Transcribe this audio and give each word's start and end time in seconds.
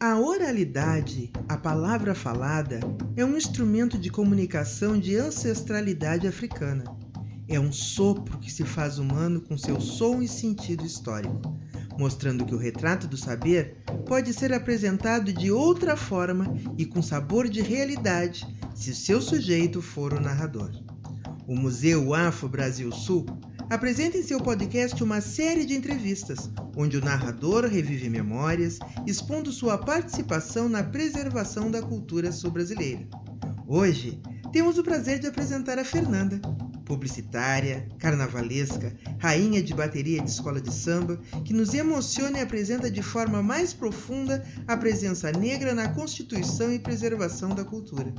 A 0.00 0.16
oralidade, 0.16 1.32
a 1.48 1.56
palavra 1.56 2.14
falada, 2.14 2.78
é 3.16 3.24
um 3.24 3.36
instrumento 3.36 3.98
de 3.98 4.10
comunicação 4.10 4.96
de 4.96 5.16
ancestralidade 5.16 6.24
africana. 6.28 6.84
É 7.48 7.58
um 7.58 7.72
sopro 7.72 8.38
que 8.38 8.48
se 8.48 8.62
faz 8.62 9.00
humano 9.00 9.40
com 9.40 9.58
seu 9.58 9.80
som 9.80 10.22
e 10.22 10.28
sentido 10.28 10.86
histórico, 10.86 11.42
mostrando 11.98 12.44
que 12.44 12.54
o 12.54 12.58
retrato 12.58 13.08
do 13.08 13.16
saber 13.16 13.82
pode 14.06 14.32
ser 14.32 14.52
apresentado 14.52 15.32
de 15.32 15.50
outra 15.50 15.96
forma 15.96 16.46
e 16.76 16.86
com 16.86 17.02
sabor 17.02 17.48
de 17.48 17.60
realidade 17.60 18.46
se 18.76 18.94
seu 18.94 19.20
sujeito 19.20 19.82
for 19.82 20.14
o 20.14 20.20
narrador. 20.20 20.70
O 21.44 21.56
Museu 21.56 22.14
Afro 22.14 22.48
Brasil 22.48 22.92
Sul 22.92 23.26
apresenta 23.70 24.16
em 24.16 24.22
seu 24.22 24.40
podcast 24.40 25.02
uma 25.02 25.20
série 25.20 25.66
de 25.66 25.74
entrevistas, 25.74 26.50
onde 26.74 26.96
o 26.96 27.04
narrador 27.04 27.66
revive 27.66 28.08
memórias, 28.08 28.78
expondo 29.06 29.52
sua 29.52 29.76
participação 29.76 30.68
na 30.68 30.82
preservação 30.82 31.70
da 31.70 31.82
cultura 31.82 32.32
sul-brasileira. 32.32 33.06
Hoje, 33.66 34.20
temos 34.52 34.78
o 34.78 34.82
prazer 34.82 35.18
de 35.18 35.26
apresentar 35.26 35.78
a 35.78 35.84
Fernanda, 35.84 36.40
publicitária, 36.86 37.86
carnavalesca, 37.98 38.96
rainha 39.18 39.62
de 39.62 39.74
bateria 39.74 40.22
de 40.22 40.30
escola 40.30 40.58
de 40.58 40.72
samba, 40.72 41.20
que 41.44 41.52
nos 41.52 41.74
emociona 41.74 42.38
e 42.38 42.40
apresenta 42.40 42.90
de 42.90 43.02
forma 43.02 43.42
mais 43.42 43.74
profunda 43.74 44.42
a 44.66 44.74
presença 44.74 45.30
negra 45.30 45.74
na 45.74 45.90
constituição 45.90 46.72
e 46.72 46.78
preservação 46.78 47.50
da 47.50 47.62
cultura. 47.62 48.14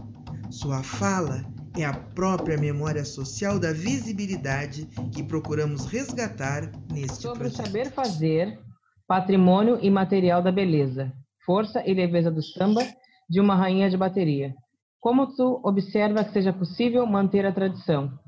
Sua 0.52 0.84
fala 0.84 1.44
é 1.82 1.86
a 1.86 1.94
própria 1.94 2.58
memória 2.58 3.06
social 3.06 3.60
da 3.60 3.72
visibilidade 3.72 4.86
que 5.14 5.24
procuramos 5.24 5.86
resgatar 5.86 6.72
neste 6.92 7.22
Sobre 7.22 7.50
projeto. 7.50 7.62
o 7.62 7.66
saber 7.66 7.92
fazer, 7.92 8.60
patrimônio 9.08 9.80
e 9.82 9.90
material 9.90 10.42
da 10.42 10.52
beleza, 10.52 11.12
força 11.46 11.84
e 11.86 11.94
leveza 11.94 12.30
do 12.30 12.44
samba 12.44 12.82
de 13.30 13.40
uma 13.40 13.56
rainha 13.56 13.90
de 13.90 13.98
bateria. 13.98 14.54
Como 15.00 15.34
tu 15.36 15.62
observa 15.64 16.24
que 16.24 16.34
seja 16.34 16.52
possível 16.52 17.06
manter 17.06 17.46
a 17.46 17.54
tradição? 17.54 18.20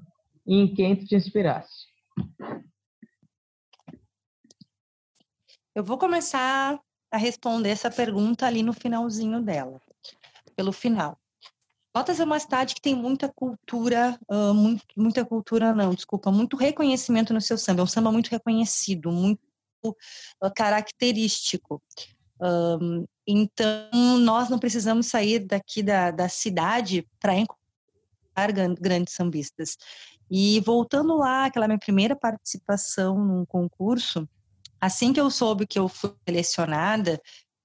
E 0.48 0.56
em 0.56 0.74
quem 0.74 0.96
tu 0.96 1.06
te 1.06 1.16
inspiraste? 1.16 1.92
Eu 5.76 5.84
vou 5.84 5.98
começar 5.98 6.80
a 7.12 7.18
responder 7.18 7.70
essa 7.70 7.92
pergunta 7.92 8.46
ali 8.46 8.64
no 8.64 8.74
finalzinho 8.74 9.42
dela, 9.42 9.82
pelo 10.56 10.72
final. 10.72 11.21
Pelotas 11.94 12.20
é 12.20 12.24
uma 12.24 12.40
cidade 12.40 12.74
que 12.74 12.82
tem 12.82 12.96
muita 12.96 13.28
cultura, 13.28 14.18
uh, 14.30 14.54
muito, 14.54 14.86
muita 14.96 15.26
cultura 15.26 15.74
não, 15.76 15.94
desculpa, 15.94 16.32
muito 16.32 16.56
reconhecimento 16.56 17.34
no 17.34 17.42
seu 17.42 17.58
samba. 17.58 17.82
É 17.82 17.84
um 17.84 17.88
samba 17.88 18.12
muito 18.12 18.30
reconhecido, 18.30 19.12
muito 19.12 19.42
uh, 19.84 19.96
característico. 20.56 21.82
Um, 22.40 23.06
então, 23.28 24.18
nós 24.20 24.50
não 24.50 24.58
precisamos 24.58 25.08
sair 25.08 25.40
daqui 25.40 25.84
da, 25.84 26.12
da 26.12 26.30
cidade 26.30 27.06
para 27.20 27.36
encontrar 27.36 28.52
grandes 28.80 29.14
sambistas. 29.14 29.78
E 30.30 30.62
voltando 30.62 31.18
lá, 31.18 31.46
aquela 31.46 31.68
minha 31.68 31.78
primeira 31.78 32.16
participação 32.16 33.20
num 33.20 33.46
concurso, 33.46 34.28
assim 34.80 35.12
que 35.12 35.20
eu 35.20 35.30
soube 35.30 35.68
que 35.68 35.78
eu 35.78 35.90
fui 35.90 36.14
selecionada, 36.26 37.22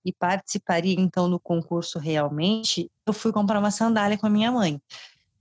e 0.06 0.12
participaria 0.12 0.94
então 0.96 1.28
do 1.28 1.40
concurso 1.40 1.98
realmente, 1.98 2.88
eu 3.04 3.12
fui 3.12 3.32
comprar 3.32 3.58
uma 3.58 3.72
sandália 3.72 4.16
com 4.16 4.28
a 4.28 4.30
minha 4.30 4.52
mãe. 4.52 4.80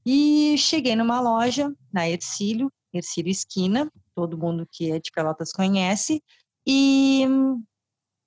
E 0.03 0.57
cheguei 0.57 0.95
numa 0.95 1.21
loja, 1.21 1.71
na 1.93 2.09
Ercílio, 2.09 2.71
Ercílio 2.91 3.29
Esquina, 3.29 3.91
todo 4.15 4.37
mundo 4.37 4.67
que 4.71 4.91
é 4.91 4.99
de 4.99 5.11
Pelotas 5.11 5.51
conhece, 5.51 6.23
e 6.65 7.27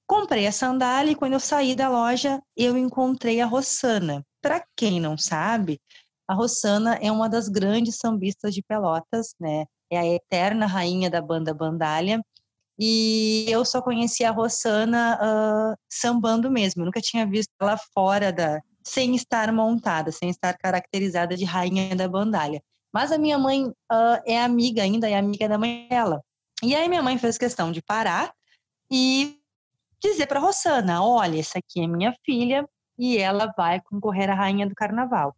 comprei 0.06 0.47
a 0.47 0.53
sandália 0.53 1.11
e 1.11 1.17
quando 1.17 1.33
eu 1.33 1.41
saí 1.41 1.75
da 1.75 1.89
loja, 1.89 2.41
eu 2.56 2.78
encontrei 2.78 3.41
a 3.41 3.47
Rossana. 3.47 4.25
Para 4.41 4.64
quem 4.77 5.00
não 5.00 5.19
sabe, 5.19 5.80
a 6.28 6.34
Rossana 6.34 6.95
é 7.02 7.11
uma 7.11 7.28
das 7.28 7.48
grandes 7.48 7.97
sambistas 7.97 8.55
de 8.55 8.62
Pelotas, 8.62 9.34
né? 9.41 9.64
É 9.91 9.98
a 9.98 10.06
eterna 10.06 10.67
rainha 10.67 11.11
da 11.11 11.20
banda 11.20 11.52
Bandalha 11.52 12.23
e 12.78 13.46
eu 13.48 13.64
só 13.64 13.83
conhecia 13.83 14.28
a 14.28 14.33
Rossana 14.33 15.18
uh, 15.20 15.77
sambando 15.90 16.50
mesmo, 16.50 16.83
eu 16.83 16.86
nunca 16.86 17.00
tinha 17.00 17.27
visto 17.27 17.50
ela 17.61 17.77
fora 17.92 18.33
da. 18.33 18.61
sem 18.86 19.14
estar 19.16 19.52
montada, 19.52 20.12
sem 20.12 20.30
estar 20.30 20.56
caracterizada 20.56 21.36
de 21.36 21.44
rainha 21.44 21.96
da 21.96 22.08
bandalha. 22.08 22.62
Mas 22.92 23.11
a 23.12 23.18
minha 23.18 23.38
mãe 23.38 23.67
uh, 23.67 24.22
é 24.24 24.40
amiga 24.40 24.83
ainda, 24.83 25.08
é 25.11 25.17
amiga 25.17 25.48
da 25.48 25.58
mãe 25.58 25.88
dela. 25.88 26.22
E 26.62 26.74
aí 26.74 26.88
minha 26.88 27.02
mãe 27.02 27.18
fez 27.18 27.36
questão 27.36 27.72
de 27.72 27.83
parar 27.83 28.33
e 28.90 29.38
dizer 30.02 30.27
para 30.27 30.40
Rossana: 30.40 31.02
olha, 31.05 31.38
essa 31.40 31.58
aqui 31.58 31.83
é 31.83 31.86
minha 31.86 32.14
filha 32.24 32.68
e 32.98 33.18
ela 33.18 33.52
vai 33.56 33.80
concorrer 33.80 34.30
à 34.30 34.34
rainha 34.34 34.68
do 34.68 34.74
carnaval. 34.74 35.34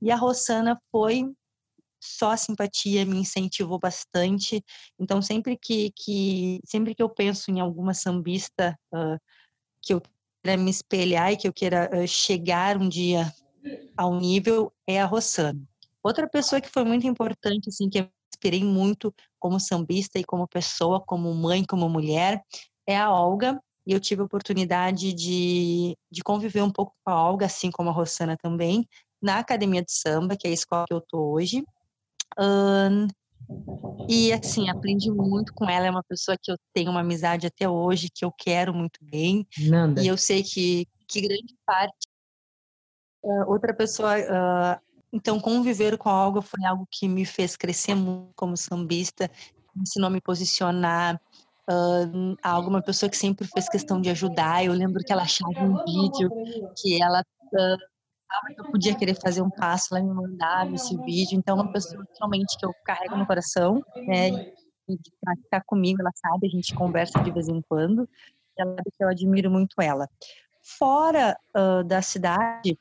E 0.00 0.10
a 0.10 0.16
Rossana 0.16 0.76
foi 0.90 1.32
só 2.02 2.32
a 2.32 2.36
simpatia 2.36 3.06
me 3.06 3.16
incentivou 3.16 3.78
bastante. 3.78 4.62
Então, 4.98 5.22
sempre 5.22 5.56
que, 5.56 5.92
que, 5.94 6.60
sempre 6.66 6.96
que 6.96 7.02
eu 7.02 7.08
penso 7.08 7.50
em 7.50 7.60
alguma 7.60 7.94
sambista 7.94 8.76
uh, 8.92 9.16
que 9.80 9.94
eu 9.94 10.02
queira 10.42 10.60
me 10.60 10.70
espelhar 10.70 11.32
e 11.32 11.36
que 11.36 11.46
eu 11.46 11.52
queira 11.52 11.88
uh, 11.94 12.06
chegar 12.06 12.76
um 12.76 12.88
dia 12.88 13.32
ao 13.96 14.18
nível, 14.18 14.72
é 14.84 15.00
a 15.00 15.06
Rossana. 15.06 15.62
Outra 16.02 16.28
pessoa 16.28 16.60
que 16.60 16.68
foi 16.68 16.82
muito 16.84 17.06
importante, 17.06 17.68
assim, 17.68 17.88
que 17.88 18.00
eu 18.00 18.08
inspirei 18.34 18.64
muito 18.64 19.14
como 19.38 19.60
sambista 19.60 20.18
e 20.18 20.24
como 20.24 20.48
pessoa, 20.48 21.00
como 21.00 21.32
mãe, 21.32 21.64
como 21.64 21.88
mulher, 21.88 22.42
é 22.84 22.96
a 22.96 23.12
Olga. 23.12 23.62
E 23.86 23.92
eu 23.92 24.00
tive 24.00 24.22
a 24.22 24.24
oportunidade 24.24 25.12
de, 25.12 25.96
de 26.10 26.22
conviver 26.22 26.62
um 26.62 26.70
pouco 26.70 26.94
com 27.04 27.12
a 27.12 27.28
Olga, 27.28 27.46
assim 27.46 27.70
como 27.70 27.90
a 27.90 27.92
Rossana 27.92 28.36
também, 28.36 28.88
na 29.20 29.38
Academia 29.38 29.82
de 29.82 29.92
Samba, 29.92 30.36
que 30.36 30.48
é 30.48 30.50
a 30.50 30.54
escola 30.54 30.84
que 30.88 30.94
eu 30.94 31.00
tô 31.00 31.32
hoje. 31.32 31.64
Um, 32.38 33.08
e 34.08 34.32
assim, 34.32 34.68
aprendi 34.68 35.10
muito 35.10 35.52
com 35.54 35.68
ela. 35.68 35.86
É 35.86 35.90
uma 35.90 36.02
pessoa 36.02 36.36
que 36.40 36.50
eu 36.50 36.56
tenho 36.72 36.90
uma 36.90 37.00
amizade 37.00 37.46
até 37.46 37.68
hoje, 37.68 38.08
que 38.12 38.24
eu 38.24 38.32
quero 38.32 38.74
muito 38.74 38.98
bem. 39.02 39.46
Nanda. 39.58 40.02
E 40.02 40.08
eu 40.08 40.16
sei 40.16 40.42
que, 40.42 40.86
que 41.06 41.20
grande 41.20 41.54
parte. 41.66 42.08
Uh, 43.22 43.50
outra 43.50 43.74
pessoa. 43.74 44.18
Uh, 44.18 44.80
então, 45.12 45.38
conviver 45.38 45.98
com 45.98 46.08
algo 46.08 46.40
foi 46.40 46.64
algo 46.64 46.86
que 46.90 47.06
me 47.06 47.24
fez 47.24 47.56
crescer 47.56 47.94
muito 47.94 48.32
como 48.34 48.56
sambista, 48.56 49.30
me 49.74 49.82
ensinou 49.82 50.08
a 50.08 50.10
me 50.10 50.20
posicionar. 50.20 51.20
Uh, 51.70 52.34
alguma 52.42 52.82
pessoa 52.82 53.08
que 53.08 53.16
sempre 53.16 53.46
fez 53.46 53.68
questão 53.68 54.00
de 54.00 54.10
ajudar. 54.10 54.64
Eu 54.64 54.72
lembro 54.72 55.04
que 55.04 55.12
ela 55.12 55.22
achava 55.22 55.62
um 55.62 55.84
vídeo 55.84 56.30
que 56.76 57.00
ela 57.00 57.20
uh, 57.20 57.91
que 58.54 58.60
eu 58.60 58.70
podia 58.70 58.94
querer 58.94 59.14
fazer 59.20 59.42
um 59.42 59.50
passo, 59.50 59.94
ela 59.94 60.04
me 60.04 60.12
mandava 60.12 60.74
esse 60.74 60.96
vídeo. 60.98 61.36
Então, 61.36 61.56
uma 61.56 61.72
pessoa 61.72 62.04
realmente 62.18 62.56
que 62.58 62.64
eu 62.64 62.74
carrego 62.84 63.16
no 63.16 63.26
coração, 63.26 63.82
né? 63.96 64.30
E 64.88 64.98
para 65.20 65.36
ficar 65.36 65.62
comigo, 65.64 66.00
ela 66.00 66.10
sabe, 66.14 66.46
a 66.46 66.50
gente 66.50 66.74
conversa 66.74 67.20
de 67.22 67.30
vez 67.30 67.48
em 67.48 67.62
quando. 67.62 68.08
Ela 68.56 68.76
que 68.76 69.02
eu 69.04 69.08
admiro 69.08 69.50
muito 69.50 69.80
ela. 69.80 70.08
Fora 70.62 71.36
uh, 71.56 71.84
da 71.84 72.02
cidade, 72.02 72.78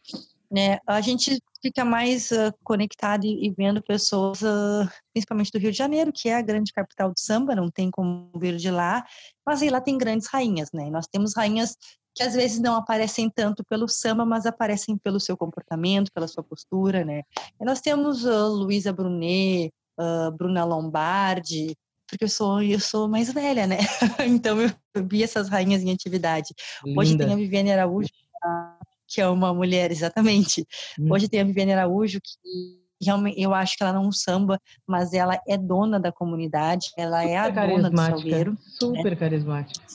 né? 0.51 0.79
A 0.85 0.99
gente 0.99 1.39
fica 1.61 1.85
mais 1.85 2.31
uh, 2.31 2.53
conectado 2.63 3.23
e, 3.23 3.47
e, 3.47 3.51
vendo 3.51 3.81
pessoas, 3.81 4.41
uh, 4.41 4.89
principalmente 5.13 5.51
do 5.51 5.59
Rio 5.59 5.71
de 5.71 5.77
Janeiro, 5.77 6.11
que 6.11 6.27
é 6.27 6.35
a 6.35 6.41
grande 6.41 6.73
capital 6.73 7.09
do 7.09 7.19
samba, 7.19 7.55
não 7.55 7.69
tem 7.69 7.89
como 7.89 8.31
vir 8.35 8.57
de 8.57 8.69
lá, 8.69 9.05
mas 9.45 9.61
aí 9.61 9.69
lá 9.69 9.79
tem 9.79 9.97
grandes 9.97 10.27
rainhas, 10.27 10.69
né? 10.73 10.89
Nós 10.89 11.07
temos 11.07 11.35
rainhas 11.35 11.77
que 12.13 12.23
às 12.23 12.33
vezes 12.33 12.59
não 12.59 12.75
aparecem 12.75 13.29
tanto 13.29 13.63
pelo 13.63 13.87
samba, 13.87 14.25
mas 14.25 14.45
aparecem 14.45 14.97
pelo 14.97 15.19
seu 15.19 15.37
comportamento, 15.37 16.11
pela 16.11 16.27
sua 16.27 16.43
postura, 16.43 17.05
né? 17.05 17.23
E 17.59 17.65
nós 17.65 17.81
temos 17.81 18.25
uh, 18.25 18.47
Luísa 18.47 18.91
Brunet, 18.91 19.71
uh, 19.99 20.31
Bruna 20.31 20.63
Lombardi, 20.63 21.75
porque 22.07 22.25
eu 22.25 22.29
sou 22.29 22.61
eu 22.61 22.79
sou 22.79 23.07
mais 23.07 23.31
velha, 23.31 23.65
né? 23.65 23.77
então 24.27 24.61
eu 24.61 24.71
vi 25.07 25.23
essas 25.23 25.47
rainhas 25.47 25.81
em 25.81 25.91
atividade. 25.91 26.53
Linda. 26.83 26.99
Hoje 26.99 27.17
tem 27.17 27.33
a 27.33 27.35
Viviane 27.35 27.71
Araújo, 27.71 28.09
que 29.07 29.21
é 29.21 29.27
uma 29.27 29.53
mulher, 29.53 29.91
exatamente. 29.91 30.65
Hum. 30.99 31.11
Hoje 31.11 31.29
tem 31.29 31.39
a 31.39 31.45
Viviane 31.45 31.73
Araújo, 31.73 32.19
que 32.21 32.81
realmente 33.01 33.41
eu 33.41 33.53
acho 33.53 33.77
que 33.77 33.83
ela 33.83 33.93
não 33.93 34.11
samba, 34.11 34.59
mas 34.85 35.13
ela 35.13 35.39
é 35.47 35.57
dona 35.57 35.99
da 35.99 36.11
comunidade, 36.11 36.91
ela 36.97 37.21
Super 37.21 37.31
é 37.31 37.37
a 37.37 37.49
dona 37.49 37.89
do 37.89 37.97
salgueiro. 37.97 38.57
Super 38.79 39.11
né? 39.11 39.15
carismática. 39.15 39.85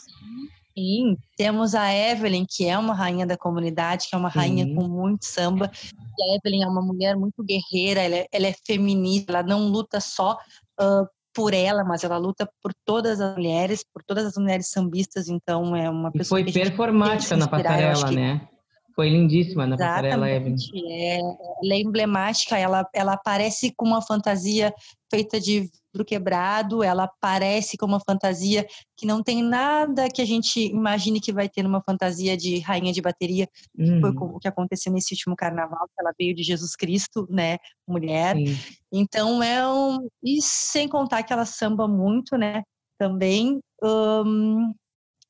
Sim, 0.78 1.16
temos 1.38 1.74
a 1.74 1.90
Evelyn, 1.92 2.44
que 2.46 2.66
é 2.66 2.76
uma 2.76 2.94
rainha 2.94 3.26
da 3.26 3.36
comunidade, 3.36 4.08
que 4.08 4.14
é 4.14 4.18
uma 4.18 4.30
Sim. 4.30 4.38
rainha 4.38 4.74
com 4.74 4.86
muito 4.86 5.24
samba. 5.24 5.70
E 6.18 6.22
a 6.22 6.36
Evelyn 6.36 6.64
é 6.64 6.68
uma 6.68 6.82
mulher 6.82 7.16
muito 7.16 7.42
guerreira, 7.42 8.02
ela 8.02 8.16
é, 8.16 8.26
ela 8.30 8.46
é 8.46 8.54
feminista, 8.66 9.32
ela 9.32 9.42
não 9.42 9.68
luta 9.68 10.00
só 10.00 10.36
uh, 10.78 11.08
por 11.32 11.54
ela, 11.54 11.82
mas 11.82 12.04
ela 12.04 12.18
luta 12.18 12.48
por 12.62 12.72
todas 12.84 13.20
as 13.20 13.36
mulheres, 13.36 13.84
por 13.92 14.02
todas 14.02 14.26
as 14.26 14.36
mulheres 14.36 14.68
sambistas, 14.68 15.28
então 15.28 15.74
é 15.74 15.88
uma 15.88 16.12
pessoa 16.12 16.40
e 16.40 16.44
foi 16.44 16.52
performática 16.52 17.36
na 17.36 17.48
passarela, 17.48 18.10
né? 18.10 18.48
Foi 18.96 19.10
lindíssima 19.10 19.66
na 19.66 19.76
passarela 19.76 20.28
Evelyn. 20.30 20.56
É, 20.88 21.18
ela 21.18 21.74
é 21.74 21.78
emblemática, 21.78 22.56
ela, 22.56 22.88
ela 22.94 23.12
aparece 23.12 23.70
com 23.76 23.86
uma 23.86 24.00
fantasia 24.00 24.72
feita 25.10 25.38
de 25.38 25.70
vidro 25.92 26.02
quebrado, 26.04 26.82
ela 26.82 27.04
aparece 27.04 27.76
com 27.76 27.84
uma 27.84 28.00
fantasia 28.00 28.66
que 28.96 29.06
não 29.06 29.22
tem 29.22 29.42
nada 29.42 30.08
que 30.08 30.22
a 30.22 30.24
gente 30.24 30.60
imagine 30.60 31.20
que 31.20 31.30
vai 31.30 31.46
ter 31.46 31.62
numa 31.62 31.82
fantasia 31.82 32.38
de 32.38 32.58
rainha 32.60 32.90
de 32.90 33.02
bateria, 33.02 33.46
uhum. 33.78 34.00
foi 34.00 34.10
o 34.10 34.38
que 34.38 34.48
aconteceu 34.48 34.90
nesse 34.90 35.12
último 35.12 35.36
carnaval, 35.36 35.86
que 35.86 36.00
ela 36.00 36.12
veio 36.18 36.34
de 36.34 36.42
Jesus 36.42 36.74
Cristo, 36.74 37.26
né, 37.30 37.58
mulher. 37.86 38.34
Sim. 38.34 38.58
Então 38.90 39.42
é 39.42 39.68
um... 39.68 40.08
E 40.24 40.40
sem 40.40 40.88
contar 40.88 41.22
que 41.22 41.34
ela 41.34 41.44
samba 41.44 41.86
muito, 41.86 42.38
né, 42.38 42.62
também. 42.98 43.60
Um... 43.82 44.72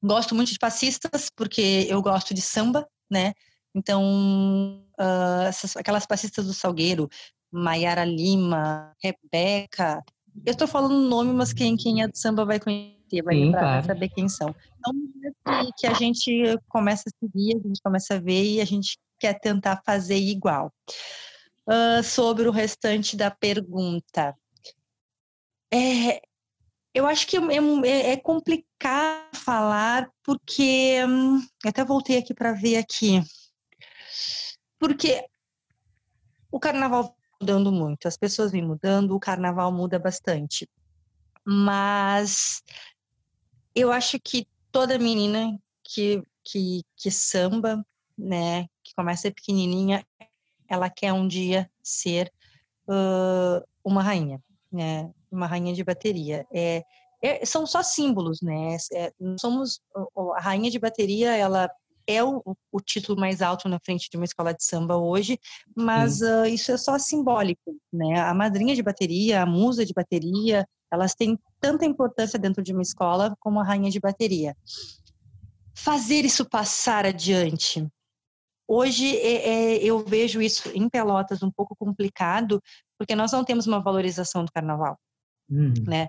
Gosto 0.00 0.36
muito 0.36 0.52
de 0.52 0.58
passistas, 0.58 1.28
porque 1.34 1.86
eu 1.88 2.00
gosto 2.00 2.32
de 2.32 2.40
samba, 2.40 2.86
né? 3.10 3.32
Então, 3.76 4.82
uh, 4.98 5.42
essas, 5.46 5.76
aquelas 5.76 6.06
passistas 6.06 6.46
do 6.46 6.54
Salgueiro, 6.54 7.10
Maiara 7.52 8.06
Lima, 8.06 8.94
Rebeca, 9.02 10.02
eu 10.46 10.52
estou 10.52 10.66
falando 10.66 10.94
nome, 10.94 11.30
mas 11.34 11.52
quem, 11.52 11.76
quem 11.76 12.02
é 12.02 12.08
do 12.08 12.16
samba 12.16 12.46
vai 12.46 12.58
conhecer, 12.58 13.22
vai 13.22 13.34
Sim, 13.34 13.52
claro. 13.52 13.86
saber 13.86 14.08
quem 14.08 14.30
são. 14.30 14.54
Então, 14.78 14.94
que, 15.64 15.72
que 15.80 15.86
a 15.86 15.92
gente 15.92 16.58
começa 16.70 17.04
a 17.06 17.12
seguir, 17.22 17.56
a 17.56 17.68
gente 17.68 17.82
começa 17.82 18.14
a 18.14 18.18
ver 18.18 18.44
e 18.44 18.60
a 18.62 18.64
gente 18.64 18.96
quer 19.20 19.38
tentar 19.38 19.82
fazer 19.84 20.16
igual. 20.16 20.72
Uh, 21.68 22.02
sobre 22.02 22.48
o 22.48 22.52
restante 22.52 23.14
da 23.14 23.30
pergunta. 23.30 24.34
É, 25.70 26.22
eu 26.94 27.06
acho 27.06 27.26
que 27.26 27.36
é, 27.36 27.40
é, 27.84 28.12
é 28.12 28.16
complicado 28.16 29.34
falar, 29.34 30.08
porque. 30.22 31.04
Hum, 31.06 31.44
até 31.66 31.84
voltei 31.84 32.16
aqui 32.16 32.32
para 32.32 32.52
ver 32.52 32.76
aqui. 32.76 33.20
Porque 34.78 35.24
o 36.50 36.60
carnaval 36.60 37.16
mudando 37.40 37.70
muito, 37.70 38.08
as 38.08 38.16
pessoas 38.16 38.52
vêm 38.52 38.62
mudando, 38.62 39.14
o 39.14 39.20
carnaval 39.20 39.70
muda 39.72 39.98
bastante. 39.98 40.68
Mas 41.44 42.62
eu 43.74 43.92
acho 43.92 44.18
que 44.18 44.46
toda 44.72 44.98
menina 44.98 45.58
que, 45.84 46.22
que, 46.42 46.82
que 46.96 47.10
samba, 47.10 47.84
né, 48.16 48.66
que 48.82 48.94
começa 48.94 49.30
pequenininha, 49.30 50.04
ela 50.68 50.90
quer 50.90 51.12
um 51.12 51.28
dia 51.28 51.70
ser 51.82 52.32
uh, 52.88 53.64
uma 53.84 54.02
rainha, 54.02 54.42
né, 54.72 55.12
uma 55.30 55.46
rainha 55.46 55.74
de 55.74 55.84
bateria. 55.84 56.46
É, 56.52 56.82
é 57.22 57.44
são 57.44 57.66
só 57.66 57.82
símbolos, 57.82 58.40
né? 58.40 58.76
É, 58.92 59.12
somos 59.38 59.80
a 60.34 60.40
rainha 60.40 60.70
de 60.70 60.78
bateria, 60.78 61.36
ela 61.36 61.70
é 62.06 62.22
o, 62.22 62.42
o, 62.70 62.80
título 62.80 63.18
mais 63.18 63.42
alto 63.42 63.68
na 63.68 63.78
frente 63.78 64.08
de 64.10 64.16
uma 64.16 64.24
escola 64.24 64.54
de 64.54 64.64
samba 64.64 64.96
hoje, 64.96 65.38
mas 65.76 66.20
uh, 66.20 66.46
isso 66.46 66.70
é 66.72 66.76
só 66.76 66.98
simbólico, 66.98 67.76
né? 67.92 68.20
A 68.20 68.32
madrinha 68.32 68.74
de 68.74 68.82
bateria, 68.82 69.42
a 69.42 69.46
musa 69.46 69.84
de 69.84 69.92
bateria, 69.92 70.66
elas 70.90 71.14
têm 71.14 71.38
tanta 71.60 71.84
importância 71.84 72.38
dentro 72.38 72.62
de 72.62 72.72
uma 72.72 72.82
escola 72.82 73.36
como 73.40 73.60
a 73.60 73.64
rainha 73.64 73.90
de 73.90 74.00
bateria. 74.00 74.56
Fazer 75.74 76.24
isso 76.24 76.48
passar 76.48 77.04
adiante. 77.04 77.86
Hoje 78.68 79.16
é, 79.18 79.48
é, 79.48 79.84
eu 79.84 80.04
vejo 80.04 80.40
isso 80.40 80.68
em 80.74 80.88
Pelotas 80.88 81.42
um 81.42 81.50
pouco 81.50 81.76
complicado, 81.76 82.62
porque 82.98 83.14
nós 83.14 83.32
não 83.32 83.44
temos 83.44 83.66
uma 83.66 83.80
valorização 83.80 84.44
do 84.44 84.52
carnaval, 84.52 84.98
uhum. 85.48 85.74
né? 85.86 86.08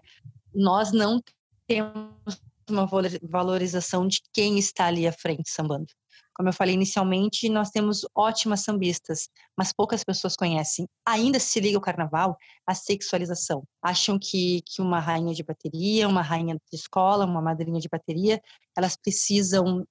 Nós 0.53 0.91
não 0.91 1.21
temos 1.67 2.41
uma 2.69 2.87
valorização 3.23 4.07
de 4.07 4.21
quem 4.33 4.57
está 4.57 4.85
ali 4.85 5.07
à 5.07 5.11
frente 5.11 5.49
sambando. 5.49 5.87
Como 6.35 6.49
eu 6.49 6.53
falei 6.53 6.75
inicialmente, 6.75 7.49
nós 7.49 7.71
temos 7.71 8.05
ótimas 8.15 8.61
sambistas, 8.61 9.27
mas 9.57 9.73
poucas 9.73 10.03
pessoas 10.03 10.35
conhecem. 10.35 10.87
Ainda 11.03 11.39
se 11.39 11.59
liga 11.59 11.79
o 11.79 11.81
carnaval 11.81 12.37
à 12.65 12.75
sexualização. 12.75 13.63
Acham 13.81 14.19
que, 14.19 14.61
que 14.61 14.79
uma 14.79 14.99
rainha 14.99 15.33
de 15.33 15.43
bateria, 15.43 16.07
uma 16.07 16.21
rainha 16.21 16.55
de 16.55 16.77
escola, 16.77 17.25
uma 17.25 17.41
madrinha 17.41 17.79
de 17.79 17.89
bateria, 17.89 18.39
elas 18.77 18.95
precisam 18.95 19.81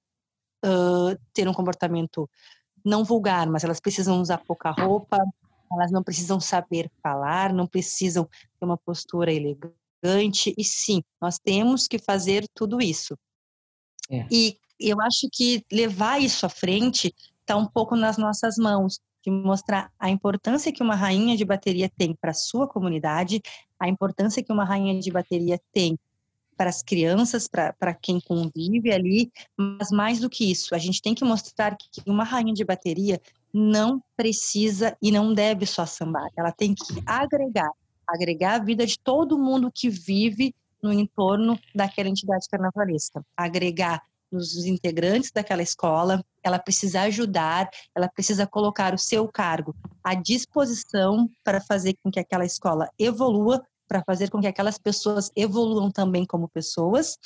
uh, 0.65 1.19
ter 1.33 1.49
um 1.49 1.53
comportamento 1.53 2.29
não 2.85 3.03
vulgar, 3.03 3.45
mas 3.47 3.65
elas 3.65 3.81
precisam 3.81 4.21
usar 4.21 4.37
pouca 4.37 4.71
roupa, 4.71 5.17
elas 5.73 5.91
não 5.91 6.01
precisam 6.01 6.39
saber 6.39 6.89
falar, 7.03 7.51
não 7.51 7.67
precisam 7.67 8.23
ter 8.25 8.65
uma 8.65 8.77
postura 8.77 9.33
elegante 9.33 9.86
gigante, 10.03 10.53
e 10.57 10.63
sim, 10.63 11.03
nós 11.21 11.37
temos 11.37 11.87
que 11.87 11.99
fazer 11.99 12.45
tudo 12.53 12.81
isso. 12.81 13.17
É. 14.09 14.25
E 14.31 14.57
eu 14.79 15.01
acho 15.01 15.27
que 15.31 15.63
levar 15.71 16.21
isso 16.21 16.45
à 16.45 16.49
frente 16.49 17.13
está 17.41 17.55
um 17.55 17.65
pouco 17.65 17.95
nas 17.95 18.17
nossas 18.17 18.57
mãos, 18.57 18.99
de 19.23 19.31
mostrar 19.31 19.91
a 19.99 20.09
importância 20.09 20.71
que 20.71 20.83
uma 20.83 20.95
rainha 20.95 21.35
de 21.35 21.43
bateria 21.43 21.89
tem 21.97 22.15
para 22.15 22.31
a 22.31 22.35
sua 22.35 22.67
comunidade, 22.67 23.41
a 23.79 23.87
importância 23.87 24.43
que 24.43 24.53
uma 24.53 24.63
rainha 24.63 24.99
de 24.99 25.11
bateria 25.11 25.59
tem 25.73 25.97
para 26.55 26.69
as 26.69 26.81
crianças, 26.81 27.47
para 27.47 27.93
quem 27.93 28.19
convive 28.19 28.91
ali, 28.91 29.31
mas 29.55 29.91
mais 29.91 30.19
do 30.19 30.29
que 30.29 30.49
isso, 30.49 30.73
a 30.73 30.77
gente 30.77 31.01
tem 31.01 31.13
que 31.13 31.23
mostrar 31.23 31.75
que 31.77 32.01
uma 32.07 32.23
rainha 32.23 32.53
de 32.53 32.65
bateria 32.65 33.21
não 33.53 34.01
precisa 34.15 34.97
e 35.01 35.11
não 35.11 35.33
deve 35.33 35.65
só 35.65 35.85
sambar, 35.85 36.27
ela 36.35 36.51
tem 36.51 36.73
que 36.73 37.01
agregar, 37.05 37.69
agregar 38.07 38.55
a 38.55 38.63
vida 38.63 38.85
de 38.85 38.97
todo 38.97 39.37
mundo 39.37 39.71
que 39.73 39.89
vive 39.89 40.55
no 40.81 40.93
entorno 40.93 41.59
daquela 41.73 42.09
entidade 42.09 42.47
carnavalesca, 42.49 43.25
agregar 43.35 44.01
os 44.31 44.65
integrantes 44.65 45.31
daquela 45.31 45.61
escola, 45.61 46.23
ela 46.43 46.59
precisa 46.59 47.01
ajudar, 47.01 47.69
ela 47.95 48.09
precisa 48.09 48.45
colocar 48.45 48.93
o 48.93 48.97
seu 48.97 49.27
cargo 49.27 49.75
à 50.03 50.13
disposição 50.13 51.29
para 51.43 51.61
fazer 51.61 51.95
com 52.03 52.11
que 52.11 52.19
aquela 52.19 52.45
escola 52.45 52.89
evolua, 52.99 53.65
para 53.87 54.03
fazer 54.03 54.29
com 54.29 54.41
que 54.41 54.47
aquelas 54.47 54.77
pessoas 54.77 55.31
evoluam 55.35 55.89
também 55.89 56.25
como 56.25 56.49
pessoas, 56.49 57.17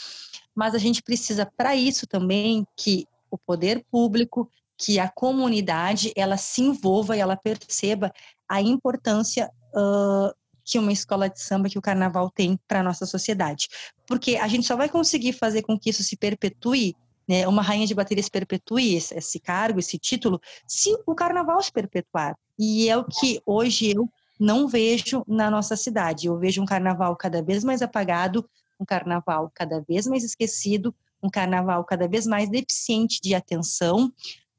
mas 0.54 0.76
a 0.76 0.78
gente 0.78 1.02
precisa 1.02 1.46
para 1.58 1.76
isso 1.76 2.06
também 2.06 2.66
que 2.78 3.08
o 3.32 3.38
poder 3.38 3.84
público, 3.90 4.50
que 4.78 5.00
a 5.00 5.10
comunidade, 5.10 6.12
ela 6.16 6.38
se 6.38 6.62
envolva 6.62 7.16
e 7.16 7.20
ela 7.20 7.36
perceba 7.36 8.12
a 8.48 8.62
importância 8.62 9.50
uh, 9.74 10.36
que 10.72 10.80
uma 10.80 10.92
escola 10.94 11.30
de 11.30 11.42
samba, 11.42 11.68
que 11.68 11.78
o 11.78 11.82
carnaval 11.82 12.30
tem 12.30 12.58
para 12.66 12.80
a 12.80 12.84
nossa 12.84 13.06
sociedade. 13.06 13.68
Porque 14.08 14.38
a 14.38 14.48
gente 14.48 14.66
só 14.66 14.78
vai 14.78 14.88
conseguir 14.88 15.34
fazer 15.34 15.64
com 15.64 15.78
que 15.78 15.90
isso 15.90 16.02
se 16.02 16.16
perpetue, 16.16 16.96
né, 17.28 17.46
uma 17.46 17.62
rainha 17.62 17.86
de 17.86 17.94
bateria 17.94 18.24
se 18.24 18.32
perpetue 18.32 18.96
esse, 18.96 19.14
esse 19.14 19.40
cargo, 19.40 19.80
esse 19.80 19.98
título, 19.98 20.40
se 20.66 20.96
o 21.06 21.14
carnaval 21.14 21.62
se 21.62 21.72
perpetuar. 21.72 22.38
E 22.58 22.88
é 22.90 22.96
o 22.96 23.04
que 23.04 23.42
hoje 23.46 23.92
eu 23.92 24.10
não 24.40 24.66
vejo 24.68 25.24
na 25.28 25.52
nossa 25.52 25.76
cidade. 25.76 26.28
Eu 26.28 26.40
vejo 26.40 26.62
um 26.62 26.66
carnaval 26.66 27.16
cada 27.18 27.44
vez 27.44 27.64
mais 27.64 27.82
apagado, 27.82 28.50
um 28.80 28.86
carnaval 28.86 29.52
cada 29.54 29.82
vez 29.82 30.08
mais 30.08 30.24
esquecido, 30.24 30.96
um 31.22 31.30
carnaval 31.30 31.84
cada 31.84 32.08
vez 32.08 32.26
mais 32.26 32.50
deficiente 32.50 33.20
de 33.22 33.36
atenção, 33.36 34.12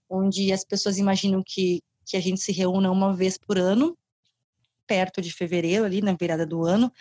onde 0.08 0.52
as 0.52 0.62
pessoas 0.62 0.98
imaginam 0.98 1.42
que, 1.44 1.82
que 2.04 2.16
a 2.18 2.20
gente 2.20 2.40
se 2.40 2.52
reúna 2.52 2.90
uma 2.90 3.14
vez 3.14 3.38
por 3.38 3.58
ano 3.58 3.96
perto 4.92 5.22
de 5.22 5.32
fevereiro, 5.32 5.86
ali 5.86 6.02
na 6.02 6.12
virada 6.12 6.44
do 6.44 6.66
ano, 6.66 6.92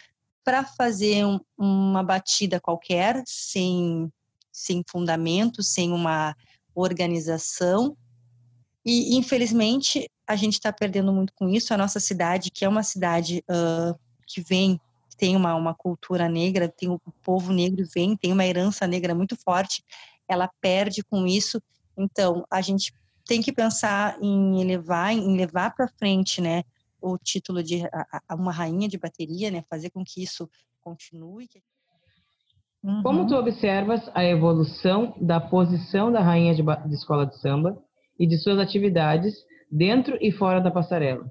para 0.45 0.63
fazer 0.63 1.25
um, 1.25 1.41
uma 1.57 2.01
batida 2.01 2.57
qualquer, 2.57 3.21
sem, 3.25 4.09
sem 4.49 4.81
fundamento, 4.89 5.61
sem 5.61 5.91
uma 5.91 6.33
organização. 6.73 7.97
E, 8.85 9.17
infelizmente, 9.17 10.09
a 10.25 10.37
gente 10.37 10.53
está 10.53 10.71
perdendo 10.71 11.11
muito 11.11 11.33
com 11.33 11.49
isso. 11.49 11.73
A 11.73 11.77
nossa 11.77 11.99
cidade, 11.99 12.49
que 12.49 12.63
é 12.63 12.69
uma 12.69 12.81
cidade 12.81 13.43
uh, 13.49 13.99
que 14.25 14.39
vem, 14.39 14.79
tem 15.17 15.35
uma, 15.35 15.53
uma 15.53 15.75
cultura 15.75 16.29
negra, 16.29 16.69
tem 16.69 16.87
o 16.87 16.97
povo 17.21 17.51
negro 17.51 17.85
vem, 17.93 18.15
tem 18.15 18.31
uma 18.31 18.45
herança 18.45 18.87
negra 18.87 19.13
muito 19.13 19.35
forte, 19.35 19.83
ela 20.29 20.49
perde 20.61 21.03
com 21.03 21.27
isso. 21.27 21.61
Então, 21.97 22.45
a 22.49 22.61
gente 22.61 22.93
tem 23.25 23.41
que 23.41 23.51
pensar 23.51 24.17
em 24.21 24.63
levar, 24.63 25.11
em 25.11 25.35
levar 25.35 25.75
para 25.75 25.89
frente, 25.89 26.39
né, 26.39 26.63
o 27.01 27.17
título 27.17 27.63
de 27.63 27.83
a, 27.85 28.21
a 28.29 28.35
uma 28.35 28.51
rainha 28.51 28.87
de 28.87 28.97
bateria, 28.97 29.49
né? 29.49 29.63
Fazer 29.69 29.89
com 29.89 30.03
que 30.03 30.23
isso 30.23 30.49
continue. 30.81 31.47
Uhum. 32.83 33.03
Como 33.03 33.27
tu 33.27 33.35
observas 33.35 34.09
a 34.13 34.23
evolução 34.23 35.15
da 35.19 35.39
posição 35.39 36.11
da 36.11 36.21
rainha 36.21 36.55
de, 36.55 36.63
de 36.63 36.95
escola 36.95 37.25
de 37.25 37.39
samba 37.39 37.77
e 38.19 38.25
de 38.25 38.37
suas 38.37 38.59
atividades 38.59 39.35
dentro 39.71 40.17
e 40.21 40.31
fora 40.31 40.59
da 40.59 40.71
passarela? 40.71 41.29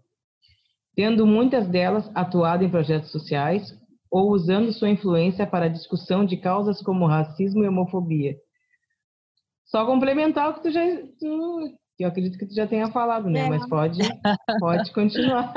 Tendo 0.95 1.27
muitas 1.27 1.67
delas 1.69 2.11
atuado 2.15 2.65
em 2.65 2.71
projetos 2.71 3.11
sociais 3.11 3.77
ou 4.11 4.33
usando 4.33 4.73
sua 4.73 4.91
influência 4.91 5.47
para 5.47 5.67
a 5.67 5.69
discussão 5.69 6.25
de 6.25 6.37
causas 6.37 6.83
como 6.83 7.07
racismo 7.07 7.65
e 7.65 7.69
homofobia. 7.69 8.37
Só 9.67 9.87
complementar 9.87 10.51
o 10.51 10.55
que 10.55 10.63
tu 10.63 10.71
já 10.73 10.83
tu 11.19 11.79
eu 12.03 12.09
acredito 12.09 12.39
que 12.39 12.47
tu 12.47 12.55
já 12.55 12.67
tenha 12.67 12.91
falado, 12.91 13.29
né? 13.29 13.41
É. 13.41 13.49
Mas 13.49 13.69
pode, 13.69 13.99
pode 14.59 14.93
continuar. 14.95 15.53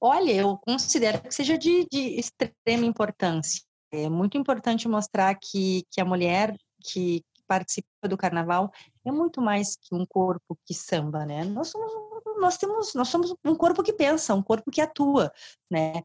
Olha, 0.00 0.32
eu 0.32 0.56
considero 0.58 1.20
que 1.22 1.32
seja 1.32 1.58
de, 1.58 1.86
de, 1.90 2.20
extrema 2.20 2.86
importância. 2.86 3.62
É 3.92 4.08
muito 4.08 4.36
importante 4.36 4.86
mostrar 4.88 5.34
que, 5.34 5.84
que 5.90 6.00
a 6.00 6.04
mulher, 6.04 6.56
que 6.82 7.24
participa 7.48 8.06
do 8.08 8.16
carnaval 8.16 8.70
é 9.04 9.10
muito 9.10 9.40
mais 9.40 9.74
que 9.74 9.94
um 9.94 10.04
corpo 10.04 10.56
que 10.66 10.74
samba, 10.74 11.24
né? 11.24 11.44
Nós 11.44 11.68
somos, 11.68 11.92
nós 12.38 12.58
temos, 12.58 12.94
nós 12.94 13.08
somos 13.08 13.34
um 13.44 13.54
corpo 13.54 13.82
que 13.82 13.92
pensa, 13.92 14.34
um 14.34 14.42
corpo 14.42 14.70
que 14.70 14.80
atua, 14.80 15.32
né? 15.70 16.02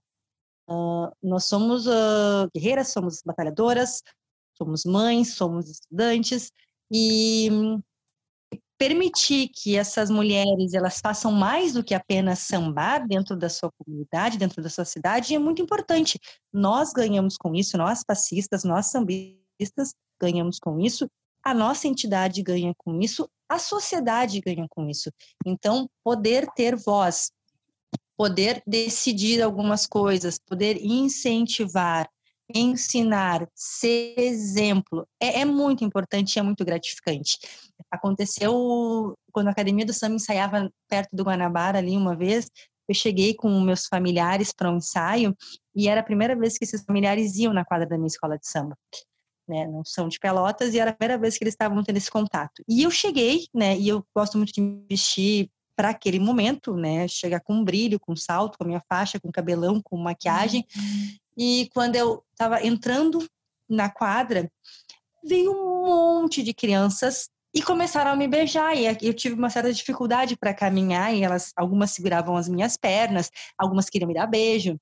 Uh, 0.68 1.12
nós 1.22 1.44
somos 1.44 1.86
uh, 1.86 2.50
guerreiras, 2.56 2.88
somos 2.88 3.22
batalhadoras, 3.22 4.02
somos 4.56 4.84
mães, 4.86 5.36
somos 5.36 5.70
estudantes 5.70 6.52
e 6.92 7.50
permitir 8.78 9.50
que 9.50 9.78
essas 9.78 10.10
mulheres 10.10 10.74
elas 10.74 11.00
façam 11.00 11.32
mais 11.32 11.74
do 11.74 11.84
que 11.84 11.94
apenas 11.94 12.40
sambar 12.40 13.08
dentro 13.08 13.36
da 13.36 13.50
sua 13.50 13.72
comunidade, 13.72 14.38
dentro 14.38 14.62
da 14.62 14.70
sua 14.70 14.84
cidade, 14.84 15.34
é 15.34 15.40
muito 15.40 15.62
importante. 15.62 16.20
Nós 16.52 16.92
ganhamos 16.92 17.38
com 17.38 17.56
isso, 17.56 17.78
nós 17.78 18.04
passistas, 18.04 18.64
nós 18.64 18.88
sambistas 18.88 19.94
ganhamos 20.20 20.60
com 20.60 20.80
isso, 20.80 21.08
a 21.44 21.54
nossa 21.54 21.88
entidade 21.88 22.42
ganha 22.42 22.74
com 22.78 23.00
isso, 23.00 23.30
a 23.50 23.60
sociedade 23.60 24.40
ganha 24.40 24.66
com 24.70 24.90
isso. 24.90 25.12
Então, 25.46 25.90
poder 26.04 26.48
ter 26.56 26.76
voz, 26.76 27.32
poder 28.18 28.64
decidir 28.66 29.42
algumas 29.42 29.86
coisas, 29.86 30.40
poder 30.40 30.78
incentivar, 30.84 32.10
ensinar, 32.54 33.48
ser 33.56 34.16
exemplo, 34.18 35.08
é, 35.22 35.42
é 35.42 35.46
muito 35.46 35.84
importante 35.84 36.36
e 36.36 36.40
é 36.40 36.42
muito 36.42 36.64
gratificante. 36.66 37.38
Aconteceu 37.90 39.16
quando 39.32 39.48
a 39.48 39.52
Academia 39.52 39.86
do 39.86 39.94
Samba 39.94 40.16
ensaiava 40.16 40.72
perto 40.90 41.10
do 41.16 41.24
Guanabara 41.24 41.78
ali 41.80 41.96
uma 41.96 42.16
vez, 42.16 42.50
eu 42.88 42.96
cheguei 42.96 43.34
com 43.34 43.60
meus 43.62 43.86
familiares 43.86 44.52
para 44.52 44.72
um 44.72 44.78
ensaio 44.78 45.36
e 45.76 45.88
era 45.88 46.02
a 46.02 46.04
primeira 46.04 46.36
vez 46.36 46.58
que 46.58 46.66
esses 46.66 46.84
familiares 46.84 47.36
iam 47.38 47.54
na 47.54 47.66
quadra 47.66 47.88
da 47.88 47.98
minha 47.98 48.08
escola 48.08 48.38
de 48.38 48.48
samba. 48.48 48.78
Né, 49.46 49.68
não 49.68 49.84
são 49.84 50.08
de 50.08 50.18
Pelotas 50.20 50.74
e 50.74 50.80
era 50.80 50.92
a 50.92 50.94
primeira 50.94 51.20
vez 51.20 51.38
que 51.38 51.44
eles 51.44 51.54
estavam 51.54 51.84
tendo 51.84 51.98
esse 51.98 52.10
contato. 52.10 52.64
E 52.68 52.84
eu 52.84 52.90
cheguei, 52.90 53.46
né, 53.54 53.78
e 53.78 53.90
eu 53.90 54.06
gosto 54.16 54.38
muito 54.38 54.54
de 54.54 54.86
vestir 54.90 55.50
para 55.76 55.90
aquele 55.90 56.18
momento, 56.18 56.76
né, 56.76 57.08
chegar 57.10 57.42
com 57.42 57.64
brilho, 57.64 58.00
com 58.00 58.16
salto, 58.16 58.58
com 58.58 58.64
a 58.64 58.68
minha 58.68 58.84
faixa, 58.88 59.20
com 59.20 59.32
cabelão, 59.32 59.82
com 59.84 59.98
maquiagem. 59.98 60.66
Uhum. 60.76 61.18
E 61.38 61.70
quando 61.74 61.96
eu 61.96 62.24
estava 62.32 62.66
entrando 62.66 63.26
na 63.70 63.90
quadra, 63.90 64.50
veio 65.24 65.52
um 65.52 65.86
monte 65.86 66.44
de 66.44 66.54
crianças 66.54 67.30
e 67.54 67.62
começaram 67.62 68.12
a 68.12 68.16
me 68.16 68.28
beijar 68.28 68.76
e 68.76 68.86
eu 69.02 69.14
tive 69.14 69.36
uma 69.36 69.50
certa 69.50 69.72
dificuldade 69.72 70.36
para 70.36 70.54
caminhar 70.54 71.14
e 71.14 71.24
elas 71.24 71.52
algumas 71.56 71.92
seguravam 71.92 72.36
as 72.36 72.50
minhas 72.50 72.76
pernas, 72.76 73.30
algumas 73.58 73.90
queriam 73.90 74.08
me 74.08 74.14
dar 74.14 74.28
beijo. 74.28 74.76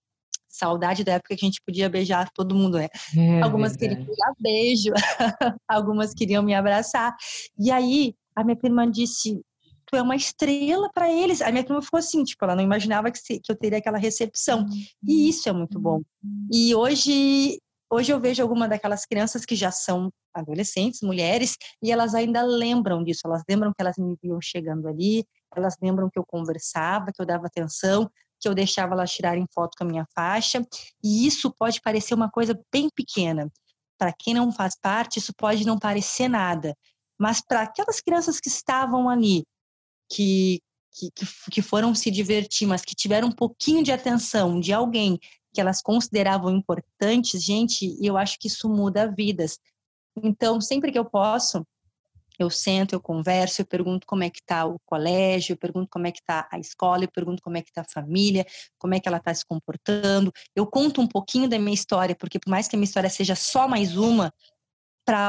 Saudade 0.48 1.04
da 1.04 1.14
época 1.14 1.36
que 1.36 1.46
a 1.46 1.48
gente 1.48 1.62
podia 1.66 1.90
beijar 1.90 2.30
todo 2.34 2.56
mundo, 2.56 2.78
né? 2.78 2.90
É, 3.18 3.42
algumas 3.42 3.76
verdade. 3.76 3.96
queriam 3.96 4.10
me 4.10 4.18
dar 4.18 4.34
beijo, 4.40 4.92
algumas 5.68 6.14
queriam 6.14 6.44
me 6.44 6.54
abraçar. 6.54 7.16
E 7.58 7.72
aí 7.72 8.14
a 8.36 8.44
minha 8.44 8.58
prima 8.58 8.90
disse: 8.90 9.42
tu 9.92 9.98
é 9.98 10.02
uma 10.02 10.16
estrela 10.16 10.90
para 10.94 11.12
eles. 11.12 11.42
A 11.42 11.52
minha 11.52 11.64
turma 11.64 11.82
ficou 11.82 11.98
assim, 11.98 12.24
tipo, 12.24 12.44
ela 12.46 12.56
não 12.56 12.64
imaginava 12.64 13.12
que, 13.12 13.20
se, 13.20 13.40
que 13.40 13.52
eu 13.52 13.56
teria 13.56 13.80
aquela 13.80 13.98
recepção. 13.98 14.66
E 15.04 15.24
uhum. 15.24 15.30
isso 15.30 15.50
é 15.50 15.52
muito 15.52 15.78
bom. 15.80 16.02
E 16.52 16.74
hoje, 16.74 17.60
hoje 17.92 18.12
eu 18.12 18.20
vejo 18.20 18.42
alguma 18.42 18.70
daquelas 18.70 19.06
crianças 19.06 19.46
que 19.46 19.56
já 19.56 19.70
são 19.70 20.10
adolescentes, 20.34 21.02
mulheres, 21.02 21.58
e 21.84 21.92
elas 21.92 22.16
ainda 22.16 22.42
lembram 22.42 23.04
disso. 23.04 23.22
Elas 23.26 23.44
lembram 23.50 23.74
que 23.74 23.82
elas 23.82 23.98
me 23.98 24.16
viam 24.24 24.40
chegando 24.42 24.88
ali, 24.88 25.26
elas 25.54 25.76
lembram 25.82 26.10
que 26.10 26.18
eu 26.18 26.26
conversava, 26.26 27.12
que 27.14 27.22
eu 27.22 27.26
dava 27.26 27.48
atenção, 27.48 28.10
que 28.40 28.48
eu 28.48 28.56
deixava 28.56 28.94
elas 28.94 29.12
tirarem 29.12 29.46
foto 29.54 29.76
com 29.78 29.84
a 29.84 29.88
minha 29.88 30.06
faixa. 30.16 30.66
E 31.04 31.28
isso 31.28 31.52
pode 31.52 31.82
parecer 31.82 32.14
uma 32.14 32.32
coisa 32.32 32.58
bem 32.72 32.90
pequena. 32.96 33.52
Para 34.00 34.14
quem 34.18 34.34
não 34.34 34.54
faz 34.54 34.74
parte, 34.82 35.20
isso 35.20 35.34
pode 35.38 35.66
não 35.68 35.78
parecer 35.78 36.30
nada. 36.30 36.76
Mas 37.20 37.42
para 37.42 37.62
aquelas 37.62 38.00
crianças 38.00 38.40
que 38.40 38.48
estavam 38.48 39.10
ali, 39.10 39.44
que, 40.12 40.62
que, 40.92 41.10
que 41.52 41.62
foram 41.62 41.96
se 41.96 42.12
divertir, 42.12 42.68
mas 42.68 42.84
que 42.84 42.94
tiveram 42.94 43.30
um 43.30 43.32
pouquinho 43.32 43.84
de 43.84 43.92
atenção 43.92 44.60
de 44.60 44.74
alguém 44.74 45.18
que 45.54 45.62
elas 45.62 45.82
consideravam 45.82 46.56
importantes, 46.56 47.44
gente, 47.44 47.98
eu 48.02 48.18
acho 48.18 48.38
que 48.40 48.48
isso 48.48 48.70
muda 48.70 49.12
vidas. 49.12 49.58
Então, 50.22 50.60
sempre 50.60 50.92
que 50.92 51.00
eu 51.00 51.06
posso, 51.06 51.66
eu 52.40 52.50
sento, 52.50 52.94
eu 52.94 53.02
converso, 53.02 53.62
eu 53.62 53.66
pergunto 53.66 54.06
como 54.08 54.24
é 54.24 54.30
que 54.30 54.40
está 54.40 54.66
o 54.66 54.80
colégio, 54.86 55.54
eu 55.54 55.58
pergunto 55.58 55.90
como 55.90 56.08
é 56.08 56.12
que 56.12 56.20
está 56.20 56.48
a 56.52 56.60
escola, 56.60 57.04
eu 57.04 57.12
pergunto 57.12 57.42
como 57.42 57.58
é 57.58 57.62
que 57.62 57.70
está 57.70 57.82
a 57.82 57.92
família, 57.94 58.46
como 58.78 58.94
é 58.94 59.00
que 59.00 59.08
ela 59.08 59.18
está 59.18 59.34
se 59.34 59.46
comportando. 59.46 60.32
Eu 60.56 60.66
conto 60.66 61.02
um 61.02 61.08
pouquinho 61.08 61.48
da 61.48 61.60
minha 61.60 61.74
história, 61.74 62.16
porque 62.16 62.40
por 62.40 62.50
mais 62.50 62.68
que 62.68 62.76
a 62.76 62.80
minha 62.80 62.88
história 62.88 63.10
seja 63.10 63.36
só 63.36 63.68
mais 63.68 63.96
uma, 63.98 64.34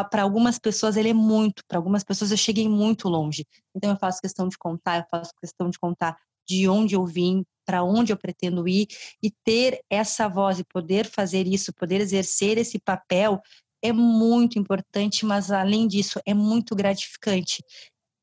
para 0.08 0.22
algumas 0.22 0.58
pessoas 0.58 0.96
ele 0.96 1.10
é 1.10 1.14
muito, 1.14 1.62
para 1.66 1.78
algumas 1.78 2.04
pessoas 2.04 2.30
eu 2.30 2.36
cheguei 2.36 2.68
muito 2.68 3.08
longe. 3.08 3.44
Então 3.74 3.90
eu 3.90 3.96
faço 3.96 4.20
questão 4.20 4.48
de 4.48 4.56
contar, 4.56 4.98
eu 4.98 5.04
faço 5.10 5.32
questão 5.40 5.68
de 5.68 5.78
contar 5.78 6.16
de 6.46 6.68
onde 6.68 6.94
eu 6.94 7.04
vim, 7.04 7.44
para 7.64 7.82
onde 7.82 8.12
eu 8.12 8.16
pretendo 8.16 8.66
ir 8.68 8.86
e 9.22 9.30
ter 9.44 9.80
essa 9.90 10.28
voz 10.28 10.58
e 10.58 10.64
poder 10.64 11.06
fazer 11.08 11.46
isso, 11.46 11.72
poder 11.72 12.00
exercer 12.00 12.58
esse 12.58 12.78
papel 12.78 13.40
é 13.82 13.92
muito 13.92 14.58
importante, 14.58 15.26
mas 15.26 15.50
além 15.50 15.88
disso 15.88 16.20
é 16.24 16.32
muito 16.32 16.74
gratificante. 16.76 17.64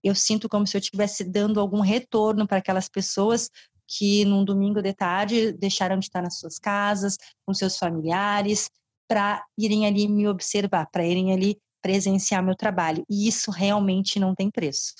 Eu 0.02 0.16
sinto 0.16 0.48
como 0.48 0.66
se 0.66 0.78
eu 0.78 0.80
estivesse 0.80 1.24
dando 1.26 1.60
algum 1.60 1.82
retorno 1.82 2.48
para 2.48 2.58
aquelas 2.58 2.88
pessoas 2.88 3.50
que 3.86 4.24
num 4.24 4.46
domingo 4.46 4.82
de 4.82 4.94
tarde 4.94 5.52
deixaram 5.52 5.98
de 6.00 6.06
estar 6.06 6.22
nas 6.22 6.40
suas 6.40 6.58
casas, 6.58 7.18
com 7.46 7.54
seus 7.54 7.78
familiares, 7.78 8.70
para 9.10 9.44
irem 9.58 9.88
ali 9.88 10.08
me 10.08 10.28
observar, 10.28 10.88
para 10.92 11.04
irem 11.04 11.34
ali 11.34 11.58
presenciar 11.82 12.44
meu 12.44 12.56
trabalho. 12.56 13.04
E 13.10 13.28
isso 13.28 13.50
realmente 13.50 14.20
não 14.20 14.36
tem 14.36 14.52
preço. 14.52 14.94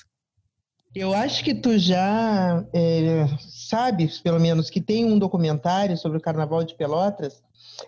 Eu 0.96 1.14
acho 1.14 1.44
que 1.44 1.54
tu 1.54 1.78
já 1.78 2.66
é, 2.74 3.28
sabes, 3.48 4.20
pelo 4.20 4.40
menos, 4.40 4.72
que 4.72 4.82
tem 4.82 5.06
um 5.06 5.20
documentário 5.20 5.96
sobre 5.96 6.18
o 6.18 6.22
Carnaval 6.22 6.64
de 6.64 6.76
Pelotas, 6.76 7.44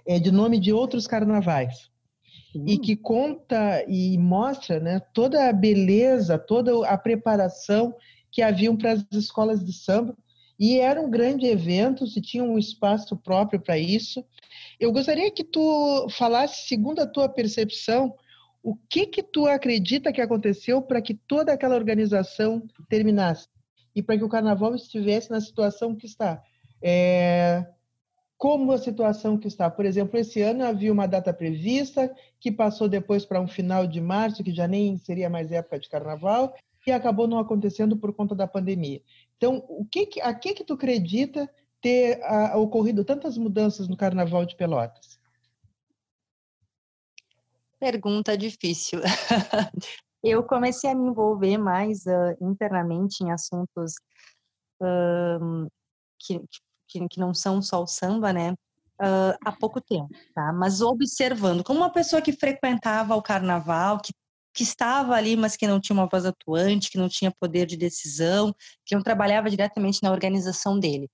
é, 0.05 0.19
de 0.19 0.31
nome 0.31 0.59
de 0.59 0.71
outros 0.71 1.07
carnavais. 1.07 1.89
E 2.53 2.77
que 2.77 2.97
conta 2.97 3.83
e 3.87 4.17
mostra 4.17 4.79
né, 4.79 5.01
toda 5.13 5.49
a 5.49 5.53
beleza, 5.53 6.37
toda 6.37 6.85
a 6.85 6.97
preparação 6.97 7.95
que 8.29 8.41
haviam 8.41 8.75
para 8.75 8.91
as 8.91 9.05
escolas 9.11 9.63
de 9.63 9.71
samba. 9.71 10.13
E 10.61 10.79
era 10.79 11.01
um 11.01 11.09
grande 11.09 11.47
evento, 11.47 12.05
se 12.05 12.21
tinha 12.21 12.43
um 12.43 12.55
espaço 12.55 13.17
próprio 13.17 13.59
para 13.59 13.79
isso. 13.79 14.23
Eu 14.79 14.91
gostaria 14.91 15.31
que 15.31 15.43
tu 15.43 16.07
falasse, 16.11 16.67
segundo 16.67 16.99
a 16.99 17.07
tua 17.07 17.27
percepção, 17.27 18.13
o 18.61 18.75
que 18.75 19.07
que 19.07 19.23
tu 19.23 19.47
acredita 19.47 20.13
que 20.13 20.21
aconteceu 20.21 20.79
para 20.79 21.01
que 21.01 21.15
toda 21.15 21.51
aquela 21.51 21.73
organização 21.73 22.61
terminasse 22.87 23.47
e 23.95 24.03
para 24.03 24.15
que 24.15 24.23
o 24.23 24.29
carnaval 24.29 24.75
estivesse 24.75 25.31
na 25.31 25.41
situação 25.41 25.95
que 25.95 26.05
está? 26.05 26.43
É, 26.79 27.65
como 28.37 28.71
a 28.71 28.77
situação 28.77 29.39
que 29.39 29.47
está? 29.47 29.67
Por 29.67 29.83
exemplo, 29.83 30.19
esse 30.19 30.43
ano 30.43 30.63
havia 30.63 30.93
uma 30.93 31.07
data 31.07 31.33
prevista 31.33 32.15
que 32.39 32.51
passou 32.51 32.87
depois 32.87 33.25
para 33.25 33.41
um 33.41 33.47
final 33.47 33.87
de 33.87 33.99
março, 33.99 34.43
que 34.43 34.53
já 34.53 34.67
nem 34.67 34.95
seria 34.99 35.27
mais 35.27 35.51
época 35.51 35.79
de 35.79 35.89
carnaval, 35.89 36.53
e 36.85 36.91
acabou 36.91 37.27
não 37.27 37.39
acontecendo 37.39 37.95
por 37.97 38.13
conta 38.13 38.33
da 38.33 38.47
pandemia. 38.47 39.01
Então, 39.37 39.63
o 39.69 39.85
que, 39.85 40.21
a 40.21 40.33
que 40.33 40.53
que 40.53 40.63
tu 40.63 40.73
acredita 40.73 41.49
ter 41.81 42.19
uh, 42.19 42.57
ocorrido 42.59 43.03
tantas 43.03 43.37
mudanças 43.37 43.87
no 43.87 43.97
Carnaval 43.97 44.45
de 44.45 44.55
Pelotas? 44.55 45.19
Pergunta 47.79 48.37
difícil. 48.37 48.99
eu 50.23 50.43
comecei 50.43 50.91
a 50.91 50.95
me 50.95 51.09
envolver 51.09 51.57
mais 51.57 52.05
uh, 52.05 52.37
internamente 52.39 53.23
em 53.23 53.31
assuntos 53.31 53.93
uh, 54.81 55.67
que, 56.19 56.39
que, 56.87 57.07
que, 57.07 57.19
não 57.19 57.33
são 57.33 57.61
só 57.61 57.81
o 57.81 57.87
samba, 57.87 58.31
né? 58.31 58.51
Uh, 59.01 59.33
há 59.43 59.51
pouco 59.51 59.81
tempo, 59.81 60.13
tá? 60.35 60.53
Mas 60.53 60.79
observando, 60.79 61.63
como 61.63 61.79
uma 61.79 61.91
pessoa 61.91 62.21
que 62.21 62.31
frequentava 62.31 63.15
o 63.15 63.21
carnaval, 63.21 63.99
que, 63.99 64.13
que 64.53 64.63
estava 64.63 65.15
ali, 65.15 65.35
mas 65.35 65.55
que 65.55 65.67
não 65.67 65.79
tinha 65.79 65.95
uma 65.95 66.07
voz 66.07 66.25
atuante, 66.25 66.89
que 66.89 66.97
não 66.97 67.07
tinha 67.07 67.31
poder 67.39 67.65
de 67.65 67.77
decisão, 67.77 68.53
que 68.85 68.95
não 68.95 69.01
trabalhava 69.01 69.49
diretamente 69.49 70.01
na 70.03 70.11
organização 70.11 70.79
dele. 70.79 71.09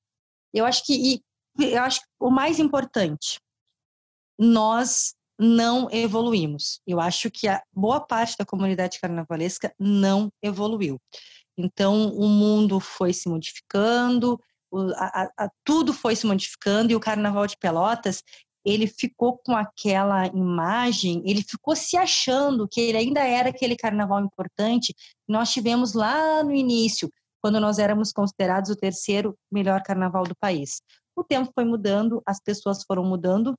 Eu 0.54 0.66
acho 0.66 0.84
que 0.86 1.22
eu 1.60 1.82
acho 1.82 2.02
que 2.02 2.08
o 2.20 2.30
mais 2.30 2.60
importante, 2.60 3.40
nós 4.40 5.16
não 5.40 5.90
evoluímos. 5.92 6.80
Eu 6.86 7.00
acho 7.00 7.30
que 7.32 7.48
a 7.48 7.62
boa 7.74 8.00
parte 8.00 8.36
da 8.38 8.46
comunidade 8.46 9.00
carnavalesca 9.00 9.74
não 9.80 10.32
evoluiu. 10.42 11.00
Então, 11.58 12.10
o 12.10 12.28
mundo 12.28 12.80
foi 12.80 13.14
se 13.14 13.28
modificando, 13.28 14.40
a, 14.96 15.24
a, 15.46 15.50
tudo 15.64 15.94
foi 15.94 16.16
se 16.16 16.26
modificando 16.26 16.92
e 16.92 16.96
o 16.96 17.00
Carnaval 17.00 17.48
de 17.48 17.58
Pelotas 17.58 18.22
ele 18.68 18.88
ficou 18.88 19.38
com 19.38 19.56
aquela 19.56 20.28
imagem, 20.28 21.24
ele 21.26 21.42
ficou 21.42 21.76
se 21.76 21.96
achando 21.96 22.68
que 22.68 22.82
ele 22.82 22.98
ainda 22.98 23.22
era 23.22 23.50
aquele 23.50 23.76
carnaval 23.76 24.20
importante 24.24 24.94
que 24.94 25.32
nós 25.32 25.52
tivemos 25.52 25.94
lá 25.94 26.44
no 26.44 26.54
início, 26.54 27.10
quando 27.42 27.60
nós 27.60 27.80
éramos 27.80 28.12
considerados 28.12 28.70
o 28.70 28.76
terceiro 28.76 29.38
melhor 29.52 29.82
carnaval 29.82 30.24
do 30.24 30.36
país. 30.36 30.82
O 31.16 31.24
tempo 31.24 31.52
foi 31.56 31.66
mudando, 31.66 32.22
as 32.26 32.42
pessoas 32.42 32.84
foram 32.84 33.04
mudando 33.04 33.56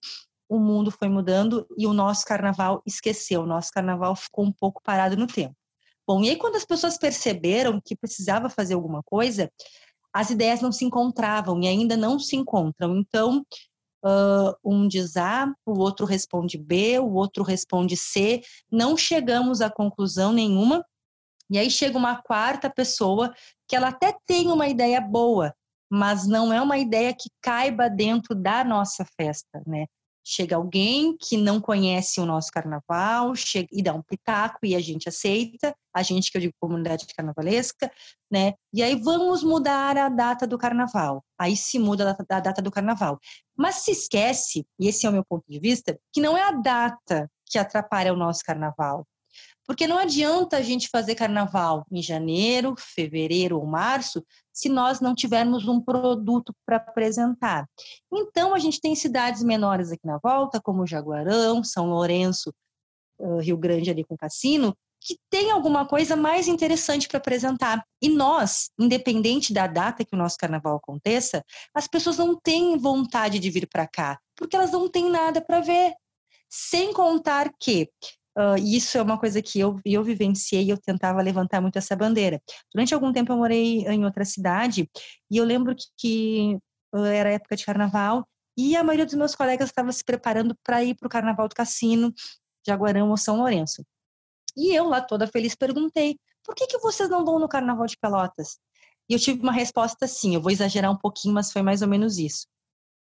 o 0.49 0.59
mundo 0.59 0.91
foi 0.91 1.09
mudando 1.09 1.67
e 1.77 1.87
o 1.87 1.93
nosso 1.93 2.25
carnaval 2.25 2.83
esqueceu, 2.87 3.43
o 3.43 3.47
nosso 3.47 3.71
carnaval 3.71 4.17
ficou 4.17 4.47
um 4.47 4.53
pouco 4.53 4.81
parado 4.83 5.17
no 5.17 5.27
tempo. 5.27 5.55
Bom, 6.07 6.25
e 6.25 6.31
aí 6.31 6.37
quando 6.37 6.57
as 6.57 6.65
pessoas 6.65 6.97
perceberam 6.97 7.81
que 7.85 7.95
precisava 7.95 8.49
fazer 8.49 8.73
alguma 8.73 9.03
coisa, 9.03 9.53
as 10.11 10.31
ideias 10.31 10.63
não 10.63 10.73
se 10.73 10.87
encontravam 10.87 11.61
e 11.63 11.69
ainda 11.69 11.97
não 11.97 12.19
se 12.19 12.35
encontram. 12.35 12.97
Então, 12.97 13.45
uh, 14.05 14.55
um 14.65 14.87
diz 14.87 15.17
A, 15.17 15.53
o 15.67 15.79
outro 15.79 16.07
responde 16.07 16.59
B, 16.59 16.99
o 16.99 17.13
outro 17.15 17.43
responde 17.43 17.97
C, 17.97 18.43
não 18.71 18.97
chegamos 18.97 19.61
a 19.61 19.71
conclusão 19.71 20.33
nenhuma. 20.33 20.85
E 21.51 21.59
aí 21.59 21.71
chega 21.71 21.97
uma 21.97 22.21
quarta 22.23 22.69
pessoa 22.69 23.33
que 23.67 23.75
ela 23.75 23.89
até 23.89 24.15
tem 24.27 24.49
uma 24.49 24.69
ideia 24.69 25.01
boa, 25.01 25.55
mas 25.91 26.27
não 26.27 26.53
é 26.53 26.61
uma 26.61 26.79
ideia 26.79 27.15
que 27.15 27.31
caiba 27.41 27.89
dentro 27.89 28.35
da 28.35 28.63
nossa 28.63 29.05
festa, 29.17 29.63
né? 29.67 29.87
Chega 30.31 30.57
alguém 30.57 31.17
que 31.17 31.39
não 31.39 31.59
conhece 31.59 32.21
o 32.21 32.27
nosso 32.27 32.53
carnaval 32.53 33.35
chega, 33.35 33.67
e 33.73 33.83
dá 33.83 33.95
um 33.95 34.03
pitaco 34.03 34.59
e 34.63 34.75
a 34.75 34.81
gente 34.81 35.09
aceita, 35.09 35.75
a 35.91 36.03
gente 36.03 36.31
que 36.31 36.37
eu 36.37 36.43
digo 36.43 36.53
comunidade 36.61 37.07
carnavalesca, 37.17 37.91
né? 38.31 38.53
E 38.71 38.83
aí 38.83 38.95
vamos 38.95 39.43
mudar 39.43 39.97
a 39.97 40.11
data 40.11 40.47
do 40.47 40.59
carnaval. 40.59 41.25
Aí 41.39 41.57
se 41.57 41.79
muda 41.79 42.11
a 42.11 42.13
data, 42.13 42.27
a 42.29 42.41
data 42.41 42.61
do 42.61 42.71
carnaval. 42.71 43.19
Mas 43.57 43.77
se 43.77 43.93
esquece, 43.93 44.67
e 44.79 44.89
esse 44.89 45.07
é 45.07 45.09
o 45.09 45.13
meu 45.15 45.25
ponto 45.25 45.45
de 45.49 45.59
vista, 45.59 45.99
que 46.13 46.21
não 46.21 46.37
é 46.37 46.43
a 46.43 46.53
data 46.53 47.31
que 47.47 47.59
atrapalha 47.59 48.13
o 48.13 48.17
nosso 48.17 48.43
carnaval. 48.45 49.07
Porque 49.69 49.87
não 49.87 49.99
adianta 49.99 50.57
a 50.57 50.63
gente 50.63 50.89
fazer 50.89 51.15
carnaval 51.15 51.85
em 51.93 52.01
janeiro, 52.01 52.75
fevereiro 52.79 53.59
ou 53.59 53.67
março 53.67 54.25
se 54.51 54.67
nós 54.67 54.99
não 54.99 55.15
tivermos 55.15 55.69
um 55.69 55.79
produto 55.79 56.55
para 56.65 56.79
apresentar. 56.79 57.69
Então, 58.11 58.55
a 58.55 58.59
gente 58.59 58.81
tem 58.81 58.97
cidades 58.97 59.43
menores 59.43 59.93
aqui 59.93 60.07
na 60.07 60.17
volta, 60.17 60.59
como 60.59 60.87
Jaguarão, 60.87 61.63
São 61.63 61.91
Lourenço, 61.91 62.51
Rio 63.43 63.59
Grande 63.59 63.91
ali 63.91 64.03
com 64.05 64.17
Cassino, 64.17 64.75
que 65.01 65.19
tem 65.31 65.51
alguma 65.51 65.87
coisa 65.87 66.17
mais 66.17 66.49
interessante 66.49 67.07
para 67.07 67.19
apresentar. 67.19 67.85
E 68.01 68.09
nós, 68.09 68.71
independente 68.79 69.53
da 69.53 69.67
data 69.67 70.03
que 70.03 70.15
o 70.15 70.19
nosso 70.19 70.39
carnaval 70.39 70.77
aconteça, 70.77 71.45
as 71.75 71.87
pessoas 71.87 72.17
não 72.17 72.35
têm 72.35 72.79
vontade 72.79 73.39
de 73.39 73.51
vir 73.51 73.69
para 73.69 73.87
cá, 73.87 74.19
porque 74.35 74.57
elas 74.57 74.73
não 74.73 74.89
têm 74.89 75.11
nada 75.11 75.43
para 75.43 75.61
ver. 75.61 75.95
Sem 76.49 76.95
contar 76.95 77.53
que 77.61 77.91
Uh, 78.39 78.57
isso 78.59 78.97
é 78.97 79.03
uma 79.03 79.19
coisa 79.19 79.43
que 79.43 79.59
eu, 79.59 79.81
eu 79.85 80.05
vivenciei 80.05 80.63
e 80.63 80.71
eu 80.71 80.79
tentava 80.79 81.21
levantar 81.21 81.61
muito 81.61 81.77
essa 81.77 81.97
bandeira. 81.97 82.41
Durante 82.73 82.95
algum 82.95 83.13
tempo 83.13 83.33
eu 83.33 83.37
morei 83.37 83.81
em 83.89 84.05
outra 84.05 84.25
cidade 84.25 84.89
e 85.29 85.37
eu 85.37 85.45
lembro 85.45 85.75
que, 85.75 85.87
que 85.97 86.59
era 86.95 87.33
época 87.33 87.57
de 87.57 87.67
carnaval 87.67 88.25
e 88.57 88.77
a 88.77 88.85
maioria 88.85 89.07
dos 89.07 89.17
meus 89.17 89.35
colegas 89.35 89.71
estava 89.71 89.91
se 89.91 90.05
preparando 90.05 90.57
para 90.63 90.85
ir 90.85 90.95
para 90.95 91.07
o 91.07 91.11
carnaval 91.11 91.49
do 91.49 91.55
Cassino, 91.55 92.15
Jaguarão 92.65 93.11
ou 93.11 93.17
São 93.17 93.39
Lourenço. 93.39 93.85
E 94.57 94.73
eu 94.73 94.89
lá 94.89 95.01
toda 95.01 95.27
feliz 95.27 95.57
perguntei, 95.57 96.17
por 96.45 96.55
que, 96.55 96.67
que 96.67 96.79
vocês 96.79 97.11
não 97.11 97.25
vão 97.25 97.41
no 97.41 97.49
carnaval 97.49 97.87
de 97.87 97.97
Pelotas? 97.97 98.59
E 99.09 99.15
eu 99.15 99.19
tive 99.19 99.41
uma 99.43 99.53
resposta 99.53 100.05
assim, 100.05 100.35
eu 100.35 100.41
vou 100.41 100.53
exagerar 100.53 100.93
um 100.93 100.97
pouquinho, 100.97 101.35
mas 101.35 101.51
foi 101.51 101.63
mais 101.63 101.83
ou 101.83 101.89
menos 101.89 102.19
isso. 102.19 102.47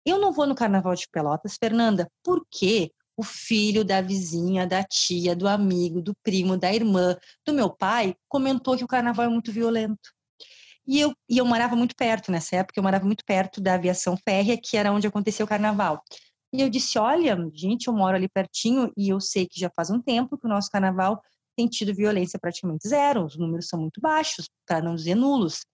Eu 0.05 0.19
não 0.19 0.31
vou 0.31 0.45
no 0.45 0.55
carnaval 0.55 0.95
de 0.95 1.07
Pelotas, 1.11 1.57
Fernanda, 1.57 2.09
porque 2.23 2.91
o 3.17 3.23
filho 3.23 3.83
da 3.83 4.01
vizinha, 4.01 4.67
da 4.67 4.83
tia, 4.83 5.35
do 5.35 5.47
amigo, 5.47 6.01
do 6.01 6.13
primo, 6.23 6.57
da 6.57 6.73
irmã, 6.73 7.17
do 7.45 7.53
meu 7.53 7.69
pai, 7.69 8.15
comentou 8.27 8.77
que 8.77 8.83
o 8.83 8.87
carnaval 8.87 9.25
é 9.25 9.29
muito 9.29 9.51
violento. 9.51 10.13
E 10.87 10.99
eu, 10.99 11.13
e 11.29 11.37
eu 11.37 11.45
morava 11.45 11.75
muito 11.75 11.95
perto 11.95 12.31
nessa 12.31 12.57
época, 12.57 12.79
eu 12.79 12.83
morava 12.83 13.05
muito 13.05 13.23
perto 13.25 13.59
da 13.59 13.73
aviação 13.73 14.15
férrea, 14.17 14.59
que 14.61 14.77
era 14.77 14.91
onde 14.91 15.07
acontecia 15.07 15.43
o 15.43 15.47
carnaval. 15.47 16.01
E 16.53 16.61
eu 16.61 16.69
disse: 16.69 16.99
Olha, 16.99 17.35
gente, 17.53 17.87
eu 17.87 17.93
moro 17.93 18.15
ali 18.15 18.29
pertinho 18.29 18.91
e 18.95 19.09
eu 19.09 19.19
sei 19.19 19.47
que 19.47 19.59
já 19.59 19.69
faz 19.75 19.89
um 19.89 20.01
tempo 20.01 20.37
que 20.37 20.45
o 20.45 20.49
nosso 20.49 20.69
carnaval 20.69 21.21
tem 21.57 21.67
tido 21.67 21.95
violência 21.95 22.37
praticamente 22.37 22.87
zero, 22.87 23.25
os 23.25 23.37
números 23.37 23.67
são 23.67 23.79
muito 23.79 23.99
baixos, 24.01 24.49
para 24.67 24.81
não 24.81 24.95
dizer 24.95 25.15
nulos. 25.15 25.65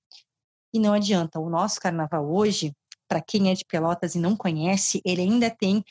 E 0.73 0.79
não 0.79 0.93
adianta, 0.93 1.39
o 1.39 1.49
nosso 1.49 1.79
carnaval 1.79 2.31
hoje, 2.31 2.71
para 3.07 3.21
quem 3.21 3.49
é 3.49 3.53
de 3.53 3.65
Pelotas 3.65 4.15
e 4.15 4.19
não 4.19 4.37
conhece, 4.37 5.01
ele 5.03 5.21
ainda 5.21 5.49
tem 5.49 5.83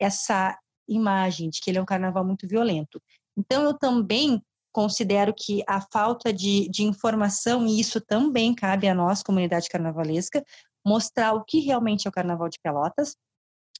essa 0.00 0.56
imagem 0.88 1.50
de 1.50 1.60
que 1.60 1.70
ele 1.70 1.78
é 1.78 1.82
um 1.82 1.86
carnaval 1.86 2.24
muito 2.24 2.46
violento. 2.46 3.00
Então, 3.36 3.62
eu 3.64 3.74
também 3.74 4.42
considero 4.72 5.34
que 5.36 5.62
a 5.66 5.80
falta 5.80 6.32
de, 6.32 6.68
de 6.68 6.84
informação, 6.84 7.66
e 7.66 7.80
isso 7.80 8.00
também 8.00 8.54
cabe 8.54 8.88
a 8.88 8.94
nós, 8.94 9.22
comunidade 9.22 9.68
carnavalesca, 9.68 10.44
mostrar 10.84 11.34
o 11.34 11.44
que 11.44 11.60
realmente 11.60 12.06
é 12.06 12.08
o 12.08 12.12
Carnaval 12.12 12.48
de 12.48 12.58
Pelotas, 12.62 13.16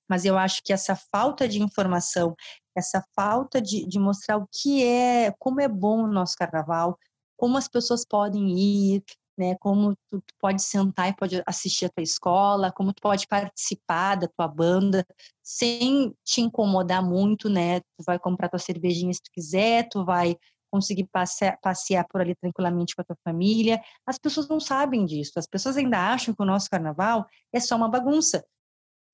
mas 0.08 0.24
eu 0.24 0.38
acho 0.38 0.62
que 0.64 0.72
essa 0.72 0.96
falta 0.96 1.46
de 1.46 1.62
informação, 1.62 2.34
essa 2.76 3.04
falta 3.14 3.60
de, 3.60 3.86
de 3.86 3.98
mostrar 3.98 4.38
o 4.38 4.48
que 4.50 4.82
é, 4.82 5.32
como 5.38 5.60
é 5.60 5.68
bom 5.68 6.04
o 6.04 6.12
nosso 6.12 6.34
carnaval, 6.36 6.98
como 7.36 7.56
as 7.56 7.68
pessoas 7.68 8.04
podem 8.04 8.58
ir, 8.58 9.04
né? 9.38 9.56
Como 9.60 9.94
tu, 10.10 10.20
tu 10.20 10.34
pode 10.40 10.62
sentar 10.62 11.08
e 11.08 11.16
pode 11.16 11.42
assistir 11.46 11.86
a 11.86 11.88
tua 11.88 12.02
escola, 12.02 12.72
como 12.72 12.92
tu 12.92 13.00
pode 13.00 13.26
participar 13.26 14.16
da 14.16 14.28
tua 14.28 14.48
banda 14.48 15.06
sem 15.42 16.14
te 16.24 16.40
incomodar 16.40 17.02
muito, 17.02 17.48
né? 17.48 17.80
Tu 17.80 18.04
vai 18.04 18.18
comprar 18.18 18.48
tua 18.48 18.58
cervejinha 18.58 19.14
se 19.14 19.22
tu 19.22 19.30
quiser, 19.32 19.88
tu 19.88 20.04
vai 20.04 20.36
conseguir 20.70 21.04
passear, 21.10 21.58
passear 21.62 22.06
por 22.08 22.20
ali 22.20 22.34
tranquilamente 22.34 22.94
com 22.94 23.02
a 23.02 23.04
tua 23.04 23.16
família. 23.24 23.80
As 24.06 24.18
pessoas 24.18 24.48
não 24.48 24.60
sabem 24.60 25.04
disso. 25.04 25.32
As 25.36 25.46
pessoas 25.46 25.76
ainda 25.76 25.98
acham 26.12 26.34
que 26.34 26.42
o 26.42 26.46
nosso 26.46 26.68
carnaval 26.68 27.26
é 27.52 27.60
só 27.60 27.76
uma 27.76 27.88
bagunça. 27.88 28.44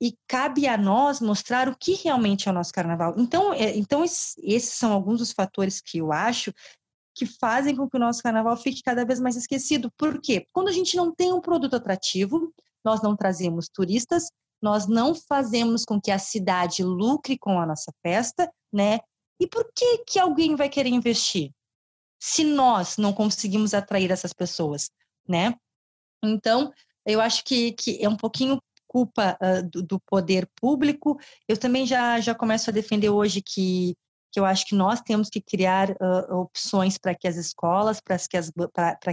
E 0.00 0.16
cabe 0.26 0.66
a 0.66 0.76
nós 0.76 1.20
mostrar 1.20 1.68
o 1.68 1.76
que 1.76 1.94
realmente 1.94 2.48
é 2.48 2.50
o 2.50 2.54
nosso 2.54 2.72
carnaval. 2.72 3.14
Então, 3.16 3.54
é, 3.54 3.76
então 3.76 4.02
esses 4.02 4.74
são 4.74 4.92
alguns 4.92 5.20
dos 5.20 5.32
fatores 5.32 5.80
que 5.80 5.98
eu 5.98 6.12
acho 6.12 6.52
que 7.14 7.27
fazem 7.27 7.77
com 7.77 7.88
que 7.88 7.96
o 7.96 8.00
nosso 8.00 8.22
carnaval 8.22 8.57
fique 8.57 8.83
cada 8.83 9.05
vez 9.05 9.20
mais 9.20 9.37
esquecido. 9.37 9.90
Por 9.96 10.20
quê? 10.20 10.46
Quando 10.53 10.68
a 10.68 10.72
gente 10.72 10.96
não 10.96 11.14
tem 11.14 11.33
um 11.33 11.40
produto 11.40 11.77
atrativo, 11.77 12.53
nós 12.85 13.03
não 13.03 13.16
trazemos 13.16 13.68
turistas, 13.72 14.29
nós 14.61 14.87
não 14.87 15.14
fazemos 15.14 15.85
com 15.85 16.00
que 16.00 16.11
a 16.11 16.18
cidade 16.18 16.83
lucre 16.83 17.38
com 17.38 17.61
a 17.61 17.66
nossa 17.66 17.92
festa, 18.03 18.50
né? 18.72 18.98
E 19.40 19.46
por 19.46 19.70
que 19.74 19.98
que 19.98 20.18
alguém 20.18 20.57
vai 20.57 20.68
querer 20.68 20.90
investir? 20.90 21.50
Se 22.20 22.44
nós 22.44 22.96
não 22.96 23.12
conseguimos 23.12 23.74
atrair 23.74 24.11
essas 24.11 24.33
pessoas, 24.33 24.90
né? 25.29 25.55
Então, 26.22 26.72
eu 27.05 27.20
acho 27.20 27.44
que, 27.44 27.72
que 27.72 28.03
é 28.03 28.09
um 28.09 28.16
pouquinho 28.16 28.59
culpa 28.94 29.37
uh, 29.42 29.68
do, 29.68 29.83
do, 29.83 30.00
poder 30.00 30.48
público. 30.55 31.18
Eu 31.48 31.59
também 31.59 31.85
já, 31.85 32.20
já 32.20 32.33
começo 32.33 32.70
a 32.70 32.72
defender 32.72 33.11
hoje 33.11 33.42
que 33.42 33.96
que 34.35 34.40
eu 34.40 34.44
acho 34.44 34.66
que 34.66 34.75
nós 34.75 35.01
temos 35.01 35.31
que 35.31 35.40
criar 35.40 35.90
uh, 35.90 36.35
opções 36.40 36.99
para 36.99 37.14
que 37.14 37.29
as 37.29 37.37
escolas, 37.37 38.01
para 38.01 38.18
que 38.18 38.37
as, 38.37 38.51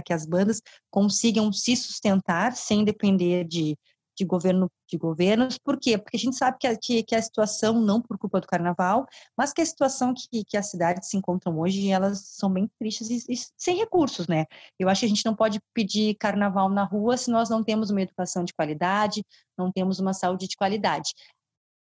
que 0.04 0.12
as 0.12 0.26
bandas 0.26 0.60
consigam 0.90 1.52
se 1.52 1.76
sustentar 1.76 2.56
sem 2.56 2.84
depender 2.84 3.44
de, 3.44 3.78
de 4.18 4.24
governo 4.24 4.68
de 4.90 4.98
governos. 4.98 5.58
Por 5.58 5.78
quê? 5.78 5.96
Porque 5.96 6.16
a 6.16 6.20
gente 6.20 6.36
sabe 6.36 6.58
que 6.58 6.66
a, 6.66 6.76
que, 6.76 7.04
que 7.04 7.14
a 7.14 7.22
situação, 7.22 7.80
não 7.80 8.02
por 8.02 8.18
culpa 8.18 8.40
do 8.40 8.48
carnaval, 8.48 9.06
mas 9.38 9.52
que 9.52 9.60
a 9.60 9.64
situação 9.64 10.12
que, 10.12 10.44
que 10.44 10.56
as 10.56 10.68
cidades 10.68 11.08
se 11.08 11.16
encontram 11.16 11.56
hoje, 11.56 11.88
elas 11.88 12.26
são 12.26 12.52
bem 12.52 12.68
tristes 12.76 13.08
e, 13.08 13.32
e, 13.32 13.36
sem 13.56 13.76
recursos, 13.76 14.26
né? 14.26 14.46
Eu 14.76 14.88
acho 14.88 15.02
que 15.02 15.06
a 15.06 15.08
gente 15.08 15.24
não 15.24 15.36
pode 15.36 15.60
pedir 15.72 16.16
carnaval 16.16 16.68
na 16.68 16.82
rua 16.82 17.16
se 17.16 17.30
nós 17.30 17.48
não 17.48 17.62
temos 17.62 17.90
uma 17.90 18.02
educação 18.02 18.42
de 18.42 18.52
qualidade, 18.52 19.24
não 19.56 19.70
temos 19.70 20.00
uma 20.00 20.12
saúde 20.12 20.48
de 20.48 20.56
qualidade. 20.56 21.12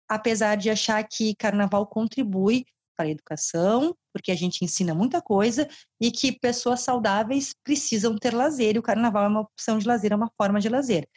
Apesar 0.08 0.56
de 0.56 0.70
achar 0.70 1.06
que 1.06 1.34
carnaval 1.34 1.86
contribui 1.86 2.64
para 2.96 3.06
a 3.06 3.10
educação, 3.10 3.94
porque 4.12 4.32
a 4.32 4.36
gente 4.36 4.64
ensina 4.64 4.94
muita 4.94 5.20
coisa 5.20 5.68
e 6.00 6.10
que 6.10 6.32
pessoas 6.38 6.80
saudáveis 6.80 7.52
precisam 7.62 8.16
ter 8.16 8.34
lazer 8.34 8.76
e 8.76 8.78
o 8.78 8.82
carnaval 8.82 9.24
é 9.24 9.28
uma 9.28 9.40
opção 9.40 9.78
de 9.78 9.86
lazer, 9.86 10.12
é 10.12 10.16
uma 10.16 10.30
forma 10.36 10.58
de 10.58 10.68
lazer. 10.68 11.08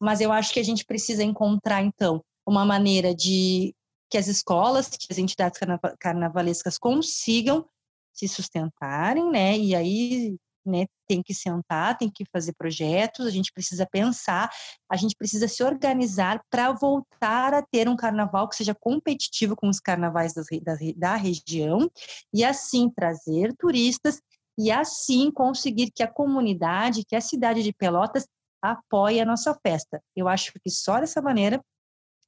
Mas 0.00 0.20
eu 0.20 0.32
acho 0.32 0.52
que 0.52 0.60
a 0.60 0.64
gente 0.64 0.84
precisa 0.84 1.22
encontrar 1.22 1.82
então 1.82 2.24
uma 2.46 2.64
maneira 2.64 3.14
de 3.14 3.74
que 4.10 4.16
as 4.16 4.26
escolas, 4.26 4.88
que 4.88 5.08
as 5.10 5.18
entidades 5.18 5.60
carnavalescas 6.00 6.78
consigam 6.78 7.68
se 8.14 8.26
sustentarem, 8.26 9.30
né? 9.30 9.56
E 9.56 9.74
aí 9.74 10.36
né, 10.68 10.86
tem 11.08 11.22
que 11.22 11.34
sentar, 11.34 11.96
tem 11.96 12.10
que 12.10 12.24
fazer 12.32 12.52
projetos, 12.56 13.26
a 13.26 13.30
gente 13.30 13.52
precisa 13.52 13.86
pensar, 13.90 14.50
a 14.90 14.96
gente 14.96 15.14
precisa 15.16 15.48
se 15.48 15.62
organizar 15.62 16.40
para 16.50 16.72
voltar 16.72 17.54
a 17.54 17.62
ter 17.62 17.88
um 17.88 17.96
carnaval 17.96 18.48
que 18.48 18.56
seja 18.56 18.74
competitivo 18.74 19.56
com 19.56 19.68
os 19.68 19.80
carnavais 19.80 20.34
das, 20.34 20.46
da, 20.62 20.76
da 20.96 21.16
região 21.16 21.90
e 22.32 22.44
assim 22.44 22.90
trazer 22.90 23.54
turistas 23.58 24.20
e 24.58 24.70
assim 24.70 25.30
conseguir 25.30 25.90
que 25.90 26.02
a 26.02 26.12
comunidade, 26.12 27.04
que 27.06 27.16
a 27.16 27.20
cidade 27.20 27.62
de 27.62 27.72
Pelotas 27.72 28.26
apoie 28.60 29.20
a 29.20 29.24
nossa 29.24 29.54
festa. 29.62 30.02
Eu 30.16 30.28
acho 30.28 30.52
que 30.52 30.70
só 30.70 31.00
dessa 31.00 31.22
maneira 31.22 31.60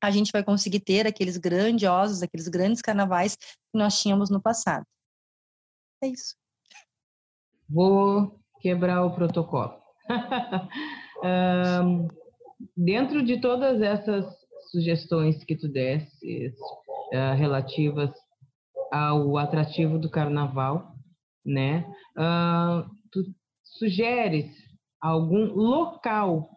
a 0.03 0.11
gente 0.11 0.33
vai 0.33 0.43
conseguir 0.43 0.81
ter 0.81 1.07
aqueles 1.07 1.37
grandiosos, 1.37 2.23
aqueles 2.23 2.49
grandes 2.49 2.81
carnavais 2.81 3.37
que 3.37 3.79
nós 3.79 4.01
tínhamos 4.01 4.31
no 4.31 4.41
passado. 4.41 4.87
É 6.03 6.09
isso. 6.09 6.40
Vou 7.73 8.37
quebrar 8.61 9.05
o 9.05 9.15
protocolo. 9.15 9.75
um, 11.85 12.09
dentro 12.77 13.23
de 13.25 13.41
todas 13.41 13.81
essas 13.81 14.27
sugestões 14.71 15.43
que 15.45 15.57
tu 15.57 15.69
desses, 15.69 16.55
uh, 17.13 17.35
relativas 17.37 18.11
ao 18.93 19.37
atrativo 19.39 19.99
do 19.99 20.11
carnaval, 20.11 20.93
né? 21.45 21.87
Uh, 22.17 22.89
tu 23.11 23.23
sugeres 23.79 24.47
algum 25.01 25.53
local 25.55 26.51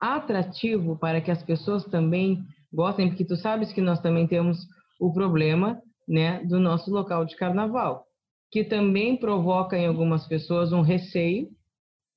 atrativo 0.00 0.98
para 0.98 1.20
que 1.20 1.30
as 1.30 1.42
pessoas 1.42 1.84
também 1.84 2.44
gostem, 2.72 3.08
porque 3.08 3.24
tu 3.24 3.36
sabes 3.36 3.72
que 3.72 3.80
nós 3.80 4.00
também 4.00 4.26
temos 4.26 4.58
o 5.00 5.12
problema, 5.12 5.80
né, 6.06 6.42
do 6.44 6.58
nosso 6.58 6.90
local 6.90 7.24
de 7.24 7.36
carnaval, 7.36 8.04
que 8.50 8.64
também 8.64 9.16
provoca 9.16 9.76
em 9.76 9.86
algumas 9.86 10.26
pessoas 10.26 10.72
um 10.72 10.80
receio 10.80 11.50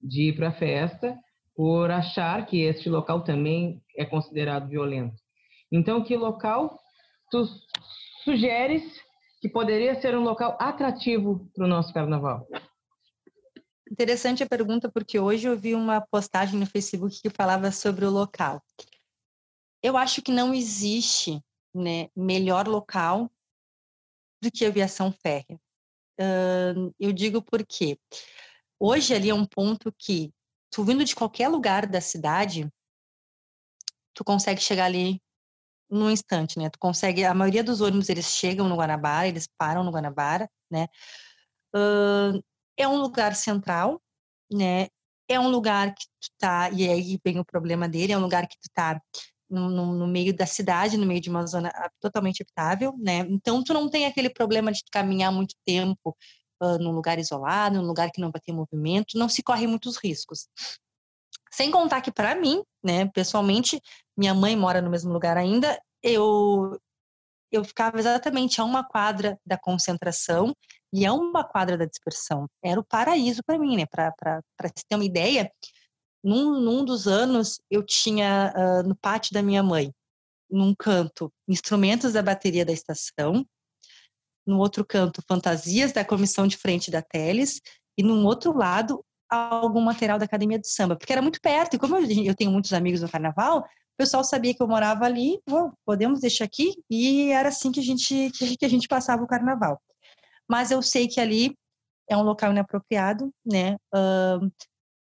de 0.01 0.29
ir 0.29 0.35
para 0.35 0.49
a 0.49 0.53
festa 0.53 1.17
por 1.55 1.91
achar 1.91 2.45
que 2.45 2.61
este 2.61 2.89
local 2.89 3.23
também 3.23 3.81
é 3.95 4.05
considerado 4.05 4.69
violento. 4.69 5.15
Então, 5.71 6.03
que 6.03 6.15
local 6.15 6.79
tu 7.29 7.45
sugeres 8.23 8.83
que 9.41 9.49
poderia 9.49 9.99
ser 9.99 10.17
um 10.17 10.23
local 10.23 10.57
atrativo 10.59 11.49
para 11.53 11.65
o 11.65 11.67
nosso 11.67 11.93
carnaval? 11.93 12.47
Interessante 13.91 14.43
a 14.43 14.47
pergunta, 14.47 14.89
porque 14.89 15.19
hoje 15.19 15.47
eu 15.47 15.57
vi 15.57 15.75
uma 15.75 15.99
postagem 15.99 16.59
no 16.59 16.65
Facebook 16.65 17.21
que 17.21 17.29
falava 17.29 17.71
sobre 17.71 18.05
o 18.05 18.09
local. 18.09 18.61
Eu 19.83 19.97
acho 19.97 20.21
que 20.21 20.31
não 20.31 20.53
existe 20.53 21.41
né, 21.73 22.09
melhor 22.15 22.67
local 22.67 23.29
do 24.41 24.51
que 24.51 24.63
a 24.63 24.69
aviação 24.69 25.11
férrea. 25.11 25.59
Uh, 26.21 26.93
eu 26.99 27.11
digo 27.11 27.41
porque 27.41 27.97
hoje 28.79 29.15
ali 29.15 29.29
é 29.29 29.33
um 29.33 29.45
ponto 29.45 29.91
que, 29.97 30.31
tu 30.69 30.83
vindo 30.83 31.03
de 31.03 31.15
qualquer 31.15 31.47
lugar 31.47 31.87
da 31.87 31.99
cidade, 31.99 32.71
tu 34.13 34.23
consegue 34.23 34.61
chegar 34.61 34.85
ali 34.85 35.19
num 35.89 36.11
instante, 36.11 36.59
né? 36.59 36.69
Tu 36.69 36.77
consegue, 36.77 37.25
a 37.25 37.33
maioria 37.33 37.63
dos 37.63 37.81
ônibus 37.81 38.07
eles 38.07 38.27
chegam 38.27 38.69
no 38.69 38.75
Guanabara, 38.75 39.27
eles 39.27 39.47
param 39.57 39.83
no 39.83 39.91
Guanabara, 39.91 40.49
né? 40.69 40.87
Uh, 41.75 42.41
é 42.77 42.87
um 42.87 42.97
lugar 42.97 43.35
central, 43.35 43.99
né? 44.51 44.87
É 45.27 45.39
um 45.39 45.49
lugar 45.49 45.95
que 45.95 46.05
tu 46.05 46.29
tá, 46.37 46.69
e 46.69 46.87
aí 46.87 47.19
vem 47.23 47.39
o 47.39 47.45
problema 47.45 47.89
dele, 47.89 48.13
é 48.13 48.17
um 48.17 48.21
lugar 48.21 48.47
que 48.47 48.57
tu 48.59 48.69
tá 48.73 49.01
no, 49.51 49.69
no, 49.69 49.93
no, 49.93 50.07
meio 50.07 50.35
da 50.35 50.45
cidade, 50.45 50.97
no 50.97 51.05
meio 51.05 51.21
de 51.21 51.29
uma 51.29 51.45
zona 51.45 51.71
totalmente 51.99 52.41
habitável, 52.41 52.95
né? 52.97 53.19
Então 53.29 53.63
tu 53.63 53.73
não 53.73 53.89
tem 53.89 54.05
aquele 54.05 54.29
problema 54.29 54.71
de 54.71 54.81
caminhar 54.91 55.31
muito 55.31 55.55
tempo 55.65 56.15
uh, 56.61 56.77
num 56.79 56.91
lugar 56.91 57.19
isolado, 57.19 57.75
num 57.75 57.87
lugar 57.87 58.09
que 58.11 58.21
não 58.21 58.31
vai 58.31 58.41
ter 58.41 58.53
movimento, 58.53 59.17
não 59.17 59.29
se 59.29 59.43
corre 59.43 59.67
muitos 59.67 59.97
riscos. 59.97 60.47
Sem 61.51 61.69
contar 61.69 62.01
que 62.01 62.11
para 62.11 62.33
mim, 62.35 62.63
né, 62.83 63.07
pessoalmente, 63.09 63.81
minha 64.17 64.33
mãe 64.33 64.55
mora 64.55 64.81
no 64.81 64.89
mesmo 64.89 65.11
lugar 65.11 65.37
ainda, 65.37 65.79
eu 66.01 66.79
eu 67.51 67.65
ficava 67.65 67.99
exatamente 67.99 68.61
a 68.61 68.63
uma 68.63 68.81
quadra 68.81 69.37
da 69.45 69.57
concentração 69.57 70.55
e 70.93 71.05
a 71.05 71.11
uma 71.13 71.43
quadra 71.43 71.77
da 71.77 71.85
dispersão. 71.85 72.47
Era 72.63 72.79
o 72.79 72.83
paraíso 72.83 73.41
para 73.45 73.59
mim, 73.59 73.75
né? 73.75 73.85
Para 73.85 74.13
ter 74.87 74.95
uma 74.95 75.03
ideia, 75.03 75.51
num, 76.23 76.59
num 76.59 76.85
dos 76.85 77.07
anos 77.07 77.59
eu 77.69 77.83
tinha 77.83 78.53
uh, 78.55 78.87
no 78.87 78.95
pátio 78.95 79.33
da 79.33 79.41
minha 79.41 79.63
mãe, 79.63 79.93
num 80.49 80.75
canto, 80.75 81.31
instrumentos 81.47 82.13
da 82.13 82.21
bateria 82.21 82.65
da 82.65 82.73
estação, 82.73 83.45
no 84.45 84.57
outro 84.59 84.85
canto, 84.85 85.21
fantasias 85.27 85.91
da 85.91 86.03
comissão 86.03 86.47
de 86.47 86.57
frente 86.57 86.91
da 86.91 87.01
Teles, 87.01 87.61
e 87.97 88.03
no 88.03 88.25
outro 88.25 88.57
lado, 88.57 89.03
algum 89.29 89.81
material 89.81 90.19
da 90.19 90.25
academia 90.25 90.59
de 90.59 90.67
samba, 90.67 90.95
porque 90.95 91.13
era 91.13 91.21
muito 91.21 91.39
perto, 91.41 91.75
e 91.75 91.79
como 91.79 91.97
eu, 91.97 92.03
eu 92.25 92.35
tenho 92.35 92.51
muitos 92.51 92.73
amigos 92.73 93.01
no 93.01 93.09
carnaval, 93.09 93.65
pessoal 94.01 94.23
sabia 94.23 94.53
que 94.55 94.63
eu 94.63 94.67
morava 94.67 95.05
ali, 95.05 95.39
podemos 95.85 96.21
deixar 96.21 96.45
aqui, 96.45 96.73
e 96.89 97.29
era 97.29 97.49
assim 97.49 97.71
que 97.71 97.79
a 97.79 97.83
gente 97.83 98.31
que 98.57 98.65
a 98.65 98.67
gente 98.67 98.87
passava 98.87 99.21
o 99.21 99.27
carnaval. 99.27 99.79
Mas 100.49 100.71
eu 100.71 100.81
sei 100.81 101.07
que 101.07 101.19
ali 101.21 101.55
é 102.09 102.17
um 102.17 102.23
local 102.23 102.51
inapropriado, 102.51 103.31
né? 103.45 103.77
Uh, 103.93 104.51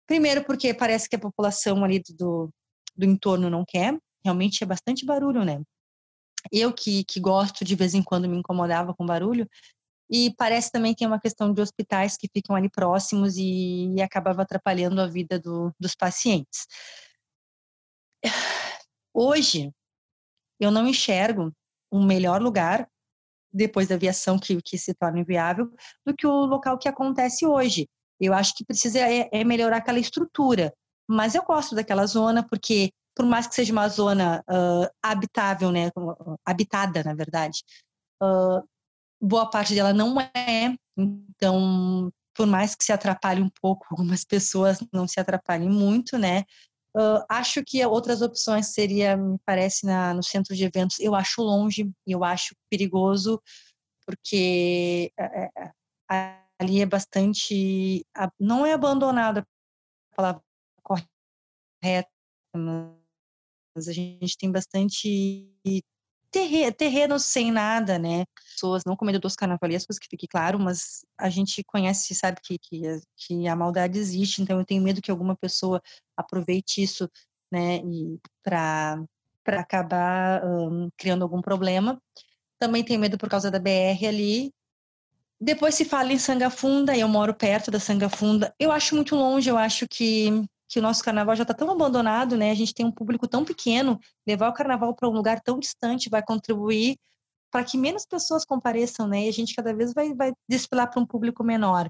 primeiro 0.08 0.44
porque 0.44 0.74
parece 0.74 1.10
que 1.10 1.16
a 1.16 1.20
população 1.20 1.84
ali 1.84 2.02
do, 2.18 2.50
do 2.96 3.06
entorno 3.06 3.50
não 3.50 3.64
quer, 3.66 3.98
realmente 4.24 4.64
é 4.64 4.68
bastante 4.68 5.06
barulho, 5.06 5.44
né? 5.44 5.62
Eu 6.52 6.72
que, 6.74 7.04
que 7.06 7.20
gosto 7.20 7.66
de 7.66 7.76
vez 7.76 7.94
em 7.94 8.04
quando 8.04 8.30
me 8.30 8.38
incomodava 8.38 8.94
com 8.94 9.06
barulho, 9.06 9.48
e 10.10 10.34
parece 10.36 10.72
também 10.72 10.94
que 10.94 11.04
é 11.04 11.08
uma 11.08 11.20
questão 11.20 11.52
de 11.52 11.62
hospitais 11.62 12.16
que 12.16 12.30
ficam 12.32 12.56
ali 12.56 12.70
próximos 12.70 13.38
e, 13.38 13.92
e 13.96 14.02
acabava 14.02 14.44
atrapalhando 14.44 15.02
a 15.02 15.08
vida 15.08 15.40
do, 15.40 15.74
dos 15.80 15.96
pacientes. 15.96 16.68
Hoje, 19.14 19.72
eu 20.60 20.70
não 20.70 20.88
enxergo 20.88 21.52
um 21.92 22.06
melhor 22.06 22.42
lugar, 22.42 22.88
depois 23.52 23.88
da 23.88 23.96
aviação 23.96 24.38
que, 24.38 24.62
que 24.62 24.78
se 24.78 24.94
torna 24.94 25.20
inviável, 25.20 25.72
do 26.06 26.14
que 26.14 26.28
o 26.28 26.46
local 26.46 26.78
que 26.78 26.90
acontece 26.90 27.46
hoje. 27.46 27.88
Eu 28.20 28.34
acho 28.34 28.54
que 28.56 28.66
precisa 28.66 29.00
é, 29.00 29.30
é 29.32 29.44
melhorar 29.44 29.78
aquela 29.78 30.00
estrutura. 30.00 30.74
Mas 31.08 31.36
eu 31.36 31.44
gosto 31.44 31.76
daquela 31.76 32.06
zona, 32.06 32.46
porque 32.48 32.92
por 33.16 33.26
mais 33.26 33.48
que 33.48 33.56
seja 33.56 33.72
uma 33.72 33.88
zona 33.88 34.44
uh, 34.50 34.90
habitável, 35.02 35.72
né, 35.72 35.90
habitada, 36.46 37.02
na 37.04 37.14
verdade, 37.14 37.64
uh, 38.22 38.62
boa 39.22 39.50
parte 39.50 39.74
dela 39.74 39.94
não 39.94 40.20
é. 40.20 40.76
Então, 40.98 42.12
por 42.36 42.46
mais 42.46 42.76
que 42.76 42.84
se 42.84 42.92
atrapalhe 42.92 43.42
um 43.42 43.50
pouco, 43.62 43.86
algumas 43.90 44.26
pessoas 44.26 44.80
não 44.92 45.08
se 45.08 45.20
atrapalhem 45.20 45.70
muito, 45.70 46.18
né? 46.18 46.44
Uh, 46.96 47.24
acho 47.30 47.62
que 47.64 47.86
outras 47.86 48.22
opções 48.22 48.68
seria, 48.68 49.18
me 49.18 49.38
parece, 49.46 49.86
na, 49.86 50.14
no 50.14 50.24
centro 50.24 50.56
de 50.56 50.64
eventos. 50.64 51.00
Eu 51.00 51.16
acho 51.16 51.42
longe, 51.42 51.90
eu 52.08 52.24
acho 52.24 52.56
perigoso, 52.70 53.42
porque 54.06 55.12
é, 55.18 55.50
é, 56.12 56.40
ali 56.60 56.82
é 56.82 56.86
bastante. 56.86 58.06
Não 58.40 58.66
é 58.66 58.74
abandonada 58.74 59.42
a 60.12 60.16
palavra 60.16 60.42
correta, 60.84 62.10
mas 62.56 63.88
a 63.88 63.92
gente 63.92 64.38
tem 64.38 64.52
bastante 64.52 65.52
terreno 66.78 67.18
sem 67.20 67.52
nada, 67.52 67.98
né? 67.98 68.26
Pessoas 68.52 68.84
não 68.86 68.96
comedores 68.96 69.36
carnavalescos, 69.36 69.98
que 69.98 70.08
fique 70.10 70.28
claro, 70.28 70.60
mas 70.60 71.06
a 71.18 71.30
gente 71.30 71.64
conhece, 71.64 72.14
sabe 72.14 72.40
que, 72.44 72.58
que, 72.58 72.82
que 73.16 73.48
a 73.48 73.56
maldade 73.56 73.98
existe, 73.98 74.42
então 74.42 74.60
eu 74.60 74.66
tenho 74.66 74.84
medo 74.84 75.02
que 75.02 75.12
alguma 75.12 75.36
pessoa 75.36 75.82
aproveite 76.18 76.82
isso, 76.82 77.10
né, 77.52 77.78
e 77.78 78.20
para 78.44 79.06
acabar 79.48 80.44
um, 80.46 80.90
criando 80.98 81.24
algum 81.24 81.42
problema. 81.42 82.02
Também 82.60 82.84
tenho 82.84 83.00
medo 83.00 83.18
por 83.18 83.30
causa 83.30 83.52
da 83.52 83.60
BR 83.60 84.08
ali. 84.08 84.52
Depois 85.40 85.76
se 85.76 85.86
fala 85.86 86.14
em 86.14 86.18
Sangafunda, 86.18 86.98
eu 86.98 87.08
moro 87.08 87.34
perto 87.34 87.70
da 87.70 87.80
Sangafunda. 87.80 88.54
Eu 88.60 88.72
acho 88.72 88.96
muito 88.96 89.16
longe, 89.16 89.50
eu 89.50 89.58
acho 89.58 89.88
que 89.88 90.48
que 90.68 90.80
o 90.80 90.82
nosso 90.82 91.04
carnaval 91.04 91.36
já 91.36 91.44
está 91.44 91.54
tão 91.54 91.70
abandonado, 91.70 92.36
né? 92.36 92.52
A 92.52 92.56
gente 92.56 92.74
tem 92.74 92.86
um 92.86 92.92
público 92.92 93.28
tão 93.28 93.46
pequeno, 93.46 94.00
levar 94.28 94.50
o 94.50 94.54
carnaval 94.54 94.96
para 94.96 95.08
um 95.08 95.12
lugar 95.12 95.40
tão 95.42 95.60
distante 95.60 96.10
vai 96.10 96.24
contribuir 96.24 96.98
para 97.52 97.64
que 97.64 97.78
menos 97.78 98.06
pessoas 98.06 98.44
compareçam, 98.44 99.08
né? 99.08 99.26
E 99.26 99.30
a 99.30 99.32
gente 99.32 99.56
cada 99.56 99.74
vez 99.74 99.94
vai, 99.94 100.14
vai 100.14 100.34
desfilar 100.50 100.90
para 100.90 101.02
um 101.02 101.06
público 101.06 101.44
menor. 101.44 101.90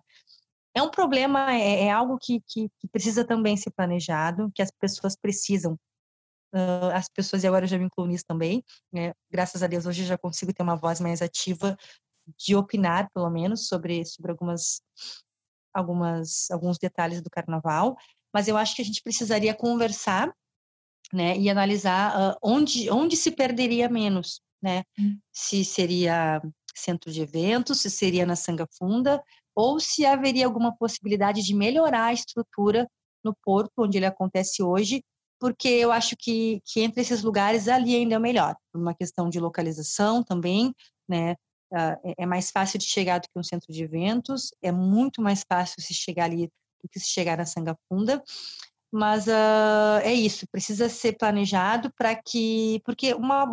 É 0.75 0.81
um 0.83 0.91
problema, 0.91 1.53
é, 1.53 1.85
é 1.85 1.91
algo 1.91 2.17
que, 2.21 2.41
que, 2.47 2.69
que, 2.79 2.87
precisa 2.89 3.25
também 3.25 3.55
ser 3.55 3.71
planejado, 3.71 4.51
que 4.53 4.61
as 4.61 4.69
pessoas 4.71 5.15
precisam. 5.15 5.73
Uh, 6.53 6.91
as 6.93 7.09
pessoas, 7.09 7.43
e 7.43 7.47
agora 7.47 7.65
eu 7.65 7.69
já 7.69 7.77
me 7.77 7.85
incluo 7.85 8.07
nisso 8.07 8.23
também, 8.27 8.63
né? 8.93 9.13
graças 9.29 9.61
a 9.63 9.67
Deus 9.67 9.85
hoje 9.85 10.03
eu 10.03 10.07
já 10.07 10.17
consigo 10.17 10.53
ter 10.53 10.63
uma 10.63 10.75
voz 10.75 11.01
mais 11.01 11.21
ativa 11.21 11.75
de 12.37 12.55
opinar, 12.55 13.09
pelo 13.13 13.29
menos, 13.29 13.67
sobre, 13.67 14.05
sobre 14.05 14.31
algumas, 14.31 14.81
algumas, 15.73 16.49
alguns 16.51 16.77
detalhes 16.77 17.21
do 17.21 17.29
carnaval 17.29 17.95
mas 18.35 18.49
eu 18.49 18.57
acho 18.57 18.75
que 18.75 18.81
a 18.81 18.85
gente 18.85 19.01
precisaria 19.01 19.53
conversar, 19.53 20.29
né, 21.13 21.37
e 21.37 21.49
analisar 21.49 22.33
uh, 22.33 22.37
onde, 22.43 22.89
onde 22.89 23.15
se 23.15 23.31
perderia 23.31 23.87
menos, 23.87 24.41
né? 24.61 24.83
Hum. 24.99 25.17
Se 25.31 25.63
seria 25.63 26.41
centro 26.75 27.13
de 27.13 27.21
eventos, 27.21 27.79
se 27.79 27.89
seria 27.89 28.25
na 28.25 28.35
Sanga 28.35 28.67
Funda, 28.77 29.23
ou 29.55 29.79
se 29.79 30.05
haveria 30.05 30.45
alguma 30.45 30.75
possibilidade 30.75 31.43
de 31.43 31.53
melhorar 31.53 32.07
a 32.07 32.13
estrutura 32.13 32.85
no 33.23 33.33
porto 33.41 33.71
onde 33.77 33.97
ele 33.97 34.05
acontece 34.05 34.61
hoje, 34.61 35.01
porque 35.39 35.69
eu 35.69 35.89
acho 35.89 36.17
que, 36.19 36.59
que 36.65 36.81
entre 36.81 36.99
esses 36.99 37.23
lugares 37.23 37.69
ali 37.69 37.95
ainda 37.95 38.15
é 38.15 38.17
o 38.17 38.21
melhor, 38.21 38.53
por 38.69 38.81
uma 38.81 38.93
questão 38.93 39.29
de 39.29 39.39
localização 39.39 40.21
também, 40.21 40.73
né? 41.07 41.37
Uh, 41.71 42.13
é 42.17 42.25
mais 42.25 42.51
fácil 42.51 42.79
de 42.79 42.85
chegar 42.85 43.19
do 43.19 43.23
que 43.23 43.37
um 43.39 43.43
centro 43.43 43.73
de 43.73 43.83
eventos, 43.83 44.51
é 44.61 44.71
muito 44.71 45.21
mais 45.21 45.43
fácil 45.47 45.81
se 45.81 45.93
chegar 45.93 46.25
ali 46.25 46.47
do 46.81 46.89
que 46.89 46.99
se 46.99 47.09
chegar 47.09 47.37
na 47.37 47.45
Sangafunda. 47.45 48.23
Mas 48.91 49.27
uh, 49.27 49.99
é 50.03 50.13
isso, 50.13 50.47
precisa 50.49 50.87
ser 50.87 51.17
planejado 51.17 51.91
para 51.97 52.15
que. 52.15 52.81
Porque 52.85 53.13
uma, 53.13 53.45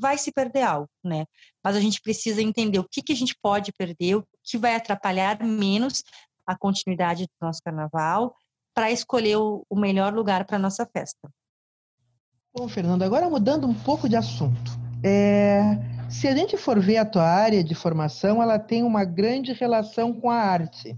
vai 0.00 0.18
se 0.18 0.32
perder 0.32 0.62
algo, 0.62 0.88
né? 1.04 1.24
Mas 1.62 1.76
a 1.76 1.80
gente 1.80 2.00
precisa 2.00 2.42
entender 2.42 2.80
o 2.80 2.88
que, 2.90 3.02
que 3.02 3.12
a 3.12 3.16
gente 3.16 3.36
pode 3.40 3.72
perder, 3.72 4.16
o 4.16 4.24
que 4.42 4.58
vai 4.58 4.74
atrapalhar 4.74 5.40
menos 5.44 6.02
a 6.44 6.56
continuidade 6.56 7.26
do 7.26 7.46
nosso 7.46 7.60
carnaval, 7.62 8.34
para 8.74 8.90
escolher 8.90 9.36
o, 9.36 9.64
melhor 9.72 10.14
lugar 10.14 10.44
para 10.46 10.56
a 10.56 10.60
nossa 10.60 10.86
festa. 10.86 11.28
Bom, 12.56 12.68
Fernando, 12.68 13.02
agora 13.02 13.28
mudando 13.28 13.66
um 13.66 13.74
pouco 13.74 14.08
de 14.08 14.16
assunto. 14.16 14.87
É, 15.02 15.78
se 16.10 16.26
a 16.26 16.34
gente 16.34 16.56
for 16.56 16.80
ver 16.80 16.96
a 16.96 17.04
tua 17.04 17.22
área 17.22 17.62
de 17.62 17.74
formação, 17.74 18.42
ela 18.42 18.58
tem 18.58 18.82
uma 18.82 19.04
grande 19.04 19.52
relação 19.52 20.12
com 20.12 20.30
a 20.30 20.36
arte. 20.36 20.96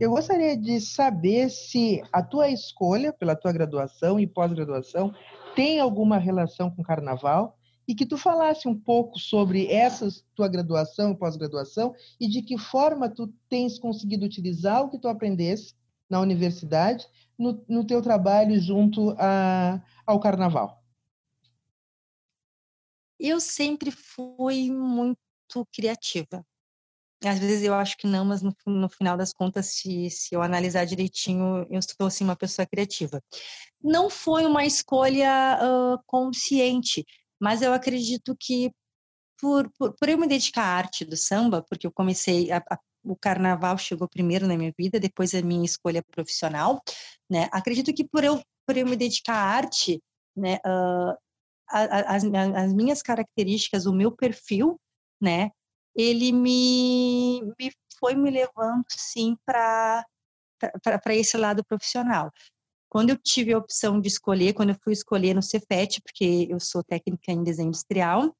Eu 0.00 0.10
gostaria 0.10 0.56
de 0.56 0.80
saber 0.80 1.48
se 1.48 2.02
a 2.12 2.22
tua 2.22 2.48
escolha 2.48 3.12
pela 3.12 3.36
tua 3.36 3.52
graduação 3.52 4.18
e 4.18 4.26
pós-graduação 4.26 5.14
tem 5.54 5.80
alguma 5.80 6.18
relação 6.18 6.70
com 6.70 6.82
carnaval 6.82 7.56
e 7.88 7.94
que 7.94 8.04
tu 8.04 8.18
falasse 8.18 8.68
um 8.68 8.74
pouco 8.74 9.18
sobre 9.18 9.72
essa 9.72 10.08
tua 10.34 10.48
graduação 10.48 11.12
e 11.12 11.16
pós-graduação 11.16 11.94
e 12.20 12.28
de 12.28 12.42
que 12.42 12.58
forma 12.58 13.08
tu 13.08 13.32
tens 13.48 13.78
conseguido 13.78 14.26
utilizar 14.26 14.82
o 14.82 14.90
que 14.90 14.98
tu 14.98 15.08
aprendesse 15.08 15.74
na 16.10 16.20
universidade 16.20 17.06
no, 17.38 17.64
no 17.68 17.84
teu 17.84 18.02
trabalho 18.02 18.60
junto 18.60 19.14
a, 19.18 19.80
ao 20.04 20.20
carnaval. 20.20 20.82
Eu 23.18 23.40
sempre 23.40 23.90
fui 23.90 24.70
muito 24.70 25.18
criativa. 25.72 26.44
Às 27.24 27.38
vezes 27.38 27.62
eu 27.62 27.74
acho 27.74 27.96
que 27.96 28.06
não, 28.06 28.24
mas 28.24 28.42
no, 28.42 28.54
no 28.66 28.88
final 28.88 29.16
das 29.16 29.32
contas, 29.32 29.66
se, 29.66 30.10
se 30.10 30.34
eu 30.34 30.42
analisar 30.42 30.84
direitinho, 30.84 31.66
eu 31.70 31.80
sou 31.82 32.06
assim 32.06 32.24
uma 32.24 32.36
pessoa 32.36 32.66
criativa. 32.66 33.22
Não 33.82 34.10
foi 34.10 34.44
uma 34.44 34.66
escolha 34.66 35.58
uh, 35.62 35.98
consciente, 36.06 37.04
mas 37.40 37.62
eu 37.62 37.72
acredito 37.72 38.36
que 38.38 38.70
por, 39.40 39.70
por, 39.78 39.94
por, 39.94 40.08
eu 40.08 40.18
me 40.18 40.26
dedicar 40.26 40.62
à 40.62 40.76
arte 40.76 41.04
do 41.04 41.16
samba, 41.16 41.62
porque 41.62 41.86
eu 41.86 41.92
comecei, 41.92 42.50
a, 42.50 42.58
a, 42.58 42.78
o 43.04 43.16
carnaval 43.16 43.78
chegou 43.78 44.08
primeiro 44.08 44.46
na 44.46 44.56
minha 44.56 44.72
vida, 44.78 45.00
depois 45.00 45.34
a 45.34 45.42
minha 45.42 45.64
escolha 45.64 46.02
profissional, 46.02 46.82
né? 47.30 47.48
Acredito 47.52 47.92
que 47.94 48.04
por 48.04 48.24
eu, 48.24 48.42
por 48.66 48.76
eu 48.76 48.86
me 48.86 48.96
dedicar 48.96 49.34
à 49.34 49.56
arte, 49.56 50.02
né, 50.36 50.58
uh, 50.66 51.16
as, 51.68 52.24
as 52.24 52.72
minhas 52.72 53.02
características, 53.02 53.86
o 53.86 53.92
meu 53.92 54.12
perfil, 54.12 54.78
né, 55.20 55.50
ele 55.94 56.32
me, 56.32 57.42
me 57.58 57.72
foi 57.98 58.14
me 58.14 58.30
levando, 58.30 58.84
sim, 58.90 59.36
para 59.44 60.04
esse 61.08 61.36
lado 61.36 61.64
profissional. 61.64 62.30
Quando 62.88 63.10
eu 63.10 63.18
tive 63.18 63.52
a 63.52 63.58
opção 63.58 64.00
de 64.00 64.08
escolher, 64.08 64.52
quando 64.52 64.70
eu 64.70 64.76
fui 64.82 64.92
escolher 64.92 65.34
no 65.34 65.42
Cefet, 65.42 66.00
porque 66.02 66.46
eu 66.48 66.60
sou 66.60 66.84
técnica 66.84 67.32
em 67.32 67.42
desenho 67.42 67.68
industrial, 67.68 68.34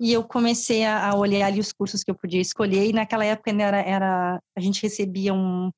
e 0.00 0.12
eu 0.12 0.24
comecei 0.24 0.84
a, 0.84 1.14
olhar 1.14 1.46
ali 1.46 1.60
os 1.60 1.72
cursos 1.72 2.02
que 2.02 2.10
eu 2.10 2.14
podia 2.14 2.40
escolher, 2.40 2.86
e 2.86 2.92
naquela 2.92 3.24
época 3.24 3.50
era, 3.50 3.80
era 3.80 4.40
a 4.56 4.60
gente 4.60 4.82
recebia 4.82 5.34
um, 5.34 5.70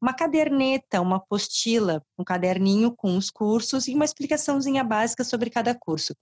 uma 0.00 0.14
caderneta, 0.14 1.00
uma 1.00 1.16
apostila, 1.16 2.02
um 2.18 2.24
caderninho 2.24 2.94
com 2.94 3.16
os 3.16 3.30
cursos 3.30 3.86
e 3.86 3.94
uma 3.94 4.04
explicaçãozinha 4.04 4.82
básica 4.82 5.22
sobre 5.22 5.50
cada 5.50 5.74
curso. 5.74 6.14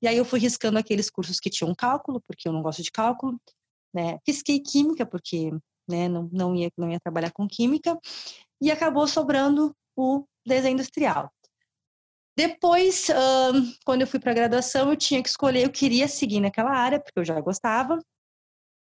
E 0.00 0.08
aí 0.08 0.16
eu 0.16 0.24
fui 0.24 0.40
riscando 0.40 0.78
aqueles 0.78 1.10
cursos 1.10 1.38
que 1.38 1.50
tinham 1.50 1.74
cálculo, 1.74 2.22
porque 2.26 2.48
eu 2.48 2.52
não 2.52 2.62
gosto 2.62 2.82
de 2.82 2.90
cálculo, 2.90 3.38
né? 3.92 4.18
Risquei 4.26 4.60
química, 4.60 5.04
porque 5.04 5.50
né, 5.88 6.08
não, 6.08 6.28
não, 6.32 6.54
ia, 6.54 6.70
não 6.76 6.90
ia 6.90 7.00
trabalhar 7.00 7.30
com 7.32 7.48
química, 7.48 7.98
e 8.60 8.70
acabou 8.70 9.06
sobrando 9.06 9.74
o 9.96 10.24
desenho 10.46 10.74
industrial. 10.74 11.30
Depois, 12.36 13.08
quando 13.84 14.02
eu 14.02 14.06
fui 14.06 14.20
para 14.20 14.30
a 14.30 14.34
graduação, 14.34 14.90
eu 14.90 14.96
tinha 14.96 15.20
que 15.22 15.28
escolher, 15.28 15.64
eu 15.64 15.72
queria 15.72 16.06
seguir 16.06 16.40
naquela 16.40 16.70
área, 16.70 17.00
porque 17.00 17.18
eu 17.18 17.24
já 17.24 17.40
gostava, 17.40 17.98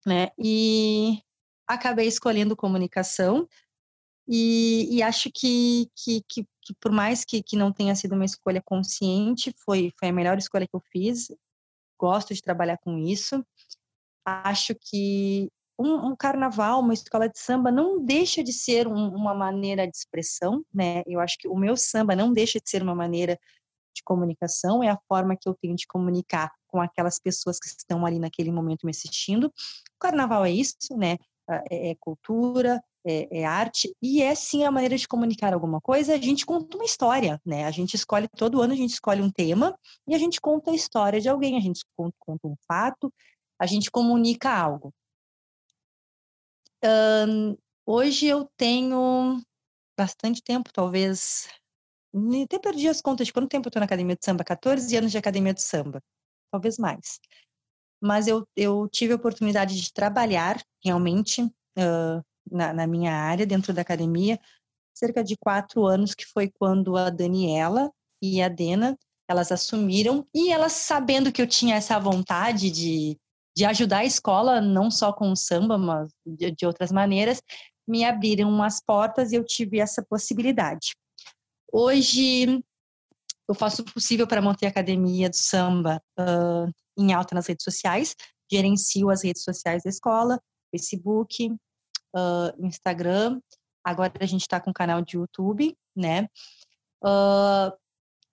né? 0.06 0.30
E 0.40 1.22
acabei 1.68 2.08
escolhendo 2.08 2.56
comunicação, 2.56 3.48
e, 4.28 4.88
e 4.98 5.04
acho 5.04 5.30
que, 5.34 5.90
que, 5.96 6.24
que, 6.28 6.48
que, 6.62 6.74
por 6.80 6.92
mais 6.92 7.26
que, 7.26 7.44
que 7.44 7.58
não 7.58 7.72
tenha 7.72 7.96
sido 7.96 8.16
uma 8.16 8.26
escolha 8.26 8.62
consciente, 8.62 9.54
foi, 9.66 9.92
foi 10.00 10.10
a 10.10 10.14
melhor 10.14 10.38
escolha 10.38 10.68
que 10.68 10.76
eu 10.76 10.82
fiz. 10.92 11.28
Gosto 12.00 12.34
de 12.34 12.42
trabalhar 12.42 12.78
com 12.78 12.98
isso. 12.98 13.46
Acho 14.26 14.74
que 14.76 15.50
um, 15.78 16.12
um 16.12 16.16
carnaval, 16.16 16.80
uma 16.80 16.94
escola 16.94 17.28
de 17.28 17.38
samba, 17.40 17.72
não 17.72 18.04
deixa 18.04 18.44
de 18.44 18.54
ser 18.54 18.88
um, 18.88 19.10
uma 19.10 19.34
maneira 19.34 19.86
de 19.88 19.96
expressão, 19.96 20.64
né? 20.74 21.04
Eu 21.06 21.20
acho 21.20 21.38
que 21.38 21.48
o 21.48 21.56
meu 21.56 21.76
samba 21.76 22.16
não 22.16 22.32
deixa 22.32 22.60
de 22.60 22.70
ser 22.70 22.82
uma 22.82 22.96
maneira 22.96 23.38
de 23.96 24.02
comunicação, 24.04 24.84
é 24.84 24.90
a 24.90 25.00
forma 25.08 25.36
que 25.36 25.48
eu 25.48 25.54
tenho 25.54 25.76
de 25.76 25.86
comunicar 25.86 26.52
com 26.68 26.82
aquelas 26.82 27.20
pessoas 27.20 27.60
que 27.60 27.68
estão 27.68 28.06
ali 28.06 28.18
naquele 28.18 28.52
momento 28.52 28.86
me 28.86 28.92
assistindo. 28.92 29.48
O 29.48 30.00
carnaval 30.00 30.46
é 30.46 30.52
isso, 30.52 30.98
né? 30.98 31.18
É, 31.70 31.92
é 31.92 31.96
cultura, 31.96 32.82
é, 33.06 33.40
é, 33.40 33.46
arte 33.46 33.94
e 34.02 34.22
é 34.22 34.34
sim 34.34 34.64
a 34.64 34.72
maneira 34.72 34.98
de 34.98 35.08
comunicar 35.08 35.54
alguma 35.54 35.82
coisa. 35.82 36.14
A 36.14 36.18
gente 36.18 36.46
conta 36.46 36.78
uma 36.78 36.86
história, 36.86 37.40
né? 37.46 37.66
A 37.66 37.72
gente 37.72 37.96
escolhe 37.96 38.28
todo 38.30 38.62
ano, 38.62 38.74
a 38.74 38.78
gente 38.78 38.92
escolhe 38.92 39.22
um 39.22 39.30
tema 39.30 39.78
e 40.08 40.16
a 40.16 40.18
gente 40.18 40.40
conta 40.40 40.72
a 40.72 40.76
história 40.76 41.20
de 41.20 41.30
alguém. 41.30 41.58
A 41.58 41.62
gente 41.62 41.84
conta, 41.96 42.16
conta 42.20 42.48
um 42.48 42.56
fato, 42.68 43.14
a 43.60 43.66
gente 43.66 43.92
comunica 43.92 44.50
algo. 44.50 44.94
Um, 46.84 47.58
hoje 47.86 48.28
eu 48.28 48.50
tenho 48.58 49.42
bastante 49.98 50.42
tempo, 50.42 50.72
talvez. 50.74 51.48
Até 52.44 52.60
perdi 52.60 52.88
as 52.88 53.02
contas 53.02 53.28
de 53.28 53.34
quanto 53.34 53.50
tempo 53.50 53.68
eu 53.68 53.70
estou 53.70 53.80
na 53.80 53.86
academia 53.86 54.16
de 54.16 54.24
samba 54.24 54.44
14 54.44 54.96
anos 54.96 55.12
de 55.12 55.18
academia 55.18 55.54
de 55.54 55.64
samba, 55.64 56.02
talvez 56.52 56.78
mais. 56.78 57.20
Mas 58.02 58.28
eu, 58.28 58.48
eu 58.56 58.88
tive 58.90 59.14
a 59.14 59.16
oportunidade 59.16 59.80
de 59.80 59.92
trabalhar 59.92 60.62
realmente. 60.84 61.42
Uh, 61.78 62.24
na, 62.50 62.74
na 62.74 62.88
minha 62.88 63.14
área, 63.14 63.46
dentro 63.46 63.74
da 63.74 63.82
academia, 63.82 64.40
cerca 64.94 65.24
de 65.24 65.36
quatro 65.38 65.86
anos, 65.86 66.14
que 66.14 66.26
foi 66.26 66.50
quando 66.50 66.96
a 66.96 67.10
Daniela 67.10 67.92
e 68.22 68.42
a 68.42 68.48
Dena, 68.48 68.98
elas 69.28 69.52
assumiram, 69.52 70.28
e 70.34 70.52
elas 70.52 70.74
sabendo 70.74 71.32
que 71.32 71.42
eu 71.42 71.48
tinha 71.48 71.76
essa 71.76 72.00
vontade 72.00 72.70
de, 72.70 73.18
de 73.56 73.66
ajudar 73.66 74.00
a 74.00 74.06
escola, 74.06 74.62
não 74.62 74.92
só 74.92 75.12
com 75.12 75.32
o 75.32 75.36
samba, 75.36 75.78
mas 75.78 76.10
de, 76.26 76.52
de 76.52 76.66
outras 76.66 76.92
maneiras, 76.92 77.42
me 77.88 78.04
abriram 78.04 78.62
as 78.64 78.82
portas 78.82 79.32
e 79.32 79.36
eu 79.36 79.44
tive 79.44 79.80
essa 79.80 80.04
possibilidade. 80.04 80.96
Hoje, 81.72 82.64
eu 83.48 83.56
faço 83.56 83.82
o 83.82 83.86
possível 83.86 84.28
para 84.28 84.42
manter 84.42 84.68
a 84.68 84.70
academia 84.70 85.30
do 85.30 85.36
samba 85.36 86.02
uh, 86.20 86.72
em 86.98 87.14
alta 87.14 87.36
nas 87.36 87.48
redes 87.48 87.64
sociais, 87.64 88.16
gerencio 88.52 89.10
as 89.10 89.24
redes 89.24 89.44
sociais 89.44 89.84
da 89.84 89.90
escola, 89.90 90.40
Facebook, 90.72 91.54
uh, 92.16 92.66
Instagram, 92.66 93.40
agora 93.84 94.14
a 94.20 94.26
gente 94.26 94.42
está 94.42 94.60
com 94.60 94.70
um 94.70 94.74
canal 94.74 95.02
de 95.02 95.18
YouTube, 95.18 95.76
né? 95.96 96.28
Uh, 97.04 97.72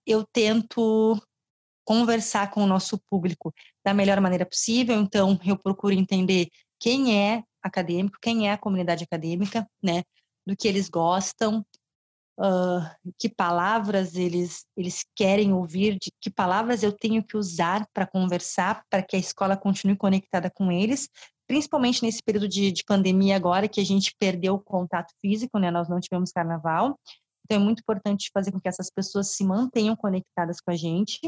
eu 0.06 0.24
tento 0.32 1.20
conversar 1.84 2.50
com 2.50 2.62
o 2.62 2.66
nosso 2.66 2.98
público 3.10 3.52
da 3.84 3.92
melhor 3.92 4.20
maneira 4.20 4.46
possível, 4.46 5.00
então 5.00 5.38
eu 5.44 5.58
procuro 5.58 5.94
entender 5.94 6.48
quem 6.78 7.18
é 7.18 7.42
acadêmico, 7.62 8.18
quem 8.22 8.48
é 8.48 8.52
a 8.52 8.58
comunidade 8.58 9.04
acadêmica, 9.04 9.68
né? 9.82 10.02
Do 10.46 10.56
que 10.56 10.66
eles 10.66 10.88
gostam, 10.88 11.64
uh, 12.38 13.12
que 13.18 13.28
palavras 13.28 14.14
eles, 14.14 14.64
eles 14.76 15.04
querem 15.14 15.52
ouvir, 15.52 15.98
de 16.00 16.10
que 16.20 16.30
palavras 16.30 16.82
eu 16.82 16.92
tenho 16.92 17.22
que 17.22 17.36
usar 17.36 17.86
para 17.92 18.06
conversar, 18.06 18.82
para 18.88 19.02
que 19.02 19.16
a 19.16 19.18
escola 19.18 19.56
continue 19.56 19.96
conectada 19.96 20.50
com 20.50 20.72
eles, 20.72 21.08
principalmente 21.50 22.00
nesse 22.04 22.22
período 22.22 22.46
de, 22.46 22.70
de, 22.70 22.84
pandemia 22.84 23.34
agora, 23.34 23.66
que 23.66 23.80
a 23.80 23.84
gente 23.84 24.14
perdeu 24.20 24.54
o 24.54 24.60
contato 24.60 25.12
físico, 25.20 25.58
né? 25.58 25.68
Nós 25.68 25.88
não 25.88 25.98
tivemos 25.98 26.30
carnaval. 26.30 26.96
Então, 27.44 27.60
é 27.60 27.64
muito 27.64 27.80
importante 27.80 28.30
fazer 28.32 28.52
com 28.52 28.60
que 28.60 28.68
essas 28.68 28.88
pessoas 28.88 29.34
se 29.34 29.42
mantenham 29.42 29.96
conectadas 29.96 30.60
com 30.60 30.70
a 30.70 30.76
gente. 30.76 31.18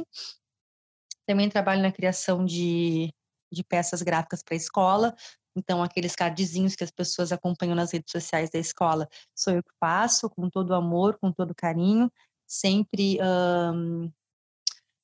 Também 1.26 1.48
trabalho 1.48 1.82
na 1.82 1.90
criação 1.90 2.44
de, 2.44 3.12
de 3.52 3.64
peças 3.64 4.00
gráficas 4.00 4.44
para 4.44 4.54
a 4.54 4.56
escola. 4.56 5.12
Então, 5.56 5.82
aqueles 5.82 6.14
cardzinhos 6.14 6.76
que 6.76 6.84
as 6.84 6.92
pessoas 6.92 7.32
acompanham 7.32 7.74
nas 7.74 7.92
redes 7.92 8.12
sociais 8.12 8.48
da 8.48 8.60
escola, 8.60 9.08
sou 9.36 9.52
eu 9.52 9.60
que 9.60 9.72
faço, 9.80 10.30
com 10.30 10.48
todo 10.48 10.72
amor, 10.72 11.18
com 11.20 11.32
todo 11.32 11.52
carinho, 11.52 12.08
sempre 12.46 13.18
um, 13.20 14.08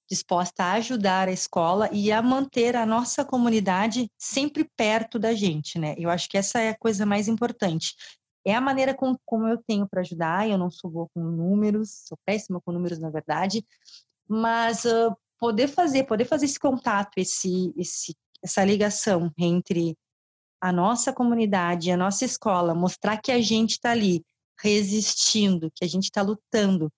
disposta 0.09 0.65
a 0.65 0.73
ajudar 0.73 1.29
a 1.29 1.33
escola 1.33 1.89
e 1.93 2.11
a 2.11 2.23
manter 2.23 2.75
a 2.75 2.87
nossa 2.87 3.25
comunidade 3.25 4.11
sempre 4.17 4.65
perto 4.77 5.19
da 5.19 5.35
gente, 5.35 5.79
né? 5.79 5.95
Eu 5.99 6.09
acho 6.09 6.29
que 6.29 6.39
essa 6.39 6.61
é 6.61 6.71
a 6.71 6.79
coisa 6.79 7.05
mais 7.05 7.29
importante. 7.29 7.95
É 8.45 8.55
a 8.55 8.61
maneira 8.61 8.95
com, 8.95 9.15
como 9.27 9.47
eu 9.47 9.59
tenho 9.67 9.87
para 9.87 10.01
ajudar, 10.01 10.49
eu 10.49 10.57
não 10.57 10.71
sou 10.71 10.91
boa 10.91 11.09
com 11.13 11.21
números, 11.21 12.05
sou 12.07 12.19
péssima 12.25 12.61
com 12.61 12.73
números, 12.73 12.99
na 12.99 13.11
verdade, 13.11 13.63
mas 14.27 14.85
uh, 14.85 15.15
poder 15.39 15.69
fazer, 15.69 16.05
poder 16.05 16.25
fazer 16.25 16.47
esse 16.47 16.59
contato, 16.59 17.13
esse, 17.19 17.73
esse, 17.77 18.17
essa 18.43 18.65
ligação 18.65 19.31
entre 19.37 19.95
a 20.61 20.73
nossa 20.73 21.13
comunidade, 21.13 21.91
a 21.91 21.97
nossa 21.97 22.25
escola, 22.25 22.75
mostrar 22.75 23.19
que 23.19 23.31
a 23.31 23.41
gente 23.41 23.73
está 23.73 23.91
ali 23.91 24.25
resistindo, 24.61 25.71
que 25.75 25.85
a 25.85 25.89
gente 25.89 26.05
está 26.05 26.23
lutando, 26.23 26.93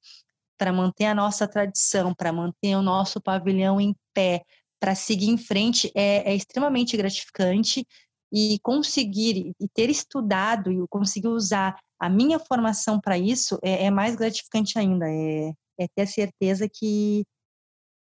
para 0.60 0.74
manter 0.74 1.06
a 1.06 1.14
nossa 1.14 1.48
tradição, 1.48 2.14
para 2.14 2.30
manter 2.30 2.76
o 2.76 2.82
nosso 2.82 3.18
pavilhão 3.18 3.80
em 3.80 3.96
pé, 4.12 4.44
para 4.78 4.94
seguir 4.94 5.30
em 5.30 5.38
frente, 5.38 5.90
é, 5.94 6.30
é, 6.30 6.36
extremamente 6.36 6.98
gratificante 6.98 7.86
e 8.30 8.58
conseguir 8.62 9.54
e 9.58 9.68
ter 9.72 9.88
estudado 9.88 10.70
e 10.70 10.86
conseguir 10.90 11.28
usar 11.28 11.78
a 11.98 12.10
minha 12.10 12.38
formação 12.38 13.00
para 13.00 13.16
isso 13.16 13.58
é, 13.62 13.86
é, 13.86 13.90
mais 13.90 14.16
gratificante 14.16 14.78
ainda. 14.78 15.06
É, 15.08 15.54
é 15.78 15.88
ter 15.96 16.02
a 16.02 16.06
certeza 16.06 16.68
que 16.68 17.24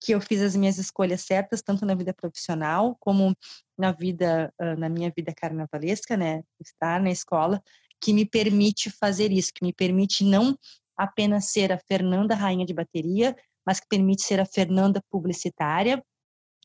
que 0.01 0.13
eu 0.13 0.21
fiz 0.21 0.41
as 0.41 0.55
minhas 0.55 0.77
escolhas 0.77 1.21
certas, 1.21 1.62
tanto 1.62 1.83
na 1.83 1.95
vida 1.95 2.13
profissional 2.13 2.95
como 2.99 3.36
na 3.75 3.91
vida, 3.91 4.53
na 4.77 4.88
minha 4.88 5.12
vida 5.13 5.33
carnavalesca, 5.36 6.15
né? 6.15 6.43
Estar 6.62 7.01
na 7.01 7.10
escola, 7.10 7.60
que 7.99 8.13
me 8.13 8.23
permite 8.23 8.91
fazer 8.91 9.31
isso, 9.31 9.51
que 9.53 9.65
me 9.65 9.73
permite 9.73 10.23
não 10.23 10.55
apenas 10.97 11.51
ser 11.51 11.71
a 11.71 11.77
Fernanda 11.77 12.36
rainha 12.36 12.65
de 12.65 12.73
bateria, 12.73 13.36
mas 13.65 13.79
que 13.79 13.88
permite 13.88 14.23
ser 14.23 14.39
a 14.39 14.45
Fernanda 14.45 15.01
publicitária, 15.10 16.03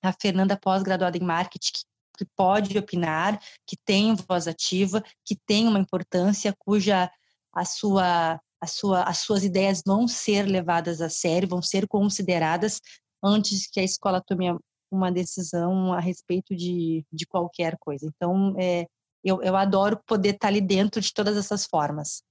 a 0.02 0.12
Fernanda 0.12 0.56
pós-graduada 0.56 1.16
em 1.16 1.22
marketing, 1.22 1.84
que 2.16 2.24
pode 2.36 2.76
opinar, 2.78 3.40
que 3.66 3.76
tem 3.76 4.14
voz 4.14 4.46
ativa, 4.46 5.02
que 5.24 5.36
tem 5.46 5.66
uma 5.66 5.78
importância, 5.78 6.54
cuja 6.58 7.10
a 7.52 7.64
sua, 7.64 8.40
a 8.60 8.66
sua, 8.66 9.02
as 9.02 9.18
suas 9.18 9.44
ideias 9.44 9.82
vão 9.84 10.06
ser 10.08 10.44
levadas 10.44 11.00
a 11.00 11.08
sério, 11.08 11.48
vão 11.48 11.62
ser 11.62 11.86
consideradas 11.86 12.80
antes 13.22 13.68
que 13.68 13.80
a 13.80 13.84
escola 13.84 14.22
tome 14.24 14.46
uma 14.90 15.10
decisão 15.10 15.92
a 15.92 16.00
respeito 16.00 16.54
de, 16.54 17.04
de 17.10 17.26
qualquer 17.26 17.76
coisa. 17.78 18.06
Então, 18.06 18.54
é, 18.58 18.86
eu, 19.24 19.42
eu 19.42 19.56
adoro 19.56 20.00
poder 20.06 20.34
estar 20.34 20.48
ali 20.48 20.60
dentro 20.60 21.00
de 21.00 21.12
todas 21.12 21.36
essas 21.36 21.64
formas. 21.64 22.22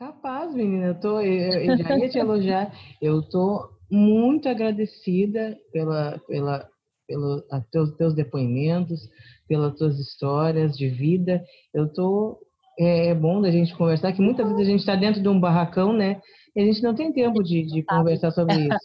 Capaz, 0.00 0.54
menina, 0.54 0.86
eu, 0.86 0.94
tô, 0.98 1.20
eu, 1.20 1.52
eu 1.60 1.76
já 1.76 1.98
ia 1.98 2.08
te 2.08 2.18
elogiar. 2.18 2.72
Eu 3.02 3.20
tô 3.20 3.68
muito 3.90 4.48
agradecida 4.48 5.58
pela, 5.74 6.18
pela, 6.26 6.66
pelos 7.06 7.44
teus, 7.70 7.94
teus 7.96 8.14
depoimentos, 8.14 8.98
pelas 9.46 9.76
tuas 9.76 9.98
histórias 9.98 10.74
de 10.74 10.88
vida. 10.88 11.44
Eu 11.74 11.92
tô 11.92 12.38
é, 12.78 13.08
é 13.08 13.14
bom 13.14 13.42
da 13.42 13.50
gente 13.50 13.76
conversar, 13.76 14.14
que 14.14 14.22
muitas 14.22 14.46
vezes 14.46 14.62
a 14.62 14.70
gente 14.70 14.80
está 14.80 14.96
dentro 14.96 15.20
de 15.20 15.28
um 15.28 15.38
barracão, 15.38 15.92
né? 15.92 16.18
E 16.56 16.62
a 16.62 16.64
gente 16.64 16.82
não 16.82 16.94
tem 16.94 17.12
tempo 17.12 17.42
de, 17.42 17.62
de 17.66 17.82
conversar 17.82 18.30
sobre 18.30 18.54
isso. 18.54 18.78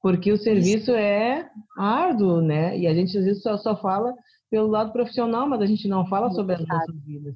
Porque 0.00 0.30
o 0.30 0.38
serviço 0.38 0.92
é 0.92 1.50
árduo, 1.76 2.40
né? 2.40 2.78
E 2.78 2.86
a 2.86 2.94
gente 2.94 3.18
às 3.18 3.24
vezes 3.24 3.42
só, 3.42 3.56
só 3.56 3.74
fala 3.76 4.14
pelo 4.48 4.68
lado 4.68 4.92
profissional, 4.92 5.48
mas 5.48 5.60
a 5.60 5.66
gente 5.66 5.88
não 5.88 6.06
fala 6.06 6.30
sobre 6.30 6.54
as 6.54 6.64
nossas 6.64 7.04
vidas. 7.04 7.34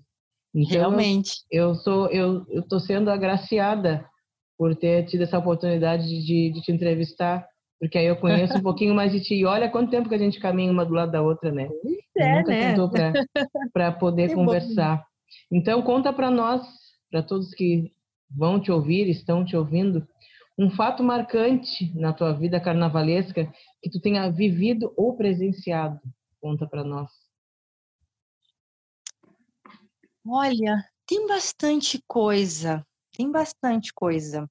Então, 0.56 0.78
Realmente. 0.78 1.44
Eu, 1.50 1.68
eu 1.68 1.74
sou, 1.74 2.08
eu 2.08 2.46
estou 2.48 2.80
sendo 2.80 3.10
agraciada 3.10 4.08
por 4.56 4.74
ter 4.74 5.04
tido 5.04 5.24
essa 5.24 5.38
oportunidade 5.38 6.04
de, 6.06 6.50
de 6.50 6.62
te 6.62 6.72
entrevistar, 6.72 7.46
porque 7.78 7.98
aí 7.98 8.06
eu 8.06 8.16
conheço 8.16 8.56
um 8.56 8.62
pouquinho 8.64 8.94
mais 8.94 9.12
de 9.12 9.20
ti. 9.20 9.34
E 9.34 9.44
olha 9.44 9.68
quanto 9.68 9.90
tempo 9.90 10.08
que 10.08 10.14
a 10.14 10.18
gente 10.18 10.40
caminha 10.40 10.72
uma 10.72 10.86
do 10.86 10.94
lado 10.94 11.12
da 11.12 11.20
outra, 11.20 11.52
né? 11.52 11.68
É, 12.16 12.38
nunca 12.38 12.52
né? 12.52 12.70
tentou 12.70 12.90
para 13.70 13.92
poder 14.00 14.28
que 14.30 14.34
conversar. 14.34 14.96
Bom. 14.96 15.04
Então, 15.52 15.82
conta 15.82 16.10
para 16.10 16.30
nós, 16.30 16.66
para 17.10 17.22
todos 17.22 17.52
que 17.54 17.92
vão 18.34 18.58
te 18.58 18.72
ouvir, 18.72 19.10
estão 19.10 19.44
te 19.44 19.54
ouvindo, 19.54 20.08
um 20.58 20.70
fato 20.70 21.02
marcante 21.02 21.92
na 21.94 22.14
tua 22.14 22.32
vida 22.32 22.58
carnavalesca 22.58 23.52
que 23.82 23.90
tu 23.90 24.00
tenha 24.00 24.30
vivido 24.30 24.90
ou 24.96 25.14
presenciado. 25.14 26.00
Conta 26.40 26.66
para 26.66 26.82
nós. 26.82 27.25
Olha, 30.28 30.84
tem 31.06 31.26
bastante 31.26 32.02
coisa, 32.06 32.84
tem 33.12 33.30
bastante 33.30 33.92
coisa. 33.94 34.48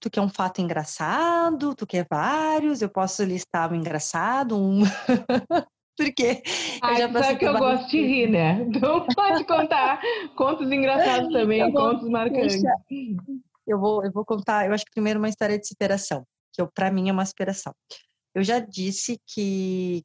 Tu 0.00 0.10
quer 0.10 0.20
um 0.20 0.28
fato 0.28 0.60
engraçado? 0.60 1.74
Tu 1.74 1.86
quer 1.86 2.06
vários? 2.10 2.82
Eu 2.82 2.88
posso 2.88 3.22
listar 3.24 3.72
um 3.72 3.76
engraçado, 3.76 4.58
um. 4.58 4.82
Porque. 5.96 6.42
Ai, 6.82 7.02
eu 7.02 7.12
já 7.12 7.22
sabe 7.22 7.38
que 7.38 7.44
eu 7.46 7.58
gosto 7.58 7.88
de 7.88 8.00
rir, 8.00 8.30
né? 8.30 8.62
Então 8.62 9.06
pode 9.16 9.44
contar 9.44 10.00
contos 10.36 10.70
engraçados 10.70 11.28
também, 11.32 11.72
contos 11.72 12.08
marcantes. 12.08 12.62
Deixa. 12.62 12.74
Eu 13.66 13.80
vou, 13.80 14.04
eu 14.04 14.12
vou 14.12 14.24
contar, 14.24 14.66
eu 14.66 14.72
acho 14.72 14.84
que 14.84 14.92
primeiro 14.92 15.18
uma 15.18 15.28
história 15.28 15.58
de 15.58 15.66
superação, 15.66 16.24
que 16.52 16.64
para 16.72 16.90
mim 16.90 17.08
é 17.08 17.12
uma 17.12 17.24
superação. 17.24 17.74
Eu 18.34 18.44
já 18.44 18.60
disse 18.60 19.18
que, 19.26 20.04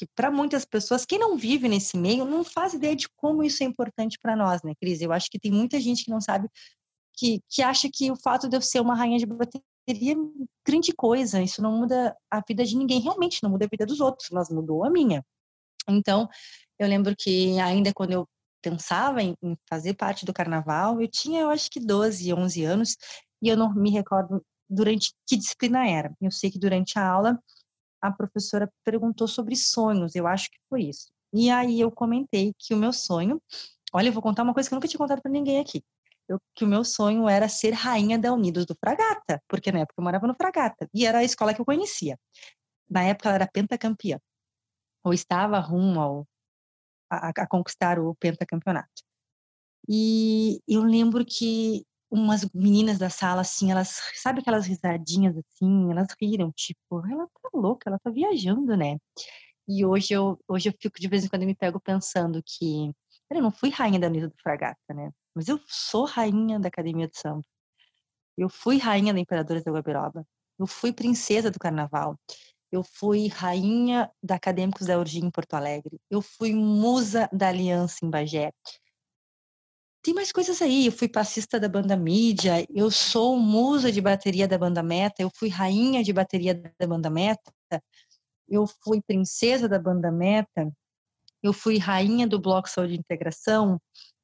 que 0.00 0.06
para 0.16 0.30
muitas 0.30 0.64
pessoas, 0.64 1.04
quem 1.04 1.18
não 1.18 1.36
vive 1.36 1.68
nesse 1.68 1.98
meio 1.98 2.24
não 2.24 2.42
faz 2.42 2.72
ideia 2.72 2.96
de 2.96 3.06
como 3.16 3.42
isso 3.42 3.62
é 3.62 3.66
importante 3.66 4.18
para 4.20 4.34
nós, 4.34 4.62
né, 4.62 4.72
Cris? 4.80 5.02
Eu 5.02 5.12
acho 5.12 5.30
que 5.30 5.38
tem 5.38 5.52
muita 5.52 5.78
gente 5.78 6.04
que 6.04 6.10
não 6.10 6.22
sabe, 6.22 6.48
que, 7.14 7.40
que 7.50 7.60
acha 7.60 7.86
que 7.92 8.10
o 8.10 8.16
fato 8.16 8.48
de 8.48 8.56
eu 8.56 8.62
ser 8.62 8.80
uma 8.80 8.94
rainha 8.94 9.18
de 9.18 9.26
bateria 9.26 10.14
é 10.14 10.16
grande 10.66 10.94
coisa, 10.94 11.42
isso 11.42 11.60
não 11.60 11.76
muda 11.76 12.16
a 12.30 12.40
vida 12.46 12.64
de 12.64 12.76
ninguém, 12.76 13.00
realmente 13.00 13.42
não 13.42 13.50
muda 13.50 13.66
a 13.66 13.68
vida 13.68 13.84
dos 13.84 14.00
outros, 14.00 14.30
mas 14.32 14.48
mudou 14.48 14.84
a 14.84 14.90
minha. 14.90 15.22
Então, 15.86 16.26
eu 16.78 16.88
lembro 16.88 17.14
que 17.14 17.58
ainda 17.60 17.92
quando 17.92 18.12
eu 18.12 18.26
pensava 18.62 19.22
em, 19.22 19.34
em 19.42 19.54
fazer 19.68 19.94
parte 19.94 20.24
do 20.24 20.32
carnaval, 20.32 20.98
eu 20.98 21.08
tinha, 21.08 21.42
eu 21.42 21.50
acho 21.50 21.70
que 21.70 21.78
12, 21.78 22.32
11 22.32 22.64
anos, 22.64 22.96
e 23.42 23.48
eu 23.48 23.56
não 23.56 23.74
me 23.74 23.90
recordo 23.90 24.42
durante 24.68 25.12
que 25.26 25.36
disciplina 25.36 25.86
era. 25.86 26.14
Eu 26.22 26.30
sei 26.30 26.50
que 26.50 26.58
durante 26.58 26.98
a 26.98 27.06
aula 27.06 27.38
a 28.00 28.10
professora 28.10 28.70
perguntou 28.84 29.28
sobre 29.28 29.56
sonhos, 29.56 30.14
eu 30.14 30.26
acho 30.26 30.50
que 30.50 30.58
foi 30.68 30.84
isso. 30.84 31.10
E 31.32 31.50
aí 31.50 31.80
eu 31.80 31.90
comentei 31.90 32.54
que 32.58 32.74
o 32.74 32.76
meu 32.76 32.92
sonho, 32.92 33.40
olha, 33.92 34.08
eu 34.08 34.12
vou 34.12 34.22
contar 34.22 34.42
uma 34.42 34.54
coisa 34.54 34.68
que 34.68 34.74
eu 34.74 34.76
nunca 34.76 34.88
tinha 34.88 34.98
contado 34.98 35.22
para 35.22 35.30
ninguém 35.30 35.60
aqui. 35.60 35.82
Eu, 36.28 36.40
que 36.54 36.64
o 36.64 36.68
meu 36.68 36.84
sonho 36.84 37.28
era 37.28 37.48
ser 37.48 37.72
rainha 37.72 38.18
da 38.18 38.32
Unidos 38.32 38.64
do 38.64 38.74
Fragata, 38.74 39.42
porque 39.48 39.72
na 39.72 39.80
época 39.80 39.94
eu 39.98 40.04
morava 40.04 40.26
no 40.26 40.34
Fragata 40.34 40.88
e 40.94 41.04
era 41.04 41.18
a 41.18 41.24
escola 41.24 41.52
que 41.54 41.60
eu 41.60 41.64
conhecia. 41.64 42.18
Na 42.88 43.02
época 43.04 43.28
ela 43.28 43.36
era 43.36 43.48
pentacampeã, 43.48 44.18
ou 45.04 45.12
estava 45.12 45.58
rumo 45.58 46.00
ao, 46.00 46.28
a, 47.10 47.30
a 47.30 47.46
conquistar 47.48 47.98
o 47.98 48.14
pentacampeonato. 48.16 49.02
E 49.88 50.60
eu 50.68 50.82
lembro 50.82 51.24
que 51.24 51.84
umas 52.10 52.48
meninas 52.52 52.98
da 52.98 53.08
sala, 53.08 53.42
assim, 53.42 53.70
elas, 53.70 54.00
sabe 54.16 54.40
aquelas 54.40 54.66
risadinhas 54.66 55.36
assim, 55.36 55.90
elas 55.90 56.08
riram, 56.20 56.50
tipo, 56.52 57.06
ela 57.06 57.26
tá 57.26 57.50
louca, 57.54 57.88
ela 57.88 57.98
tá 57.98 58.10
viajando, 58.10 58.76
né? 58.76 58.98
E 59.68 59.84
hoje 59.84 60.12
eu, 60.14 60.38
hoje 60.48 60.68
eu 60.68 60.74
fico 60.80 61.00
de 61.00 61.08
vez 61.08 61.24
em 61.24 61.28
quando 61.28 61.42
eu 61.42 61.48
me 61.48 61.54
pego 61.54 61.78
pensando 61.80 62.42
que, 62.44 62.90
eu 63.30 63.42
não 63.42 63.52
fui 63.52 63.70
rainha 63.70 64.00
da 64.00 64.08
Unida 64.08 64.28
do 64.28 64.34
Fragata, 64.42 64.92
né? 64.92 65.12
Mas 65.34 65.48
eu 65.48 65.60
sou 65.68 66.04
rainha 66.04 66.58
da 66.58 66.68
Academia 66.68 67.06
de 67.06 67.16
Samba. 67.16 67.44
Eu 68.36 68.48
fui 68.48 68.78
rainha 68.78 69.14
da 69.14 69.20
Imperadores 69.20 69.62
da 69.62 69.70
Guabiroba. 69.70 70.26
Eu 70.58 70.66
fui 70.66 70.92
princesa 70.92 71.50
do 71.50 71.58
Carnaval. 71.58 72.18
Eu 72.72 72.82
fui 72.82 73.28
rainha 73.28 74.10
da 74.22 74.34
Acadêmicos 74.34 74.86
da 74.86 74.98
Urgim 74.98 75.26
em 75.26 75.30
Porto 75.30 75.54
Alegre. 75.54 76.00
Eu 76.10 76.20
fui 76.20 76.52
musa 76.52 77.28
da 77.32 77.48
Aliança 77.48 78.04
em 78.04 78.10
Bagé 78.10 78.52
tem 80.02 80.14
mais 80.14 80.32
coisas 80.32 80.60
aí. 80.62 80.86
Eu 80.86 80.92
fui 80.92 81.08
passista 81.08 81.58
da 81.60 81.68
banda 81.68 81.96
mídia, 81.96 82.66
eu 82.74 82.90
sou 82.90 83.38
musa 83.38 83.92
de 83.92 84.00
bateria 84.00 84.48
da 84.48 84.58
banda 84.58 84.82
Meta, 84.82 85.22
eu 85.22 85.30
fui 85.34 85.48
rainha 85.48 86.02
de 86.02 86.12
bateria 86.12 86.54
da 86.78 86.86
banda 86.86 87.10
Meta, 87.10 87.52
eu 88.48 88.66
fui 88.82 89.00
princesa 89.00 89.68
da 89.68 89.78
banda 89.78 90.10
Meta, 90.10 90.70
eu 91.42 91.52
fui 91.52 91.78
rainha 91.78 92.26
do 92.26 92.40
Bloco 92.40 92.68
Saúde 92.68 92.94
e 92.94 92.98
Integração. 92.98 93.80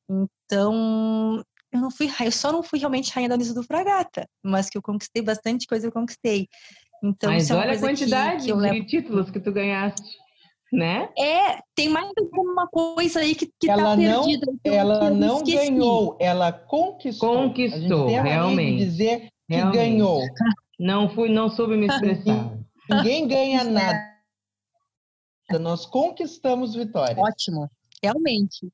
Então, 0.09 1.43
eu 1.73 1.81
não 1.81 1.91
fui, 1.91 2.11
eu 2.25 2.33
só 2.33 2.53
não 2.53 2.63
fui 2.63 2.79
realmente 2.79 3.13
rainha 3.13 3.29
da 3.29 3.35
Unisa 3.35 3.55
do 3.55 3.63
Fragata, 3.63 4.29
mas 4.43 4.69
que 4.69 4.79
eu 4.79 4.83
conquistei 4.83 5.23
bastante 5.23 5.67
coisa, 5.67 5.87
eu 5.87 5.93
conquistei. 5.93 6.49
Então, 7.03 7.31
mas 7.31 7.51
é 7.51 7.55
olha 7.55 7.73
a 7.75 7.79
quantidade 7.79 8.47
que, 8.47 8.53
que 8.53 8.55
de 8.55 8.59
levo... 8.59 8.87
títulos 8.87 9.31
que 9.31 9.39
tu 9.39 9.53
ganhaste 9.53 10.26
né? 10.73 11.09
É, 11.19 11.61
tem 11.75 11.89
mais 11.89 12.11
alguma 12.19 12.67
coisa 12.67 13.21
aí 13.21 13.35
que, 13.35 13.47
que 13.59 13.71
ela 13.71 13.83
tá 13.83 13.97
não, 13.97 14.25
perdida. 14.25 14.53
ela 14.65 15.11
não 15.11 15.43
ganhou, 15.43 16.17
ela 16.21 16.53
conquistou. 16.53 17.49
Conquistou, 17.49 18.09
realmente. 18.09 18.85
dizer 18.85 19.21
que 19.49 19.55
realmente. 19.55 19.77
ganhou. 19.77 20.21
Não 20.79 21.09
fui, 21.09 21.29
não 21.29 21.49
soube 21.49 21.77
me 21.77 21.87
expressar. 21.87 22.59
Ninguém 22.91 23.27
ganha 23.27 23.65
nada. 23.65 24.17
Nós 25.61 25.87
conquistamos 25.87 26.75
vitória. 26.75 27.23
Ótimo, 27.23 27.71
realmente. 28.03 28.69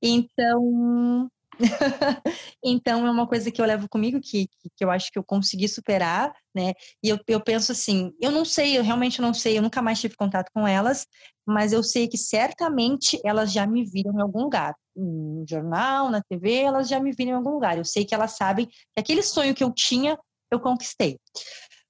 Então, 0.00 1.28
então 2.64 3.06
é 3.06 3.10
uma 3.10 3.26
coisa 3.26 3.50
que 3.50 3.60
eu 3.60 3.66
levo 3.66 3.88
comigo 3.88 4.20
que, 4.20 4.48
que 4.76 4.84
eu 4.84 4.90
acho 4.90 5.10
que 5.10 5.18
eu 5.18 5.24
consegui 5.24 5.68
superar, 5.68 6.32
né? 6.54 6.72
E 7.02 7.08
eu, 7.08 7.18
eu 7.26 7.40
penso 7.40 7.72
assim, 7.72 8.12
eu 8.20 8.30
não 8.30 8.44
sei, 8.44 8.78
eu 8.78 8.82
realmente 8.82 9.20
não 9.20 9.32
sei, 9.32 9.58
eu 9.58 9.62
nunca 9.62 9.80
mais 9.80 10.00
tive 10.00 10.16
contato 10.16 10.50
com 10.52 10.66
elas, 10.66 11.06
mas 11.46 11.72
eu 11.72 11.82
sei 11.82 12.08
que 12.08 12.18
certamente 12.18 13.20
elas 13.24 13.52
já 13.52 13.66
me 13.66 13.84
viram 13.84 14.12
em 14.12 14.20
algum 14.20 14.42
lugar, 14.42 14.74
no 14.94 15.44
jornal, 15.48 16.10
na 16.10 16.22
TV, 16.22 16.54
elas 16.62 16.88
já 16.88 16.98
me 17.00 17.12
viram 17.12 17.32
em 17.32 17.34
algum 17.34 17.50
lugar. 17.50 17.76
Eu 17.78 17.84
sei 17.84 18.04
que 18.04 18.14
elas 18.14 18.32
sabem 18.32 18.66
que 18.66 19.00
aquele 19.00 19.22
sonho 19.22 19.54
que 19.54 19.62
eu 19.62 19.72
tinha, 19.72 20.18
eu 20.50 20.60
conquistei. 20.60 21.18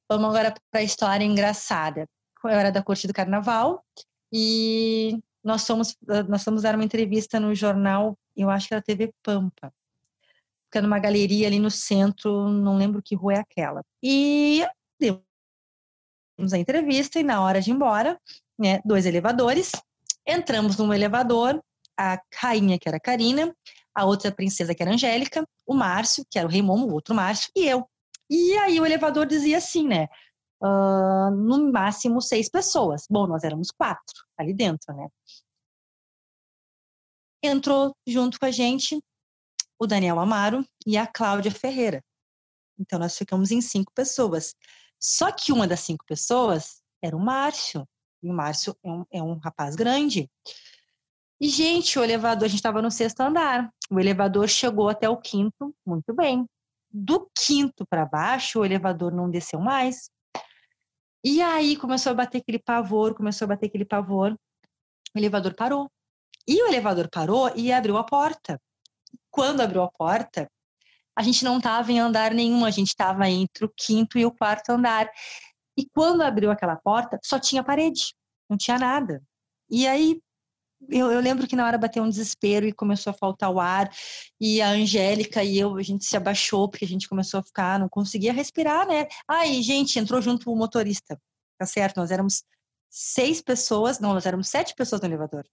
Vamos 0.08 0.28
agora 0.28 0.54
para 0.70 0.80
a 0.80 0.84
história 0.84 1.24
engraçada. 1.24 2.06
Eu 2.44 2.50
era 2.50 2.70
da 2.70 2.82
corte 2.82 3.06
do 3.06 3.12
carnaval 3.12 3.82
e 4.32 5.18
nós 5.46 5.64
fomos, 5.64 5.96
nós 6.28 6.42
fomos 6.42 6.62
dar 6.62 6.74
uma 6.74 6.84
entrevista 6.84 7.38
no 7.38 7.54
jornal, 7.54 8.18
eu 8.36 8.50
acho 8.50 8.66
que 8.66 8.74
era 8.74 8.82
TV 8.82 9.14
Pampa. 9.22 9.72
Fica 10.64 10.82
numa 10.82 10.98
galeria 10.98 11.46
ali 11.46 11.60
no 11.60 11.70
centro, 11.70 12.48
não 12.48 12.76
lembro 12.76 13.00
que 13.00 13.14
rua 13.14 13.34
é 13.34 13.38
aquela. 13.38 13.84
E 14.02 14.66
demos 14.98 15.22
a 16.52 16.58
entrevista 16.58 17.20
e 17.20 17.22
na 17.22 17.40
hora 17.40 17.60
de 17.60 17.70
ir 17.70 17.74
embora, 17.74 18.20
né, 18.58 18.80
dois 18.84 19.06
elevadores, 19.06 19.70
entramos 20.26 20.76
num 20.76 20.92
elevador, 20.92 21.62
a 21.96 22.20
rainha, 22.34 22.76
que 22.76 22.88
era 22.88 22.96
a 22.96 23.00
Karina, 23.00 23.54
a 23.94 24.04
outra 24.04 24.32
princesa, 24.32 24.74
que 24.74 24.82
era 24.82 24.90
a 24.90 24.94
Angélica, 24.94 25.46
o 25.64 25.74
Márcio, 25.74 26.26
que 26.28 26.40
era 26.40 26.48
o 26.48 26.50
Rei 26.50 26.60
Momo, 26.60 26.88
o 26.88 26.92
outro 26.92 27.14
Márcio, 27.14 27.52
e 27.54 27.68
eu. 27.68 27.88
E 28.28 28.58
aí 28.58 28.80
o 28.80 28.84
elevador 28.84 29.26
dizia 29.26 29.58
assim, 29.58 29.86
né? 29.86 30.08
uh, 30.60 31.30
no 31.30 31.70
máximo 31.72 32.20
seis 32.20 32.48
pessoas. 32.48 33.06
Bom, 33.10 33.26
nós 33.26 33.44
éramos 33.44 33.70
quatro 33.70 34.24
ali 34.38 34.52
dentro, 34.52 34.94
né? 34.94 35.08
Entrou 37.46 37.94
junto 38.06 38.38
com 38.38 38.46
a 38.46 38.50
gente 38.50 39.00
o 39.78 39.86
Daniel 39.86 40.18
Amaro 40.18 40.66
e 40.86 40.96
a 40.96 41.06
Cláudia 41.06 41.50
Ferreira. 41.50 42.02
Então, 42.78 42.98
nós 42.98 43.16
ficamos 43.16 43.50
em 43.50 43.60
cinco 43.60 43.92
pessoas. 43.94 44.54
Só 45.00 45.30
que 45.30 45.52
uma 45.52 45.66
das 45.66 45.80
cinco 45.80 46.04
pessoas 46.06 46.82
era 47.02 47.16
o 47.16 47.20
Márcio. 47.20 47.86
E 48.22 48.30
o 48.30 48.32
Márcio 48.32 48.76
é 48.82 48.88
um, 48.88 49.04
é 49.12 49.22
um 49.22 49.38
rapaz 49.38 49.76
grande. 49.76 50.30
E, 51.40 51.48
gente, 51.48 51.98
o 51.98 52.04
elevador, 52.04 52.46
a 52.46 52.48
gente 52.48 52.58
estava 52.58 52.80
no 52.80 52.90
sexto 52.90 53.20
andar. 53.20 53.70
O 53.90 54.00
elevador 54.00 54.48
chegou 54.48 54.88
até 54.88 55.08
o 55.08 55.16
quinto, 55.16 55.74
muito 55.84 56.14
bem. 56.14 56.46
Do 56.90 57.30
quinto 57.36 57.86
para 57.86 58.06
baixo, 58.06 58.60
o 58.60 58.64
elevador 58.64 59.12
não 59.12 59.30
desceu 59.30 59.60
mais. 59.60 60.10
E 61.22 61.42
aí 61.42 61.76
começou 61.76 62.12
a 62.12 62.14
bater 62.14 62.38
aquele 62.38 62.58
pavor, 62.58 63.14
começou 63.14 63.44
a 63.44 63.48
bater 63.48 63.66
aquele 63.66 63.84
pavor. 63.84 64.32
O 65.14 65.18
elevador 65.18 65.54
parou. 65.54 65.90
E 66.46 66.62
o 66.62 66.66
elevador 66.68 67.08
parou 67.10 67.50
e 67.54 67.72
abriu 67.72 67.96
a 67.96 68.04
porta. 68.04 68.60
Quando 69.30 69.60
abriu 69.60 69.82
a 69.82 69.90
porta, 69.90 70.50
a 71.16 71.22
gente 71.22 71.44
não 71.44 71.58
estava 71.58 71.90
em 71.90 71.98
andar 71.98 72.32
nenhum, 72.32 72.64
a 72.64 72.70
gente 72.70 72.88
estava 72.88 73.28
entre 73.28 73.64
o 73.64 73.72
quinto 73.74 74.18
e 74.18 74.24
o 74.24 74.30
quarto 74.30 74.70
andar. 74.70 75.10
E 75.76 75.86
quando 75.86 76.22
abriu 76.22 76.50
aquela 76.50 76.76
porta, 76.76 77.18
só 77.22 77.38
tinha 77.38 77.64
parede, 77.64 78.14
não 78.48 78.56
tinha 78.56 78.78
nada. 78.78 79.22
E 79.68 79.86
aí 79.86 80.20
eu, 80.90 81.10
eu, 81.10 81.20
lembro 81.20 81.46
que 81.46 81.56
na 81.56 81.66
hora 81.66 81.78
bateu 81.78 82.02
um 82.02 82.08
desespero 82.08 82.66
e 82.66 82.72
começou 82.72 83.10
a 83.10 83.14
faltar 83.14 83.50
o 83.50 83.58
ar. 83.58 83.90
E 84.40 84.60
a 84.60 84.70
Angélica 84.70 85.42
e 85.42 85.58
eu, 85.58 85.76
a 85.76 85.82
gente 85.82 86.04
se 86.04 86.16
abaixou 86.16 86.68
porque 86.68 86.84
a 86.84 86.88
gente 86.88 87.08
começou 87.08 87.40
a 87.40 87.42
ficar, 87.42 87.78
não 87.78 87.88
conseguia 87.88 88.32
respirar, 88.32 88.86
né? 88.86 89.06
Aí, 89.26 89.62
gente, 89.62 89.98
entrou 89.98 90.20
junto 90.20 90.52
o 90.52 90.56
motorista. 90.56 91.20
Tá 91.58 91.66
certo? 91.66 91.96
Nós 91.96 92.10
éramos 92.10 92.44
seis 92.90 93.40
pessoas, 93.42 93.98
não, 93.98 94.14
nós 94.14 94.26
éramos 94.26 94.48
sete 94.48 94.74
pessoas 94.74 95.00
no 95.00 95.08
elevador. 95.08 95.44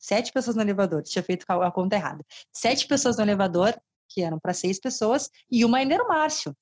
Sete 0.00 0.32
pessoas 0.32 0.56
no 0.56 0.62
elevador, 0.62 1.02
tinha 1.02 1.22
feito 1.22 1.44
a 1.46 1.70
conta 1.70 1.94
errada. 1.94 2.24
Sete 2.50 2.88
pessoas 2.88 3.18
no 3.18 3.22
elevador, 3.22 3.78
que 4.08 4.22
eram 4.22 4.40
para 4.40 4.54
seis 4.54 4.80
pessoas, 4.80 5.30
e 5.50 5.62
uma 5.62 5.76
ainda 5.78 5.94
era 5.94 6.02
o 6.02 6.08
Márcio. 6.08 6.56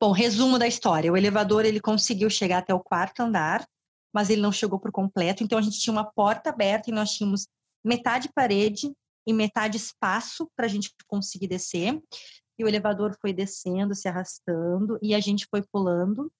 Bom, 0.00 0.12
resumo 0.12 0.58
da 0.58 0.66
história. 0.66 1.12
O 1.12 1.16
elevador 1.16 1.64
ele 1.64 1.80
conseguiu 1.80 2.30
chegar 2.30 2.58
até 2.58 2.72
o 2.72 2.80
quarto 2.80 3.20
andar, 3.20 3.66
mas 4.14 4.30
ele 4.30 4.40
não 4.40 4.52
chegou 4.52 4.78
por 4.78 4.92
completo. 4.92 5.42
Então 5.42 5.58
a 5.58 5.62
gente 5.62 5.78
tinha 5.78 5.92
uma 5.92 6.04
porta 6.04 6.50
aberta 6.50 6.90
e 6.90 6.92
nós 6.92 7.12
tínhamos 7.12 7.48
metade 7.84 8.30
parede 8.32 8.92
e 9.26 9.32
metade 9.32 9.76
espaço 9.76 10.48
para 10.56 10.66
a 10.66 10.68
gente 10.68 10.92
conseguir 11.06 11.48
descer. 11.48 12.00
E 12.58 12.64
o 12.64 12.68
elevador 12.68 13.16
foi 13.20 13.32
descendo, 13.32 13.94
se 13.94 14.08
arrastando, 14.08 14.98
e 15.02 15.14
a 15.14 15.20
gente 15.20 15.46
foi 15.50 15.62
pulando 15.72 16.30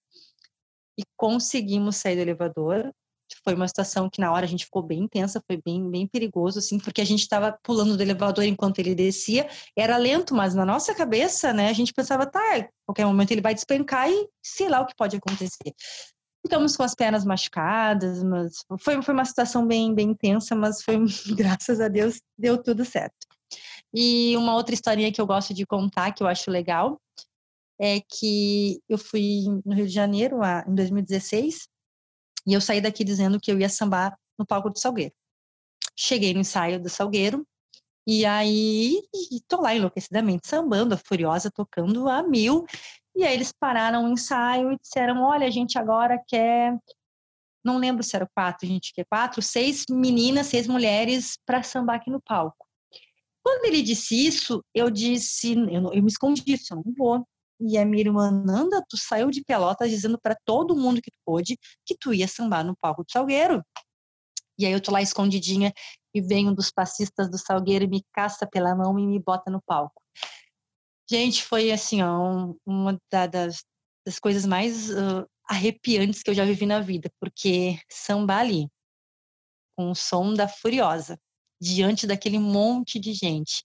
e 0.99 1.03
conseguimos 1.17 1.97
sair 1.97 2.17
do 2.17 2.23
elevador. 2.23 2.93
Foi 3.45 3.55
uma 3.55 3.67
situação 3.69 4.09
que 4.11 4.21
na 4.21 4.33
hora 4.33 4.45
a 4.45 4.49
gente 4.49 4.65
ficou 4.65 4.83
bem 4.83 5.01
intensa, 5.05 5.43
foi 5.47 5.61
bem, 5.65 5.91
bem 5.91 6.07
perigoso, 6.07 6.59
assim, 6.59 6.79
porque 6.79 7.01
a 7.01 7.05
gente 7.05 7.21
estava 7.21 7.57
pulando 7.63 7.97
do 7.97 8.03
elevador 8.03 8.45
enquanto 8.45 8.79
ele 8.79 8.95
descia. 8.95 9.49
Era 9.77 9.97
lento, 9.97 10.35
mas 10.35 10.55
na 10.55 10.65
nossa 10.65 10.95
cabeça, 10.95 11.53
né, 11.53 11.69
a 11.69 11.73
gente 11.73 11.93
pensava, 11.93 12.27
tá, 12.27 12.69
qualquer 12.87 13.07
momento 13.07 13.31
ele 13.31 13.41
vai 13.41 13.55
despencar 13.55 14.11
e 14.11 14.29
sei 14.43 14.69
lá 14.69 14.81
o 14.81 14.87
que 14.87 14.95
pode 14.97 15.17
acontecer. 15.17 15.75
Ficamos 16.45 16.77
com 16.77 16.83
as 16.83 16.95
pernas 16.95 17.25
machucadas, 17.25 18.23
mas 18.23 18.65
foi, 18.81 19.01
foi 19.01 19.15
uma 19.15 19.25
situação 19.25 19.67
bem, 19.67 19.95
bem 19.95 20.11
intensa, 20.11 20.55
mas 20.55 20.83
foi, 20.83 20.97
graças 21.37 21.81
a 21.81 21.89
Deus, 21.89 22.21
deu 22.37 22.61
tudo 22.63 22.85
certo. 22.85 23.27
E 23.95 24.37
uma 24.37 24.55
outra 24.55 24.75
historinha 24.75 25.13
que 25.13 25.21
eu 25.21 25.27
gosto 25.27 25.53
de 25.53 25.67
contar, 25.67 26.13
que 26.13 26.23
eu 26.23 26.27
acho 26.27 26.51
legal, 26.51 27.01
é 27.81 28.01
que 28.01 28.81
eu 28.89 28.97
fui 28.97 29.43
no 29.65 29.75
Rio 29.75 29.87
de 29.87 29.93
Janeiro 29.93 30.39
em 30.69 30.75
2016 30.75 31.69
e 32.47 32.53
eu 32.53 32.61
saí 32.61 32.81
daqui 32.81 33.05
dizendo 33.05 33.41
que 33.41 33.51
eu 33.51 33.59
ia 33.59 33.69
sambar 33.69 34.17
no 34.39 34.47
palco 34.47 34.71
do 34.71 34.79
Salgueiro. 34.79 35.15
Cheguei 35.97 36.35
no 36.35 36.41
ensaio 36.41 36.81
do 36.81 36.89
Salgueiro 36.89 37.47
e 38.07 38.25
aí 38.25 39.01
tô 39.47 39.61
lá 39.61 39.75
enlouquecidamente 39.75 40.49
sambando, 40.49 40.99
furiosa, 40.99 41.51
tocando 41.51 42.09
a 42.09 42.23
mil 42.23 42.67
e 43.15 43.25
aí 43.25 43.35
eles 43.35 43.53
pararam 43.53 44.05
o 44.05 44.09
ensaio 44.09 44.73
e 44.73 44.79
disseram: 44.79 45.23
olha, 45.23 45.47
a 45.47 45.51
gente 45.51 45.79
agora 45.79 46.23
quer. 46.27 46.77
Não 47.65 47.79
lembro 47.79 48.03
se 48.03 48.17
era 48.17 48.29
quatro, 48.35 48.67
a 48.67 48.69
gente 48.69 48.93
quer 48.93 49.05
quatro, 49.05 49.41
seis 49.41 49.85
meninas, 49.89 50.49
seis 50.49 50.67
mulheres 50.67 51.39
para 51.47 51.63
sambar 51.63 51.97
aqui 51.97 52.11
no 52.11 52.21
palco. 52.21 52.67
Quando 53.45 53.67
ele 53.67 53.83
disse 53.83 54.27
isso, 54.27 54.65
eu 54.75 54.91
disse, 54.91 55.53
eu, 55.53 55.93
eu 55.93 56.03
me 56.03 56.09
escondi, 56.09 56.43
eu 56.49 56.77
não 56.77 56.95
vou. 56.97 57.27
E 57.65 57.79
a 57.79 57.85
minha 57.85 58.03
irmã, 58.03 58.31
Nanda, 58.31 58.85
tu 58.89 58.97
saiu 58.97 59.31
de 59.31 59.45
Pelotas 59.45 59.89
dizendo 59.89 60.19
para 60.21 60.37
todo 60.45 60.75
mundo 60.75 61.01
que 61.01 61.13
tu 61.13 61.19
pôde 61.25 61.57
que 61.87 61.97
tu 61.97 62.13
ia 62.13 62.27
sambar 62.27 62.65
no 62.65 62.77
palco 62.77 63.05
do 63.05 63.13
Salgueiro. 63.13 63.63
E 64.59 64.67
aí 64.67 64.73
eu 64.73 64.81
tô 64.81 64.91
lá 64.91 65.01
escondidinha 65.01 65.73
e 66.13 66.21
vem 66.21 66.49
um 66.49 66.55
dos 66.55 66.73
passistas 66.73 67.31
do 67.31 67.39
Salgueiro 67.39 67.85
e 67.85 67.89
me 67.89 68.05
caça 68.13 68.47
pela 68.47 68.75
mão 68.75 68.99
e 68.99 69.07
me 69.07 69.19
bota 69.21 69.49
no 69.49 69.63
palco. 69.63 70.03
Gente, 71.09 71.45
foi 71.45 71.71
assim, 71.71 72.03
ó, 72.03 72.53
uma 72.67 72.99
das, 73.11 73.65
das 74.05 74.19
coisas 74.19 74.45
mais 74.45 74.91
uh, 74.91 75.27
arrepiantes 75.49 76.23
que 76.23 76.31
eu 76.31 76.35
já 76.35 76.45
vivi 76.45 76.67
na 76.67 76.81
vida, 76.81 77.11
porque 77.21 77.79
samba 77.89 78.39
ali, 78.39 78.69
com 79.77 79.91
o 79.91 79.95
som 79.95 80.35
da 80.35 80.49
Furiosa, 80.49 81.19
diante 81.61 82.07
daquele 82.07 82.39
monte 82.39 82.99
de 82.99 83.13
gente. 83.13 83.63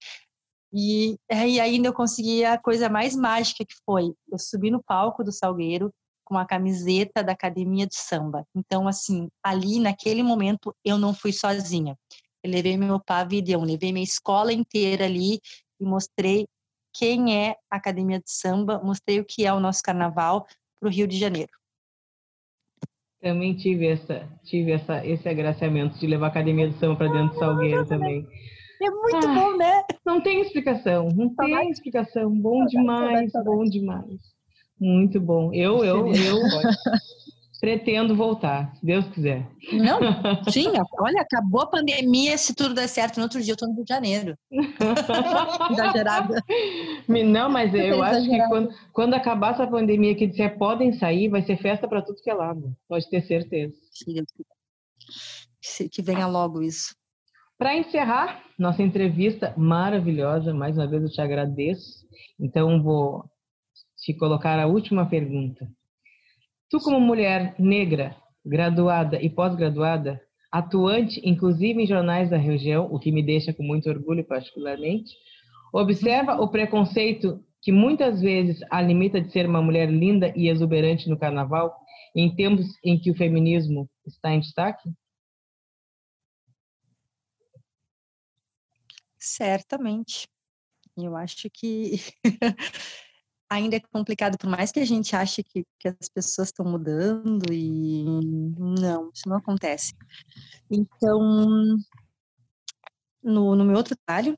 E, 0.74 1.18
e 1.32 1.59
ainda 1.59 1.88
eu 1.88 1.93
consegui 1.93 2.43
a 2.43 2.57
coisa 2.57 2.89
mais 2.89 3.15
mágica 3.15 3.65
que 3.65 3.76
foi, 3.86 4.13
eu 4.30 4.38
subi 4.38 4.70
no 4.70 4.84
palco 4.84 5.24
do 5.24 5.32
Salgueiro 5.32 5.91
com 6.26 6.38
a 6.38 6.45
camiseta 6.45 7.24
da 7.24 7.32
academia 7.32 7.88
de 7.88 7.95
samba. 7.95 8.45
Então, 8.53 8.86
assim, 8.86 9.30
ali 9.41 9.80
naquele 9.80 10.22
momento 10.22 10.76
eu 10.84 10.97
não 10.97 11.13
fui 11.13 11.32
sozinha. 11.32 11.97
Eu 12.43 12.51
levei 12.51 12.76
meu 12.76 12.99
pavilhão, 12.99 13.63
levei 13.63 13.93
minha 13.93 14.03
escola 14.03 14.51
inteira 14.51 15.05
ali 15.05 15.39
e 15.80 15.86
mostrei 15.86 16.45
quem 16.93 17.36
é 17.36 17.55
a 17.72 17.78
Academia 17.78 18.20
de 18.20 18.30
Samba, 18.30 18.82
mostrei 18.84 19.20
o 19.20 19.26
que 19.26 19.45
é 19.45 19.53
o 19.53 19.59
nosso 19.59 19.82
carnaval 19.84 20.45
para 20.80 20.89
o 20.89 20.91
Rio 20.91 21.07
de 21.07 21.18
Janeiro. 21.18 21.51
Também 23.22 23.55
tive 23.55 23.88
essa, 23.88 24.28
tive 24.43 24.72
essa, 24.72 25.05
esse 25.05 25.28
agraciamento 25.30 25.97
de 25.99 26.07
levar 26.07 26.28
a 26.28 26.30
Academia 26.30 26.70
de 26.70 26.78
Samba 26.78 26.95
para 26.95 27.11
dentro 27.11 27.34
do 27.34 27.39
Salgueiro 27.39 27.86
também. 27.86 28.28
É 28.82 28.89
muito 28.89 29.28
ah, 29.28 29.34
bom, 29.34 29.57
né? 29.57 29.84
Não 30.05 30.21
tem 30.21 30.41
explicação, 30.41 31.09
não 31.09 31.34
tem 31.34 31.69
explicação. 31.71 32.30
Bom 32.32 32.65
demais, 32.65 33.32
bom 33.43 33.63
demais. 33.63 34.21
Muito 34.80 35.19
bom. 35.19 35.51
Eu, 35.53 35.84
eu, 35.84 36.07
eu 36.13 36.39
Pretendo 37.59 38.15
voltar, 38.15 38.71
se 38.75 38.86
Deus 38.86 39.07
quiser. 39.07 39.49
Não, 39.73 39.99
sim, 40.51 40.67
olha, 40.99 41.21
acabou 41.21 41.61
a 41.61 41.67
pandemia, 41.67 42.38
se 42.38 42.53
tudo 42.53 42.75
der 42.75 42.88
certo, 42.88 43.17
no 43.17 43.23
outro 43.23 43.41
dia 43.41 43.51
eu 43.51 43.55
estou 43.55 43.67
no 43.67 43.73
Rio 43.73 43.84
de 43.84 43.91
Janeiro. 43.91 44.38
Exagerada. 45.71 46.39
Não, 47.07 47.49
mas 47.49 47.73
eu 47.73 48.03
acho 48.03 48.30
que 48.30 48.47
quando, 48.47 48.69
quando 48.93 49.13
acabar 49.15 49.53
essa 49.53 49.65
pandemia 49.65 50.13
que 50.13 50.28
disser 50.28 50.55
podem 50.55 50.93
sair, 50.93 51.30
vai 51.30 51.41
ser 51.41 51.57
festa 51.57 51.88
para 51.88 52.03
tudo 52.03 52.21
que 52.21 52.30
é 52.30 52.34
lado. 52.34 52.75
Pode 52.88 53.09
ter 53.09 53.23
certeza. 53.23 53.73
Que 55.91 56.01
venha 56.03 56.28
logo 56.28 56.61
isso. 56.61 56.95
Para 57.58 57.76
encerrar 57.76 58.43
nossa 58.58 58.84
entrevista 58.84 59.51
maravilhosa, 59.58 60.53
mais 60.53 60.78
uma 60.78 60.86
vez 60.86 61.01
eu 61.01 61.10
te 61.10 61.20
agradeço. 61.20 62.05
Então 62.39 62.84
vou 62.84 63.26
te 63.97 64.14
colocar 64.14 64.60
a 64.60 64.68
última 64.68 65.08
pergunta. 65.08 65.68
Tu, 66.70 66.80
como 66.80 66.99
mulher 66.99 67.55
negra, 67.58 68.16
graduada 68.45 69.20
e 69.20 69.28
pós-graduada, 69.28 70.22
atuante 70.51 71.20
inclusive 71.28 71.82
em 71.82 71.88
jornais 71.88 72.30
da 72.30 72.38
região, 72.38 72.88
o 72.91 72.99
que 72.99 73.12
me 73.12 73.24
deixa 73.24 73.51
com 73.51 73.64
muito 73.64 73.89
orgulho 73.89 74.24
particularmente, 74.24 75.12
observa 75.74 76.39
o 76.39 76.49
preconceito 76.49 77.43
que 77.64 77.72
muitas 77.72 78.22
vezes 78.22 78.60
a 78.70 78.80
limita 78.82 79.20
de 79.20 79.32
ser 79.32 79.47
uma 79.47 79.64
mulher 79.64 79.89
linda 79.89 80.32
e 80.36 80.47
exuberante 80.47 81.10
no 81.10 81.18
carnaval, 81.18 81.76
em 82.16 82.34
tempos 82.36 82.68
em 82.86 82.99
que 82.99 83.10
o 83.10 83.16
feminismo 83.16 83.89
está 84.05 84.32
em 84.32 84.39
destaque? 84.41 84.88
Certamente. 89.28 90.28
Eu 90.95 91.15
acho 91.15 91.49
que 91.49 91.99
ainda 93.49 93.75
é 93.75 93.80
complicado, 93.80 94.38
por 94.38 94.49
mais 94.49 94.71
que 94.71 94.80
a 94.80 94.86
gente 94.86 95.15
ache 95.15 95.43
que, 95.43 95.65
que 95.80 95.88
as 95.89 96.09
pessoas 96.09 96.47
estão 96.47 96.65
mudando 96.65 97.51
e 97.53 98.03
não, 98.57 99.11
isso 99.13 99.28
não 99.28 99.38
acontece. 99.38 99.93
Então, 100.71 101.78
no, 103.21 103.55
no 103.55 103.65
meu 103.65 103.78
outro 103.78 103.95
trabalho, 104.05 104.38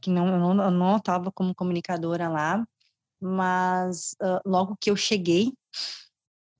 que 0.00 0.10
não, 0.10 0.28
eu 0.28 0.70
não, 0.70 0.96
estava 0.96 1.32
como 1.32 1.54
comunicadora 1.54 2.28
lá, 2.28 2.64
mas 3.20 4.14
uh, 4.22 4.40
logo 4.46 4.76
que 4.80 4.90
eu 4.90 4.96
cheguei, 4.96 5.52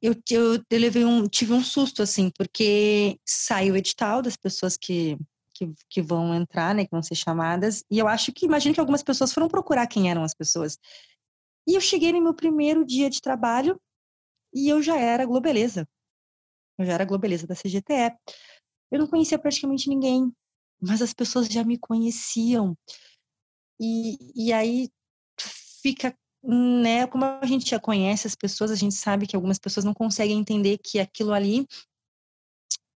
eu, 0.02 0.14
eu, 0.30 0.54
eu 0.70 1.08
um, 1.08 1.28
tive 1.28 1.52
um 1.52 1.62
susto, 1.62 2.02
assim, 2.02 2.30
porque 2.30 3.18
saiu 3.24 3.74
o 3.74 3.76
edital 3.76 4.22
das 4.22 4.36
pessoas 4.36 4.76
que, 4.76 5.16
que, 5.60 5.74
que, 5.90 6.00
vão 6.00 6.34
entrar, 6.34 6.74
né, 6.74 6.84
que 6.84 6.90
vão 6.90 7.02
ser 7.02 7.14
chamadas, 7.14 7.84
e 7.90 7.98
eu 7.98 8.08
acho 8.08 8.32
que, 8.32 8.46
imagino 8.46 8.74
que 8.74 8.80
algumas 8.80 9.02
pessoas 9.02 9.32
foram 9.32 9.46
procurar 9.46 9.86
quem 9.86 10.10
eram 10.10 10.22
as 10.22 10.32
pessoas. 10.32 10.78
E 11.68 11.74
eu 11.74 11.80
cheguei 11.80 12.12
no 12.12 12.22
meu 12.22 12.32
primeiro 12.32 12.84
dia 12.84 13.10
de 13.10 13.20
trabalho 13.20 13.78
e 14.54 14.68
eu 14.68 14.82
já 14.82 14.98
era 14.98 15.26
globeleza. 15.26 15.86
Eu 16.78 16.86
já 16.86 16.94
era 16.94 17.04
globeleza 17.04 17.46
da 17.46 17.54
CGTE. 17.54 18.16
Eu 18.90 18.98
não 18.98 19.06
conhecia 19.06 19.38
praticamente 19.38 19.88
ninguém, 19.88 20.32
mas 20.80 21.02
as 21.02 21.12
pessoas 21.12 21.46
já 21.46 21.62
me 21.62 21.76
conheciam. 21.76 22.74
E, 23.78 24.16
e 24.34 24.52
aí 24.52 24.88
fica, 25.82 26.16
né, 26.42 27.06
como 27.06 27.24
a 27.24 27.44
gente 27.44 27.68
já 27.68 27.78
conhece 27.78 28.26
as 28.26 28.34
pessoas, 28.34 28.70
a 28.70 28.74
gente 28.74 28.94
sabe 28.94 29.26
que 29.26 29.36
algumas 29.36 29.58
pessoas 29.58 29.84
não 29.84 29.92
conseguem 29.92 30.38
entender 30.38 30.78
que 30.78 30.98
aquilo 30.98 31.34
ali 31.34 31.66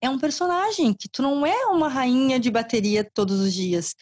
é 0.04 0.10
um 0.10 0.20
personagem, 0.20 0.93
que 0.93 1.08
tu 1.08 1.22
não 1.22 1.45
é 1.45 1.66
uma 1.68 1.88
rainha 1.88 2.38
de 2.38 2.51
bateria 2.51 3.10
todos 3.10 3.39
os 3.39 3.54
dias 3.54 3.95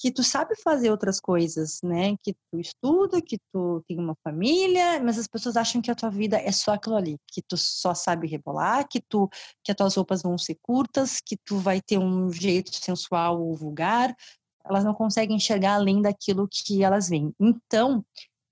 que 0.00 0.10
tu 0.10 0.22
sabe 0.22 0.54
fazer 0.62 0.90
outras 0.90 1.20
coisas, 1.20 1.78
né? 1.82 2.16
Que 2.22 2.32
tu 2.32 2.58
estuda, 2.58 3.20
que 3.20 3.38
tu 3.52 3.84
tem 3.86 3.98
uma 3.98 4.16
família, 4.24 4.98
mas 5.02 5.18
as 5.18 5.26
pessoas 5.26 5.58
acham 5.58 5.82
que 5.82 5.90
a 5.90 5.94
tua 5.94 6.08
vida 6.08 6.38
é 6.38 6.50
só 6.50 6.72
aquilo 6.72 6.96
ali, 6.96 7.18
que 7.26 7.42
tu 7.42 7.54
só 7.58 7.92
sabe 7.92 8.26
rebolar, 8.26 8.88
que 8.88 9.02
tu 9.02 9.28
que 9.62 9.70
as 9.70 9.76
tuas 9.76 9.94
roupas 9.94 10.22
vão 10.22 10.38
ser 10.38 10.56
curtas, 10.62 11.20
que 11.20 11.36
tu 11.44 11.58
vai 11.58 11.82
ter 11.82 11.98
um 11.98 12.32
jeito 12.32 12.74
sensual 12.74 13.42
ou 13.42 13.54
vulgar. 13.54 14.16
Elas 14.64 14.84
não 14.84 14.94
conseguem 14.94 15.36
enxergar 15.36 15.74
além 15.74 16.00
daquilo 16.00 16.48
que 16.50 16.82
elas 16.82 17.10
veem. 17.10 17.34
Então, 17.38 18.02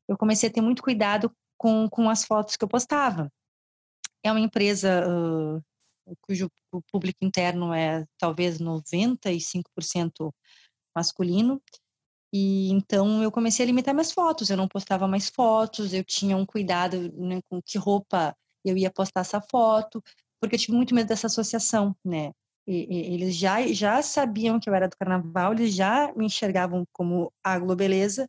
eu 0.06 0.18
comecei 0.18 0.50
a 0.50 0.52
ter 0.52 0.61
muito 0.61 0.82
cuidado 0.82 1.32
com, 1.56 1.88
com 1.88 2.11
as 2.11 2.24
fotos 2.24 2.56
que 2.56 2.64
eu 2.64 2.68
postava. 2.68 3.32
É 4.22 4.30
uma 4.30 4.40
empresa 4.40 5.02
uh, 5.09 5.62
cujo 6.20 6.50
público 6.90 7.18
interno 7.22 7.72
é 7.72 8.04
talvez 8.18 8.59
95% 8.59 10.32
masculino. 10.94 11.61
E 12.32 12.70
então 12.70 13.22
eu 13.22 13.32
comecei 13.32 13.64
a 13.64 13.66
limitar 13.66 13.94
minhas 13.94 14.12
fotos, 14.12 14.50
eu 14.50 14.56
não 14.56 14.68
postava 14.68 15.09
mais 15.09 15.28
fotos, 15.28 15.94
eu 15.94 16.04
tinha 16.04 16.36
um 16.36 16.44
cuidado 16.44 17.11
né, 17.16 17.40
com 17.48 17.61
que 17.62 17.78
roupa 17.78 18.36
eu 18.64 18.76
ia 18.76 18.90
postar 18.90 19.20
essa 19.20 19.40
foto, 19.40 20.02
porque 20.40 20.56
eu 20.56 20.61
tive 20.61 20.76
muito 20.76 20.94
medo 20.94 21.09
dessa 21.09 21.26
associação, 21.26 21.96
né? 22.04 22.32
E, 22.66 22.86
e, 22.90 23.14
eles 23.14 23.34
já, 23.34 23.66
já 23.68 24.02
sabiam 24.02 24.61
que 24.61 24.68
eu 24.68 24.74
era 24.74 24.88
do 24.88 24.96
carnaval, 24.96 25.52
eles 25.54 25.74
já 25.74 26.12
me 26.14 26.26
enxergavam 26.26 26.84
como 26.92 27.32
a 27.42 27.59
Globeleza, 27.59 28.28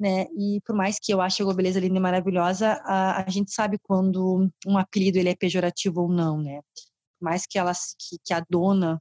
né? 0.00 0.24
E 0.34 0.60
por 0.64 0.74
mais 0.74 0.98
que 0.98 1.12
eu 1.12 1.20
ache 1.20 1.42
a 1.42 1.44
Globeleza 1.44 1.78
linda 1.78 1.98
e 1.98 2.00
maravilhosa, 2.00 2.80
a, 2.84 3.22
a 3.22 3.28
gente 3.28 3.52
sabe 3.52 3.78
quando 3.82 4.50
um 4.66 4.78
apelido 4.78 5.18
ele 5.18 5.28
é 5.28 5.36
pejorativo 5.36 6.02
ou 6.02 6.08
não, 6.08 6.42
né? 6.42 6.60
Mais 7.20 7.46
que 7.46 7.58
ela 7.58 7.72
que, 7.72 8.18
que 8.24 8.34
a 8.34 8.44
dona 8.48 9.00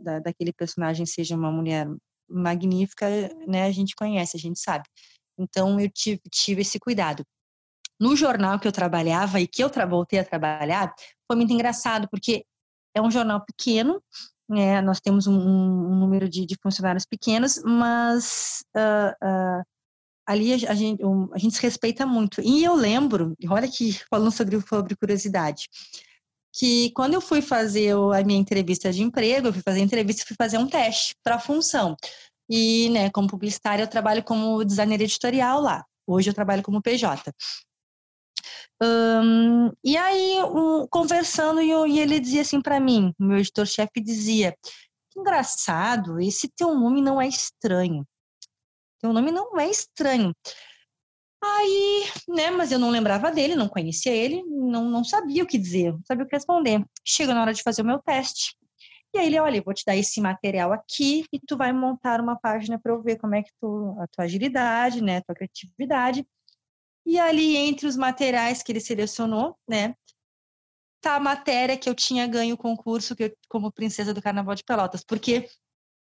da, 0.00 0.20
daquele 0.20 0.52
personagem 0.52 1.06
seja 1.06 1.36
uma 1.36 1.50
mulher 1.50 1.88
magnífica, 2.28 3.06
né, 3.46 3.64
a 3.64 3.72
gente 3.72 3.94
conhece, 3.94 4.36
a 4.36 4.40
gente 4.40 4.60
sabe. 4.60 4.84
Então 5.38 5.78
eu 5.80 5.90
tive, 5.90 6.20
tive 6.30 6.62
esse 6.62 6.78
cuidado. 6.78 7.24
No 8.00 8.16
jornal 8.16 8.58
que 8.58 8.66
eu 8.66 8.72
trabalhava 8.72 9.40
e 9.40 9.46
que 9.46 9.62
eu 9.62 9.70
voltei 9.88 10.18
a 10.18 10.24
trabalhar, 10.24 10.92
foi 11.26 11.36
muito 11.36 11.52
engraçado, 11.52 12.08
porque 12.10 12.44
é 12.94 13.00
um 13.00 13.10
jornal 13.10 13.44
pequeno, 13.44 14.02
né, 14.48 14.80
nós 14.80 15.00
temos 15.00 15.26
um, 15.26 15.34
um 15.34 15.98
número 15.98 16.28
de, 16.28 16.44
de, 16.44 16.56
funcionários 16.62 17.06
pequenos, 17.06 17.62
mas 17.64 18.62
uh, 18.76 19.26
uh, 19.26 19.64
ali 20.26 20.52
a, 20.52 20.74
gente, 20.74 21.02
a 21.32 21.38
gente 21.38 21.56
se 21.56 21.62
respeita 21.62 22.06
muito. 22.06 22.40
E 22.42 22.62
eu 22.62 22.74
lembro, 22.74 23.34
olha 23.48 23.68
que 23.68 23.92
falando 24.10 24.30
sobre, 24.30 24.60
sobre 24.60 24.96
curiosidade, 24.96 25.68
que 26.56 26.90
quando 26.92 27.14
eu 27.14 27.20
fui 27.20 27.42
fazer 27.42 27.94
a 27.94 28.22
minha 28.24 28.38
entrevista 28.38 28.92
de 28.92 29.02
emprego, 29.02 29.48
eu 29.48 29.52
fui 29.52 29.62
fazer 29.62 29.80
entrevista, 29.80 30.24
fui 30.26 30.36
fazer 30.36 30.56
um 30.58 30.68
teste 30.68 31.14
para 31.22 31.34
a 31.34 31.40
função. 31.40 31.96
E, 32.48 32.88
né, 32.90 33.10
como 33.10 33.28
publicitária, 33.28 33.82
eu 33.82 33.88
trabalho 33.88 34.22
como 34.22 34.64
designer 34.64 35.00
editorial 35.00 35.60
lá. 35.60 35.84
Hoje 36.06 36.30
eu 36.30 36.34
trabalho 36.34 36.62
como 36.62 36.82
PJ. 36.82 37.32
E 39.82 39.96
aí, 39.96 40.42
um, 40.44 40.86
conversando, 40.88 41.60
e, 41.60 41.70
eu, 41.70 41.86
e, 41.86 41.98
ele 41.98 42.20
dizia 42.20 42.42
assim 42.42 42.60
para 42.60 42.78
mim, 42.78 43.12
meu 43.18 43.38
editor-chefe 43.38 44.00
dizia, 44.00 44.54
engraçado, 45.16 46.20
esse 46.20 46.48
teu 46.48 46.74
nome 46.74 47.00
não 47.00 47.20
é 47.20 47.26
estranho. 47.26 48.06
Teu 49.00 49.12
nome 49.12 49.32
não 49.32 49.58
é 49.58 49.68
estranho. 49.68 50.32
Aí, 51.46 52.04
né, 52.28 52.50
mas 52.50 52.72
eu 52.72 52.78
não 52.78 52.88
lembrava 52.88 53.30
dele, 53.30 53.54
não 53.54 53.68
conhecia 53.68 54.12
ele, 54.12 54.42
não, 54.44 54.88
não 54.88 55.04
sabia 55.04 55.42
o 55.42 55.46
que 55.46 55.58
dizer, 55.58 55.92
não 55.92 56.02
sabia 56.06 56.24
o 56.24 56.28
que 56.28 56.34
responder. 56.34 56.82
Chega 57.04 57.34
na 57.34 57.42
hora 57.42 57.52
de 57.52 57.62
fazer 57.62 57.82
o 57.82 57.84
meu 57.84 57.98
teste. 57.98 58.56
E 59.12 59.18
aí 59.18 59.26
ele, 59.26 59.38
olha, 59.38 59.62
vou 59.62 59.74
te 59.74 59.84
dar 59.84 59.96
esse 59.96 60.20
material 60.20 60.72
aqui 60.72 61.24
e 61.30 61.38
tu 61.38 61.56
vai 61.56 61.72
montar 61.72 62.20
uma 62.20 62.36
página 62.36 62.78
para 62.78 62.92
eu 62.92 63.02
ver 63.02 63.16
como 63.18 63.34
é 63.34 63.42
que 63.42 63.50
tu, 63.60 63.94
a 64.00 64.06
tua 64.08 64.24
agilidade, 64.24 65.02
né, 65.02 65.20
tua 65.20 65.34
criatividade. 65.34 66.26
E 67.06 67.18
ali 67.18 67.56
entre 67.56 67.86
os 67.86 67.96
materiais 67.96 68.62
que 68.62 68.72
ele 68.72 68.80
selecionou, 68.80 69.56
né, 69.68 69.94
tá 71.02 71.16
a 71.16 71.20
matéria 71.20 71.76
que 71.76 71.88
eu 71.88 71.94
tinha 71.94 72.26
ganho 72.26 72.54
o 72.54 72.58
concurso 72.58 73.14
que 73.14 73.24
eu, 73.24 73.36
como 73.48 73.70
princesa 73.70 74.14
do 74.14 74.22
Carnaval 74.22 74.54
de 74.54 74.64
Pelotas, 74.64 75.04
porque 75.04 75.48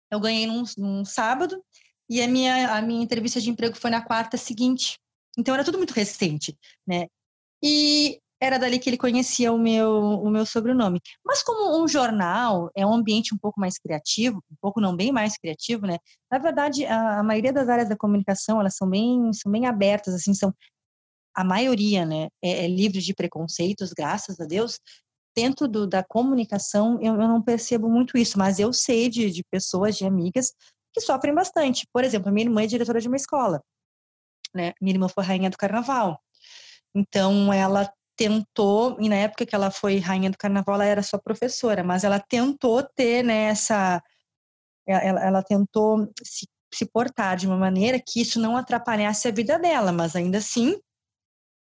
eu 0.10 0.20
ganhei 0.20 0.48
num, 0.48 0.64
num 0.78 1.04
sábado 1.04 1.62
e 2.10 2.22
a 2.22 2.28
minha, 2.28 2.74
a 2.74 2.82
minha 2.82 3.04
entrevista 3.04 3.42
de 3.42 3.50
emprego 3.50 3.76
foi 3.76 3.90
na 3.92 4.02
quarta 4.02 4.38
seguinte. 4.38 4.98
Então 5.38 5.54
era 5.54 5.64
tudo 5.64 5.78
muito 5.78 5.94
recente, 5.94 6.58
né? 6.88 7.08
E 7.64 8.20
era 8.40 8.58
dali 8.58 8.80
que 8.80 8.90
ele 8.90 8.98
conhecia 8.98 9.52
o 9.52 9.58
meu, 9.58 9.90
o 9.92 10.30
meu 10.30 10.46
sobrenome. 10.46 11.02
Mas 11.26 11.42
como 11.42 11.82
um 11.82 11.88
jornal 11.88 12.70
é 12.76 12.86
um 12.86 12.94
ambiente 12.94 13.34
um 13.34 13.38
pouco 13.38 13.60
mais 13.60 13.78
criativo, 13.78 14.44
um 14.52 14.56
pouco 14.62 14.82
não 14.82 14.96
bem 14.96 15.12
mais 15.12 15.38
criativo, 15.38 15.88
né? 15.88 15.98
Na 16.32 16.38
verdade, 16.38 16.86
a, 16.86 17.20
a 17.20 17.24
maioria 17.24 17.54
das 17.54 17.70
áreas 17.70 17.90
da 17.90 17.98
comunicação, 17.98 18.60
elas 18.60 18.76
são 18.76 18.90
bem, 18.90 19.32
são 19.34 19.52
bem 19.52 19.66
abertas, 19.66 20.14
assim, 20.14 20.34
são 20.34 20.54
a 21.36 21.44
maioria, 21.44 22.06
né, 22.06 22.30
é, 22.42 22.66
é 22.66 22.68
livre 22.68 23.02
de 23.02 23.14
preconceitos, 23.14 23.92
graças 23.92 24.40
a 24.40 24.46
Deus. 24.46 24.80
Dentro 25.36 25.68
do, 25.68 25.86
da 25.86 26.02
comunicação, 26.02 26.98
eu, 27.02 27.14
eu 27.14 27.28
não 27.28 27.42
percebo 27.42 27.90
muito 27.90 28.18
isso, 28.18 28.40
mas 28.40 28.58
eu 28.58 28.72
sei 28.72 29.10
de, 29.10 29.30
de 29.30 29.44
pessoas, 29.52 29.98
de 29.98 30.06
amigas, 30.06 30.54
que 30.94 31.02
sofrem 31.02 31.34
bastante. 31.34 31.86
Por 31.92 32.06
exemplo, 32.06 32.30
a 32.30 32.32
minha 32.32 32.46
irmã 32.46 32.64
é 32.64 32.68
diretora 32.68 33.02
de 33.02 33.08
uma 33.10 33.18
escola 33.18 33.62
né? 34.56 34.74
Minha 34.82 34.96
irmã 34.96 35.10
foi 35.10 35.24
rainha 35.24 35.50
do 35.50 35.58
carnaval. 35.58 36.20
Então, 36.96 37.52
ela 37.54 37.92
tentou, 38.16 38.98
e 39.00 39.10
na 39.10 39.16
época 39.16 39.46
que 39.46 39.54
ela 39.54 39.70
foi 39.70 39.98
rainha 39.98 40.30
do 40.30 40.38
carnaval, 40.38 40.76
ela 40.76 40.86
era 40.86 41.04
só 41.04 41.18
professora, 41.18 41.84
mas 41.84 42.04
ela 42.04 42.20
tentou 42.20 42.82
ter, 42.82 43.24
né, 43.24 43.46
essa... 43.46 44.02
Ela, 44.88 45.20
ela 45.26 45.44
tentou 45.44 46.08
se, 46.24 46.48
se 46.74 46.86
portar 46.86 47.36
de 47.36 47.48
uma 47.48 47.58
maneira 47.58 48.00
que 48.00 48.22
isso 48.22 48.40
não 48.40 48.56
atrapalhasse 48.56 49.28
a 49.28 49.32
vida 49.32 49.58
dela, 49.60 49.92
mas 49.92 50.16
ainda 50.16 50.38
assim, 50.38 50.80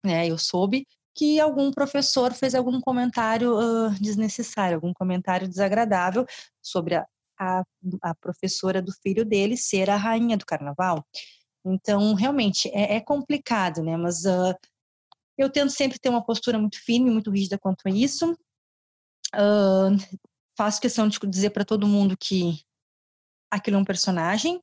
né, 0.05 0.27
eu 0.27 0.37
soube 0.37 0.85
que 1.15 1.39
algum 1.39 1.71
professor 1.71 2.33
fez 2.33 2.55
algum 2.55 2.79
comentário 2.79 3.57
uh, 3.57 3.89
desnecessário, 3.99 4.75
algum 4.75 4.93
comentário 4.93 5.49
desagradável 5.49 6.25
sobre 6.61 6.95
a, 6.95 7.05
a, 7.37 7.63
a 8.01 8.15
professora 8.15 8.81
do 8.81 8.93
filho 9.01 9.25
dele 9.25 9.57
ser 9.57 9.89
a 9.89 9.97
rainha 9.97 10.37
do 10.37 10.45
carnaval. 10.45 11.05
Então, 11.65 12.13
realmente, 12.13 12.69
é, 12.69 12.95
é 12.95 13.01
complicado, 13.01 13.83
né? 13.83 13.97
Mas 13.97 14.25
uh, 14.25 14.55
eu 15.37 15.49
tento 15.49 15.71
sempre 15.71 15.99
ter 15.99 16.09
uma 16.09 16.23
postura 16.23 16.57
muito 16.57 16.81
firme, 16.83 17.11
muito 17.11 17.31
rígida 17.31 17.57
quanto 17.57 17.87
a 17.87 17.89
isso. 17.89 18.31
Uh, 19.35 19.95
faço 20.57 20.81
questão 20.81 21.07
de 21.07 21.19
dizer 21.27 21.51
para 21.51 21.65
todo 21.65 21.87
mundo 21.87 22.17
que 22.17 22.61
aquilo 23.51 23.77
é 23.77 23.79
um 23.79 23.85
personagem, 23.85 24.61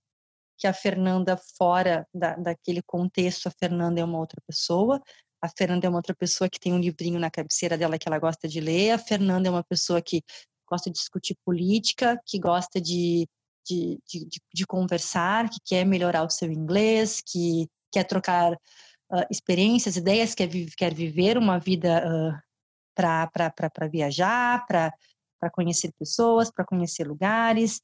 que 0.58 0.66
a 0.66 0.72
Fernanda, 0.72 1.36
fora 1.58 2.06
da, 2.14 2.34
daquele 2.36 2.82
contexto, 2.82 3.46
a 3.46 3.50
Fernanda 3.50 4.00
é 4.00 4.04
uma 4.04 4.18
outra 4.18 4.40
pessoa. 4.46 5.02
A 5.40 5.48
Fernanda 5.48 5.86
é 5.86 5.90
uma 5.90 5.98
outra 5.98 6.14
pessoa 6.14 6.48
que 6.48 6.58
tem 6.58 6.72
um 6.72 6.78
livrinho 6.78 7.18
na 7.18 7.30
cabeceira 7.30 7.76
dela 7.76 7.98
que 7.98 8.08
ela 8.08 8.18
gosta 8.18 8.48
de 8.48 8.60
ler. 8.60 8.92
A 8.92 8.98
Fernanda 8.98 9.48
é 9.48 9.50
uma 9.50 9.64
pessoa 9.64 10.00
que 10.00 10.22
gosta 10.68 10.90
de 10.90 10.98
discutir 10.98 11.36
política, 11.44 12.20
que 12.26 12.38
gosta 12.38 12.80
de 12.80 13.28
de, 13.66 13.98
de, 14.06 14.40
de, 14.54 14.66
conversar, 14.66 15.48
que 15.50 15.58
quer 15.64 15.84
melhorar 15.84 16.22
o 16.24 16.30
seu 16.30 16.50
inglês, 16.50 17.20
que 17.20 17.68
quer 17.92 18.04
trocar 18.04 18.52
uh, 18.52 19.26
experiências, 19.30 19.96
ideias, 19.96 20.34
quer, 20.34 20.48
quer 20.76 20.94
viver 20.94 21.36
uma 21.36 21.58
vida 21.58 22.02
uh, 22.06 22.46
para 22.94 23.88
viajar, 23.90 24.66
para 24.66 25.50
conhecer 25.52 25.92
pessoas, 25.98 26.50
para 26.50 26.64
conhecer 26.64 27.06
lugares. 27.06 27.80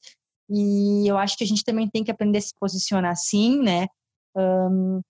E 0.49 1.07
eu 1.07 1.17
acho 1.17 1.37
que 1.37 1.43
a 1.43 1.47
gente 1.47 1.63
também 1.63 1.89
tem 1.89 2.03
que 2.03 2.11
aprender 2.11 2.39
a 2.39 2.41
se 2.41 2.53
posicionar 2.59 3.11
assim, 3.11 3.61
né? 3.61 3.87
Um, 4.35 5.01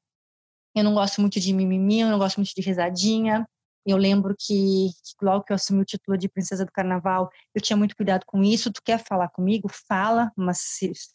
eu 0.75 0.83
não 0.83 0.93
gosto 0.93 1.21
muito 1.21 1.39
de 1.39 1.53
mimimi, 1.53 2.01
eu 2.01 2.09
não 2.09 2.17
gosto 2.17 2.37
muito 2.37 2.53
de 2.53 2.61
risadinha. 2.61 3.47
Eu 3.85 3.97
lembro 3.97 4.35
que, 4.39 4.89
logo 5.21 5.43
que 5.43 5.51
eu 5.51 5.55
assumi 5.55 5.81
o 5.81 5.85
título 5.85 6.17
de 6.17 6.29
princesa 6.29 6.65
do 6.65 6.71
carnaval, 6.71 7.29
eu 7.53 7.61
tinha 7.61 7.77
muito 7.77 7.95
cuidado 7.95 8.23
com 8.25 8.43
isso. 8.43 8.71
Tu 8.71 8.81
quer 8.83 9.03
falar 9.03 9.29
comigo? 9.29 9.69
Fala, 9.87 10.31
mas 10.35 10.59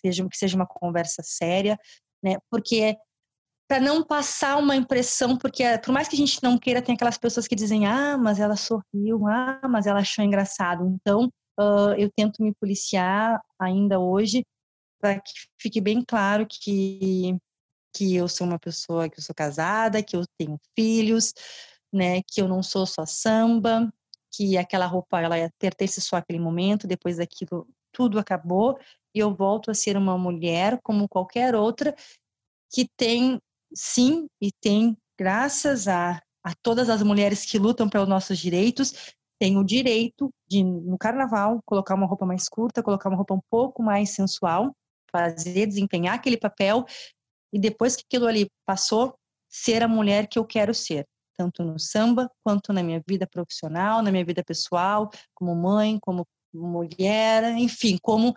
seja, 0.05 0.29
que 0.29 0.37
seja 0.37 0.57
uma 0.57 0.67
conversa 0.67 1.23
séria, 1.23 1.79
né? 2.23 2.37
Porque 2.51 2.97
para 3.69 3.81
não 3.81 4.03
passar 4.03 4.57
uma 4.57 4.75
impressão, 4.77 5.37
porque 5.37 5.63
por 5.85 5.93
mais 5.93 6.09
que 6.09 6.15
a 6.15 6.19
gente 6.19 6.43
não 6.43 6.59
queira, 6.59 6.81
tem 6.81 6.95
aquelas 6.95 7.19
pessoas 7.19 7.47
que 7.47 7.55
dizem, 7.55 7.87
ah, 7.87 8.17
mas 8.17 8.41
ela 8.41 8.57
sorriu, 8.57 9.27
ah, 9.29 9.61
mas 9.69 9.87
ela 9.87 10.01
achou 10.01 10.25
engraçado. 10.25 10.87
Então, 10.87 11.31
uh, 11.61 11.93
eu 11.99 12.11
tento 12.17 12.43
me 12.43 12.55
policiar 12.55 13.41
ainda 13.59 13.99
hoje 14.01 14.45
para 15.01 15.21
que 15.21 15.33
fique 15.61 15.81
bem 15.81 16.03
claro 16.07 16.47
que 16.49 17.37
que 17.95 18.15
eu 18.15 18.29
sou 18.29 18.47
uma 18.47 18.59
pessoa 18.59 19.09
que 19.09 19.19
eu 19.19 19.25
sou 19.25 19.35
casada, 19.35 20.03
que 20.03 20.15
eu 20.17 20.23
tenho 20.39 20.59
filhos, 20.79 21.33
né, 21.93 22.23
que 22.23 22.41
eu 22.41 22.49
não 22.49 22.63
sou 22.63 22.87
só 22.87 23.07
samba, 23.07 23.93
que 24.31 24.57
aquela 24.57 24.87
roupa 24.87 25.21
ela 25.21 25.37
pertence 25.59 26.01
só 26.01 26.17
àquele 26.17 26.39
momento, 26.39 26.87
depois 26.87 27.17
daquilo 27.17 27.67
tudo 27.93 28.19
acabou 28.19 28.79
e 29.15 29.19
eu 29.19 29.35
volto 29.35 29.71
a 29.71 29.75
ser 29.75 29.97
uma 29.97 30.17
mulher 30.19 30.79
como 30.83 31.09
qualquer 31.09 31.55
outra 31.55 31.95
que 32.71 32.87
tem 32.97 33.41
sim 33.75 34.29
e 34.41 34.53
tem 34.53 34.97
graças 35.19 35.89
a, 35.89 36.23
a 36.45 36.55
todas 36.63 36.91
as 36.91 37.03
mulheres 37.03 37.45
que 37.45 37.59
lutam 37.59 37.89
pelos 37.89 38.09
nossos 38.09 38.39
direitos 38.39 39.15
tem 39.39 39.57
o 39.57 39.65
direito 39.65 40.31
de 40.49 40.63
no 40.63 40.99
carnaval 40.99 41.63
colocar 41.65 41.95
uma 41.95 42.07
roupa 42.07 42.27
mais 42.27 42.49
curta, 42.49 42.83
colocar 42.83 43.09
uma 43.09 43.17
roupa 43.17 43.35
um 43.35 43.41
pouco 43.49 43.83
mais 43.83 44.11
sensual, 44.11 44.75
fazer 45.11 45.67
desempenhar 45.67 46.15
aquele 46.15 46.37
papel 46.37 46.85
e 47.53 47.59
depois 47.59 47.97
que 47.97 48.03
aquilo 48.07 48.27
ali 48.27 48.51
passou, 48.67 49.17
ser 49.49 49.83
a 49.83 49.89
mulher 49.89 50.27
que 50.27 50.39
eu 50.39 50.45
quero 50.45 50.75
ser 50.75 51.07
tanto 51.39 51.63
no 51.63 51.79
samba 51.79 52.29
quanto 52.43 52.73
na 52.73 52.83
minha 52.83 53.01
vida 53.07 53.27
profissional, 53.27 54.03
na 54.03 54.11
minha 54.11 54.25
vida 54.25 54.43
pessoal, 54.43 55.09
como 55.33 55.55
mãe, 55.55 55.99
como 56.01 56.27
mulher, 56.53 57.57
enfim, 57.57 57.97
como 58.03 58.35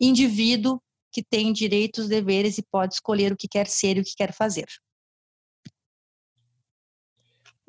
indivíduo 0.00 0.80
que 1.12 1.22
tem 1.22 1.52
direitos, 1.52 2.08
deveres 2.08 2.56
e 2.56 2.62
pode 2.62 2.94
escolher 2.94 3.32
o 3.32 3.36
que 3.36 3.46
quer 3.46 3.66
ser 3.66 3.98
e 3.98 4.00
o 4.00 4.04
que 4.04 4.16
quer 4.16 4.32
fazer. 4.32 4.66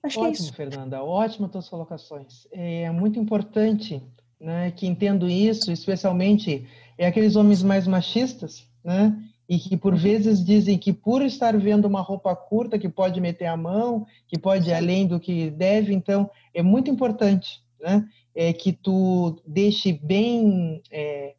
Acho 0.01 0.20
é 0.20 0.30
Ótimo, 0.30 0.49
é 0.49 0.53
Fernanda. 0.53 1.03
Ótimo 1.03 1.49
tuas 1.49 1.68
colocações. 1.68 2.47
É 2.51 2.89
muito 2.91 3.20
importante 3.20 4.01
né, 4.39 4.72
que 4.72 4.88
entendo 4.88 5.30
isso, 5.30 5.72
especialmente 5.72 6.68
é 6.97 7.07
aqueles 7.07 7.36
homens 7.36 7.61
mais 7.64 7.86
machistas, 7.86 8.68
né, 8.84 9.18
e 9.48 9.60
que 9.60 9.76
por 9.76 9.96
vezes 9.96 10.44
dizem 10.44 10.78
que 10.78 10.94
por 10.94 11.22
estar 11.22 11.58
vendo 11.58 11.86
uma 11.86 12.02
roupa 12.02 12.36
curta 12.36 12.80
que 12.80 12.88
pode 12.88 13.20
meter 13.20 13.46
a 13.46 13.58
mão, 13.58 14.06
que 14.28 14.39
pode 14.39 14.70
ir 14.70 14.74
além 14.74 15.06
do 15.06 15.20
que 15.20 15.50
deve, 15.52 15.94
então 15.94 16.30
é 16.54 16.62
muito 16.62 16.89
importante, 16.89 17.62
né? 17.80 18.08
É 18.36 18.52
que 18.52 18.72
tu 18.74 19.41
deixe 19.46 19.94
bem 19.94 20.82
é, 20.91 21.36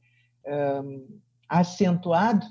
um, 0.47 1.19
acentuado 1.49 2.47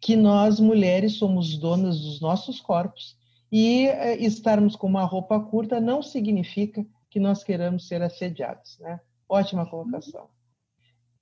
que 0.00 0.16
nós 0.16 0.60
mulheres 0.60 1.14
somos 1.14 1.56
donas 1.56 1.98
dos 2.00 2.20
nossos 2.20 2.60
corpos 2.60 3.16
e 3.50 3.86
é, 3.86 4.16
estarmos 4.22 4.76
com 4.76 4.86
uma 4.86 5.04
roupa 5.04 5.40
curta 5.40 5.80
não 5.80 6.02
significa 6.02 6.84
que 7.08 7.18
nós 7.18 7.42
queramos 7.42 7.88
ser 7.88 8.02
assediados, 8.02 8.78
né? 8.80 9.00
Ótima 9.28 9.66
colocação. 9.66 10.28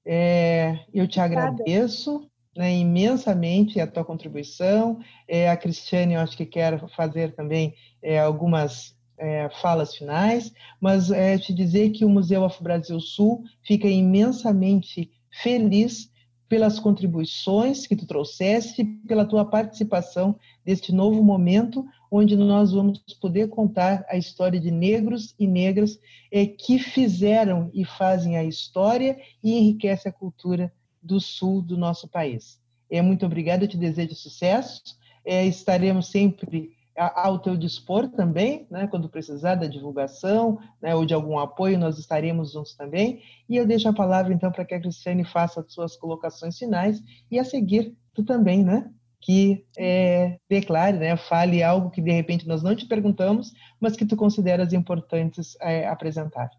É, 0.05 0.81
eu 0.93 1.07
te 1.07 1.21
agradeço 1.21 2.29
né, 2.57 2.75
imensamente 2.77 3.81
a 3.81 3.87
tua 3.87 4.05
contribuição. 4.05 5.01
É, 5.27 5.51
a 5.51 5.57
Cristiane, 5.57 6.15
eu 6.15 6.21
acho 6.21 6.37
que 6.37 6.47
quer 6.47 6.89
fazer 6.91 7.35
também 7.35 7.75
é, 8.03 8.19
algumas 8.19 8.95
é, 9.19 9.49
falas 9.61 9.95
finais, 9.95 10.53
mas 10.81 11.11
é, 11.11 11.39
te 11.39 11.53
dizer 11.53 11.91
que 11.91 12.05
o 12.05 12.09
Museu 12.09 12.45
Afro 12.45 12.65
Brasil 12.65 13.01
Sul 13.01 13.45
fica 13.63 13.89
imensamente 13.89 15.11
feliz 15.43 16.13
pelas 16.49 16.79
contribuições 16.79 17.87
que 17.87 17.97
tu 17.97 18.07
trouxeste, 18.07 18.85
pela 19.09 19.25
tua 19.25 19.45
participação 19.45 20.37
neste 20.65 20.93
novo 20.93 21.23
momento, 21.23 21.85
onde 22.11 22.37
nós 22.37 22.73
vamos 22.73 23.03
poder 23.21 23.49
contar 23.49 24.05
a 24.09 24.17
história 24.17 24.61
de 24.61 24.71
negros 24.71 25.35
e 25.39 25.47
negras 25.47 25.99
é, 26.31 26.47
que 26.47 26.79
fizeram 26.79 27.71
e 27.75 27.85
fazem 27.85 28.37
a 28.37 28.45
história 28.45 29.19
e 29.43 29.59
enriquece 29.59 30.09
a 30.09 30.13
cultura 30.13 30.73
do 31.05 31.21
sul 31.21 31.61
do 31.61 31.77
nosso 31.77 32.09
país. 32.09 32.59
É, 32.91 33.03
muito 33.03 33.27
obrigada, 33.27 33.65
eu 33.65 33.69
te 33.69 33.77
desejo 33.77 34.15
sucesso. 34.15 34.83
É, 35.25 35.45
estaremos 35.47 36.09
sempre 36.09 36.75
ao 36.97 37.41
teu 37.41 37.57
dispor 37.57 38.09
também, 38.09 38.67
né, 38.71 38.87
quando 38.87 39.09
precisar 39.09 39.57
da 39.57 39.67
divulgação 39.67 40.61
né, 40.81 40.95
ou 40.95 41.05
de 41.05 41.13
algum 41.13 41.39
apoio, 41.39 41.79
nós 41.79 41.99
estaremos 41.99 42.53
juntos 42.53 42.75
também. 42.75 43.21
E 43.49 43.57
eu 43.57 43.67
deixo 43.67 43.89
a 43.89 43.93
palavra, 43.93 44.33
então, 44.33 44.51
para 44.53 44.65
que 44.65 44.75
a 44.75 44.81
Cristiane 44.81 45.25
faça 45.25 45.61
as 45.61 45.73
suas 45.73 45.97
colocações 45.97 46.57
finais 46.57 47.03
e, 47.31 47.39
a 47.39 47.45
seguir, 47.45 47.97
tu 48.15 48.25
também, 48.25 48.63
né? 48.63 48.91
Que 49.21 49.67
é, 49.77 50.39
declare, 50.49 50.97
né, 50.99 51.17
fale 51.17 51.63
algo 51.63 51.91
que, 51.91 52.01
de 52.01 52.13
repente, 52.13 52.47
nós 52.47 52.63
não 52.63 52.77
te 52.77 52.87
perguntamos, 52.87 53.53
mas 53.81 53.97
que 53.97 54.07
tu 54.07 54.17
consideras 54.17 54.73
importantes 54.73 55.57
é, 55.61 55.89
apresentar. 55.89 56.51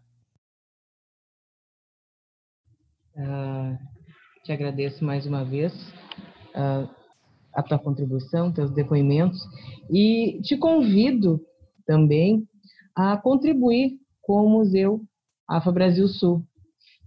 Uh, 3.14 3.95
te 4.46 4.52
agradeço 4.52 5.04
mais 5.04 5.26
uma 5.26 5.44
vez 5.44 5.72
uh, 6.54 6.88
a 7.52 7.62
tua 7.64 7.80
contribuição, 7.80 8.52
teus 8.52 8.70
depoimentos 8.70 9.40
e 9.90 10.40
te 10.42 10.56
convido 10.56 11.40
também 11.84 12.44
a 12.94 13.16
contribuir 13.16 13.98
com 14.22 14.46
o 14.46 14.48
Museu 14.48 15.00
Afro 15.48 15.72
Brasil 15.72 16.06
Sul. 16.06 16.44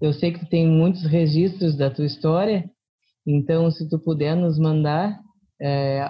Eu 0.01 0.11
sei 0.11 0.33
que 0.33 0.39
tu 0.39 0.49
tem 0.49 0.67
muitos 0.67 1.05
registros 1.05 1.77
da 1.77 1.89
tua 1.89 2.05
história, 2.05 2.69
então 3.25 3.71
se 3.71 3.87
tu 3.89 3.97
puder 3.97 4.35
nos 4.35 4.59
mandar 4.59 5.17
é, 5.61 6.05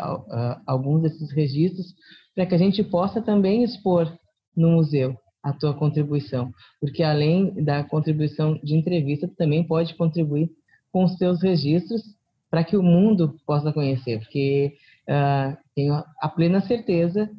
alguns 0.65 1.03
desses 1.03 1.32
registros 1.32 1.93
para 2.34 2.47
que 2.47 2.55
a 2.55 2.57
gente 2.57 2.84
possa 2.84 3.21
também 3.21 3.63
expor 3.63 4.11
no 4.57 4.71
museu 4.71 5.15
a 5.43 5.53
tua 5.53 5.75
contribuição, 5.75 6.51
porque 6.82 7.03
além 7.03 7.63
da 7.63 7.84
contribuição 7.84 8.59
de 8.63 8.75
entrevista, 8.75 9.27
tu 9.27 9.36
também 9.36 9.63
pode 9.63 9.93
contribuir 9.95 10.49
com 10.91 11.07
seus 11.07 11.41
registros 11.41 12.03
para 12.49 12.63
que 12.63 12.75
o 12.75 12.83
mundo 12.83 13.39
possa 13.45 13.71
conhecer, 13.71 14.19
porque 14.19 14.75
uh, 15.07 15.57
tenho 15.75 16.03
a 16.19 16.29
plena 16.29 16.61
certeza 16.61 17.29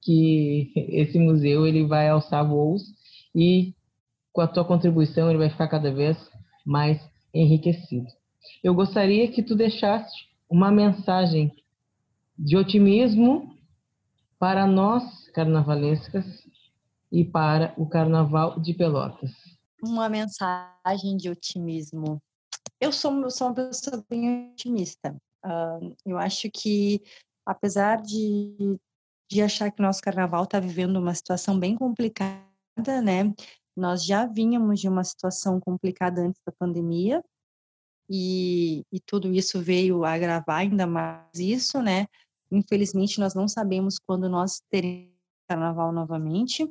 que 0.00 0.72
esse 0.90 1.18
museu 1.18 1.66
ele 1.66 1.84
vai 1.86 2.08
alçar 2.08 2.46
voos 2.46 2.82
e 3.34 3.74
com 4.32 4.40
a 4.40 4.48
tua 4.48 4.64
contribuição 4.64 5.28
ele 5.28 5.38
vai 5.38 5.50
ficar 5.50 5.68
cada 5.68 5.92
vez 5.92 6.16
mais 6.64 7.00
enriquecido. 7.34 8.06
Eu 8.62 8.74
gostaria 8.74 9.30
que 9.30 9.42
tu 9.42 9.54
deixasse 9.54 10.12
uma 10.48 10.70
mensagem 10.70 11.52
de 12.38 12.56
otimismo 12.56 13.56
para 14.38 14.66
nós 14.66 15.28
carnavalescas 15.30 16.24
e 17.10 17.24
para 17.24 17.74
o 17.76 17.86
Carnaval 17.86 18.58
de 18.60 18.74
Pelotas. 18.74 19.30
Uma 19.82 20.08
mensagem 20.08 21.16
de 21.16 21.28
otimismo 21.28 22.20
eu 22.82 22.90
sou, 22.90 23.22
eu 23.22 23.30
sou 23.30 23.46
uma 23.46 23.54
pessoa 23.54 24.04
bem 24.10 24.50
otimista. 24.50 25.16
Uh, 25.44 25.94
eu 26.04 26.18
acho 26.18 26.50
que, 26.50 27.00
apesar 27.46 28.02
de, 28.02 28.76
de 29.30 29.40
achar 29.40 29.70
que 29.70 29.80
nosso 29.80 30.02
carnaval 30.02 30.42
está 30.42 30.58
vivendo 30.58 30.96
uma 30.96 31.14
situação 31.14 31.56
bem 31.58 31.76
complicada, 31.76 33.00
né? 33.00 33.32
Nós 33.76 34.04
já 34.04 34.26
vínhamos 34.26 34.80
de 34.80 34.88
uma 34.88 35.04
situação 35.04 35.60
complicada 35.60 36.22
antes 36.22 36.40
da 36.44 36.52
pandemia, 36.52 37.22
e, 38.10 38.84
e 38.92 38.98
tudo 39.00 39.32
isso 39.32 39.62
veio 39.62 40.04
agravar 40.04 40.58
ainda 40.58 40.84
mais 40.84 41.38
isso, 41.38 41.80
né? 41.80 42.06
Infelizmente, 42.50 43.20
nós 43.20 43.32
não 43.32 43.46
sabemos 43.46 43.96
quando 44.04 44.28
nós 44.28 44.60
teremos 44.68 45.12
carnaval 45.48 45.92
novamente. 45.92 46.68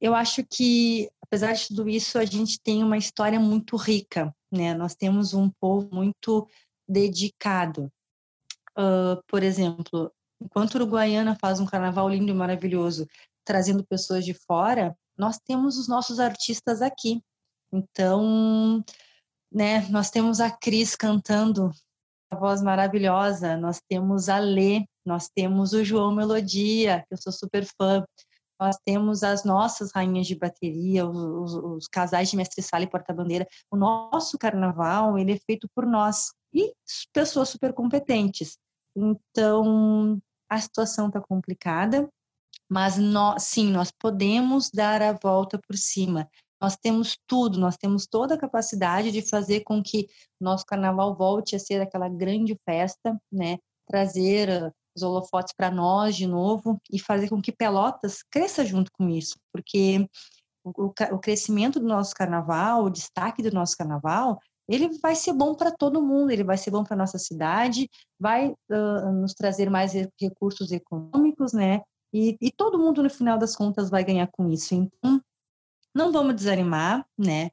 Eu 0.00 0.12
acho 0.12 0.44
que, 0.44 1.08
apesar 1.26 1.52
de 1.52 1.68
tudo 1.68 1.88
isso, 1.88 2.18
a 2.18 2.24
gente 2.24 2.60
tem 2.60 2.82
uma 2.82 2.96
história 2.96 3.38
muito 3.38 3.76
rica, 3.76 4.34
né? 4.50 4.74
Nós 4.74 4.94
temos 4.94 5.34
um 5.34 5.50
povo 5.60 5.88
muito 5.92 6.48
dedicado. 6.88 7.92
Uh, 8.78 9.20
por 9.26 9.42
exemplo, 9.42 10.12
enquanto 10.40 10.76
Uruguaiana 10.76 11.36
faz 11.40 11.58
um 11.58 11.66
carnaval 11.66 12.08
lindo 12.08 12.30
e 12.30 12.34
maravilhoso, 12.34 13.06
trazendo 13.44 13.84
pessoas 13.84 14.24
de 14.24 14.34
fora, 14.34 14.96
nós 15.18 15.38
temos 15.38 15.78
os 15.78 15.88
nossos 15.88 16.20
artistas 16.20 16.80
aqui. 16.80 17.20
Então, 17.72 18.84
né, 19.52 19.86
nós 19.88 20.10
temos 20.10 20.40
a 20.40 20.50
Cris 20.50 20.94
cantando 20.94 21.70
a 22.30 22.36
voz 22.36 22.62
maravilhosa, 22.62 23.56
nós 23.56 23.80
temos 23.88 24.28
a 24.28 24.38
Lê, 24.38 24.84
nós 25.04 25.28
temos 25.28 25.72
o 25.72 25.84
João 25.84 26.14
Melodia, 26.14 27.04
que 27.08 27.14
eu 27.14 27.18
sou 27.18 27.32
super 27.32 27.64
fã, 27.64 28.04
nós 28.58 28.76
temos 28.84 29.22
as 29.22 29.44
nossas 29.44 29.90
rainhas 29.94 30.26
de 30.26 30.34
bateria, 30.34 31.06
os, 31.06 31.54
os 31.54 31.88
casais 31.88 32.30
de 32.30 32.36
mestre-sala 32.36 32.84
e 32.84 32.90
porta-bandeira. 32.90 33.46
O 33.70 33.76
nosso 33.76 34.38
carnaval, 34.38 35.18
ele 35.18 35.32
é 35.32 35.38
feito 35.38 35.68
por 35.74 35.86
nós 35.86 36.32
e 36.52 36.72
pessoas 37.12 37.48
super 37.48 37.72
competentes. 37.72 38.58
Então, 38.96 40.18
a 40.48 40.58
situação 40.58 41.08
está 41.08 41.20
complicada, 41.20 42.08
mas 42.68 42.96
nós, 42.96 43.42
sim, 43.42 43.70
nós 43.70 43.90
podemos 43.90 44.70
dar 44.70 45.02
a 45.02 45.12
volta 45.12 45.58
por 45.58 45.76
cima. 45.76 46.28
Nós 46.60 46.76
temos 46.76 47.18
tudo, 47.26 47.58
nós 47.58 47.76
temos 47.76 48.06
toda 48.06 48.34
a 48.34 48.38
capacidade 48.38 49.12
de 49.12 49.20
fazer 49.20 49.60
com 49.60 49.82
que 49.82 50.08
nosso 50.40 50.64
carnaval 50.64 51.14
volte 51.14 51.54
a 51.54 51.58
ser 51.58 51.82
aquela 51.82 52.08
grande 52.08 52.58
festa, 52.64 53.20
né? 53.30 53.58
Trazer 53.86 54.72
os 54.96 55.02
holofotes 55.02 55.52
para 55.54 55.70
nós 55.70 56.16
de 56.16 56.26
novo 56.26 56.80
e 56.90 56.98
fazer 56.98 57.28
com 57.28 57.40
que 57.40 57.52
Pelotas 57.52 58.22
cresça 58.30 58.64
junto 58.64 58.90
com 58.92 59.08
isso, 59.08 59.36
porque 59.52 60.08
o, 60.64 60.86
o 60.86 61.18
crescimento 61.18 61.78
do 61.78 61.86
nosso 61.86 62.14
carnaval, 62.14 62.84
o 62.84 62.90
destaque 62.90 63.42
do 63.42 63.52
nosso 63.52 63.76
carnaval, 63.76 64.40
ele 64.68 64.98
vai 64.98 65.14
ser 65.14 65.32
bom 65.32 65.54
para 65.54 65.70
todo 65.70 66.02
mundo, 66.02 66.30
ele 66.30 66.42
vai 66.42 66.56
ser 66.56 66.70
bom 66.70 66.82
para 66.82 66.96
nossa 66.96 67.18
cidade, 67.18 67.88
vai 68.18 68.48
uh, 68.48 69.12
nos 69.12 69.32
trazer 69.32 69.70
mais 69.70 69.92
recursos 70.20 70.72
econômicos, 70.72 71.52
né? 71.52 71.82
E, 72.12 72.36
e 72.40 72.50
todo 72.50 72.78
mundo, 72.78 73.02
no 73.02 73.10
final 73.10 73.38
das 73.38 73.54
contas, 73.54 73.90
vai 73.90 74.02
ganhar 74.02 74.26
com 74.26 74.50
isso. 74.50 74.74
Então, 74.74 75.20
não 75.94 76.10
vamos 76.10 76.34
desanimar, 76.34 77.06
né? 77.16 77.50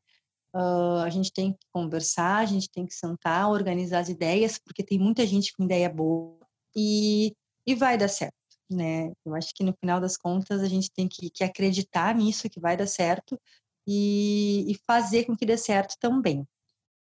Uh, 0.56 1.02
a 1.04 1.10
gente 1.10 1.32
tem 1.32 1.54
que 1.54 1.66
conversar, 1.72 2.38
a 2.38 2.46
gente 2.46 2.70
tem 2.72 2.86
que 2.86 2.94
sentar, 2.94 3.50
organizar 3.50 4.00
as 4.00 4.10
ideias, 4.10 4.58
porque 4.58 4.84
tem 4.84 4.98
muita 4.98 5.26
gente 5.26 5.54
com 5.54 5.64
ideia 5.66 5.90
boa 5.90 6.43
e, 6.76 7.34
e 7.66 7.76
vai 7.76 7.98
dar 7.98 8.08
certo, 8.08 8.34
né? 8.70 9.12
Eu 9.26 9.36
acho 9.36 9.54
que 9.54 9.64
no 9.64 9.74
final 9.80 10.00
das 10.00 10.18
contas 10.18 10.62
a 10.62 10.68
gente 10.68 10.92
tem 10.92 11.08
que, 11.08 11.30
que 11.30 11.44
acreditar 11.44 12.14
nisso, 12.16 12.50
que 12.50 12.60
vai 12.60 12.76
dar 12.78 12.88
certo 12.88 13.40
e, 13.88 14.72
e 14.72 14.76
fazer 14.88 15.26
com 15.26 15.36
que 15.36 15.46
dê 15.46 15.58
certo 15.58 15.96
também. 16.00 16.48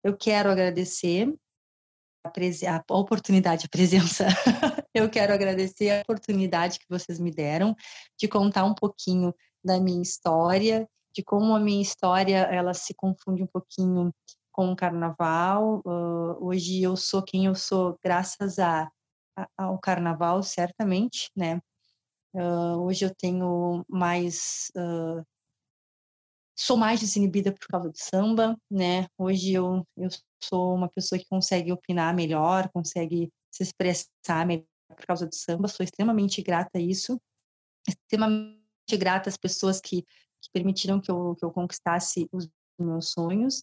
Eu 0.03 0.17
quero 0.17 0.51
agradecer 0.51 1.33
a, 2.25 2.85
a 2.89 2.97
oportunidade, 2.97 3.67
a 3.67 3.69
presença. 3.69 4.27
Eu 4.95 5.09
quero 5.09 5.33
agradecer 5.33 5.91
a 5.91 6.01
oportunidade 6.01 6.79
que 6.79 6.87
vocês 6.89 7.21
me 7.21 7.31
deram 7.31 7.75
de 8.19 8.27
contar 8.27 8.65
um 8.65 8.75
pouquinho 8.75 9.35
da 9.65 9.79
minha 9.79 10.03
história, 10.03 10.89
de 11.15 11.23
como 11.23 11.55
a 11.55 11.61
minha 11.61 11.83
história 11.83 12.39
ela 12.39 12.75
se 12.75 12.95
confunde 12.95 13.43
um 13.43 13.47
pouquinho 13.47 14.13
com 14.53 14.73
o 14.73 14.77
carnaval. 14.77 15.83
Uh, 15.85 16.45
hoje 16.45 16.83
eu 16.83 16.97
sou 16.97 17.23
quem 17.23 17.47
eu 17.47 17.55
sou 17.55 17.99
graças 18.03 18.59
a, 18.59 18.91
ao 19.57 19.79
carnaval, 19.79 20.43
certamente, 20.43 21.31
né? 21.37 21.61
Uh, 22.35 22.79
hoje 22.85 23.05
eu 23.05 23.15
tenho 23.15 23.85
mais 23.89 24.71
uh, 24.77 25.25
sou 26.59 26.77
mais 26.77 26.99
desinibida 26.99 27.53
por 27.53 27.69
causa 27.69 27.89
do 27.89 27.97
samba, 27.97 28.59
né? 28.69 29.07
Hoje 29.17 29.53
eu, 29.53 29.87
eu 29.97 30.09
sou 30.43 30.75
uma 30.75 30.89
pessoa 30.89 31.19
que 31.19 31.27
consegue 31.29 31.73
opinar 31.73 32.13
melhor, 32.15 32.69
consegue 32.71 33.33
se 33.51 33.63
expressar 33.63 34.45
melhor 34.45 34.67
por 34.89 35.07
causa 35.07 35.27
do 35.27 35.35
samba, 35.35 35.69
sou 35.69 35.85
extremamente 35.85 36.43
grata 36.43 36.79
a 36.79 36.81
isso, 36.81 37.21
extremamente 37.87 38.59
grata 38.99 39.29
às 39.29 39.37
pessoas 39.37 39.81
que, 39.81 40.03
que 40.03 40.51
permitiram 40.53 41.01
que 41.01 41.11
eu, 41.11 41.37
que 41.37 41.45
eu 41.45 41.51
conquistasse 41.53 42.29
os 42.33 42.49
meus 42.79 43.11
sonhos. 43.11 43.63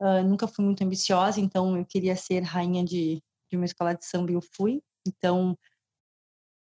Uh, 0.00 0.22
nunca 0.26 0.48
fui 0.48 0.64
muito 0.64 0.82
ambiciosa, 0.82 1.40
então 1.40 1.76
eu 1.76 1.86
queria 1.86 2.16
ser 2.16 2.40
rainha 2.40 2.84
de, 2.84 3.22
de 3.48 3.56
uma 3.56 3.66
escola 3.66 3.94
de 3.94 4.04
samba 4.04 4.32
e 4.32 4.34
eu 4.34 4.42
fui. 4.42 4.82
Então, 5.06 5.56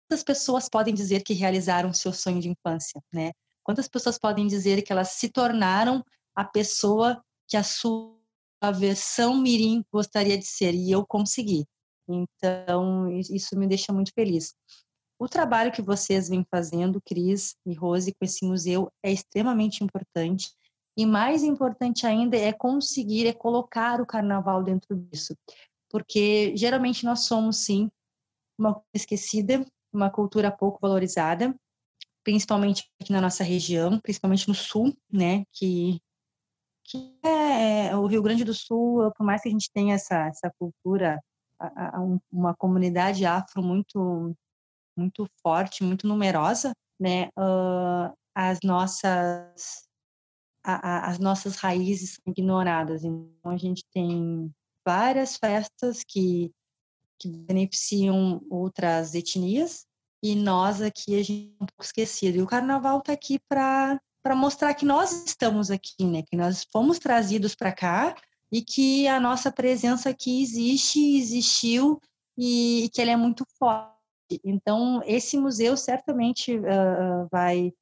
quantas 0.09 0.24
pessoas 0.24 0.68
podem 0.68 0.95
dizer 0.95 1.22
que 1.22 1.34
realizaram 1.34 1.93
seu 1.93 2.12
sonho 2.12 2.41
de 2.41 2.49
infância, 2.49 3.01
né? 3.12 3.32
Quantas 3.62 3.88
pessoas 3.88 4.18
podem 4.18 4.47
dizer 4.47 4.82
que 4.82 4.93
elas 4.93 5.11
se 5.11 5.28
tornaram 5.28 6.05
a 6.34 6.45
pessoa 6.45 7.22
que 7.47 7.57
a 7.57 7.62
sua 7.62 8.18
versão 8.74 9.36
mirim 9.36 9.84
gostaria 9.93 10.36
de 10.36 10.47
ser 10.47 10.74
e 10.74 10.91
eu 10.91 11.07
consegui. 11.07 11.64
Então, 12.09 13.09
isso 13.18 13.57
me 13.57 13.66
deixa 13.66 13.93
muito 13.93 14.12
feliz. 14.12 14.55
O 15.18 15.28
trabalho 15.28 15.70
que 15.70 15.82
vocês 15.82 16.28
vêm 16.28 16.45
fazendo, 16.51 17.01
Cris 17.01 17.55
e 17.66 17.74
Rose, 17.74 18.12
com 18.14 18.24
esse 18.24 18.45
museu 18.45 18.91
é 19.03 19.12
extremamente 19.12 19.84
importante. 19.84 20.51
E 20.97 21.07
mais 21.07 21.43
importante 21.43 22.07
ainda 22.07 22.36
é 22.36 22.53
conseguir 22.53 23.26
é 23.26 23.32
colocar 23.32 24.01
o 24.01 24.07
carnaval 24.07 24.62
dentro 24.62 24.97
disso. 24.97 25.36
Porque 25.91 26.57
geralmente 26.57 27.05
nós 27.05 27.20
somos, 27.20 27.59
sim, 27.59 27.91
uma 28.61 28.82
esquecida, 28.94 29.64
uma 29.92 30.11
cultura 30.11 30.50
pouco 30.50 30.78
valorizada 30.80 31.54
principalmente 32.22 32.88
aqui 33.00 33.12
na 33.12 33.20
nossa 33.20 33.42
região, 33.42 33.98
principalmente 33.98 34.48
no 34.48 34.54
sul, 34.54 34.96
né, 35.12 35.44
que, 35.52 36.00
que 36.84 37.18
é, 37.24 37.88
é 37.88 37.96
o 37.96 38.06
Rio 38.06 38.22
Grande 38.22 38.44
do 38.44 38.54
Sul, 38.54 39.11
por 39.16 39.24
mais 39.24 39.42
que 39.42 39.48
a 39.48 39.52
gente 39.52 39.70
tenha 39.72 39.94
essa, 39.94 40.26
essa 40.26 40.52
cultura, 40.58 41.20
a, 41.58 41.96
a, 41.96 42.00
uma 42.30 42.54
comunidade 42.54 43.24
afro 43.24 43.62
muito 43.62 44.34
muito 44.96 45.26
forte, 45.42 45.82
muito 45.82 46.06
numerosa, 46.06 46.72
né, 46.98 47.28
uh, 47.38 48.12
as 48.34 48.58
nossas 48.62 49.88
as 50.62 51.18
nossas 51.18 51.56
raízes 51.56 52.20
ignoradas. 52.26 53.02
Então 53.02 53.50
a 53.50 53.56
gente 53.56 53.82
tem 53.94 54.52
várias 54.86 55.36
festas 55.36 56.04
que 56.06 56.52
que 57.20 57.28
beneficiam 57.28 58.40
outras 58.50 59.14
etnias, 59.14 59.86
e 60.22 60.34
nós 60.34 60.80
aqui 60.80 61.18
a 61.18 61.22
gente 61.22 61.54
é 61.60 61.64
um 61.64 61.66
pouco 61.66 61.84
esquecido. 61.84 62.36
E 62.36 62.42
o 62.42 62.46
carnaval 62.46 62.98
está 62.98 63.12
aqui 63.12 63.38
para 63.48 64.00
mostrar 64.34 64.74
que 64.74 64.84
nós 64.84 65.24
estamos 65.26 65.70
aqui, 65.70 66.04
né? 66.04 66.22
Que 66.22 66.36
nós 66.36 66.66
fomos 66.72 66.98
trazidos 66.98 67.54
para 67.54 67.72
cá 67.72 68.14
e 68.52 68.62
que 68.62 69.06
a 69.06 69.20
nossa 69.20 69.52
presença 69.52 70.10
aqui 70.10 70.42
existe, 70.42 71.16
existiu 71.16 72.00
e, 72.36 72.84
e 72.84 72.88
que 72.88 73.00
ela 73.00 73.12
é 73.12 73.16
muito 73.16 73.44
forte. 73.58 73.94
Então, 74.44 75.02
esse 75.04 75.36
museu 75.36 75.76
certamente 75.76 76.56
uh, 76.56 77.28
vai 77.30 77.72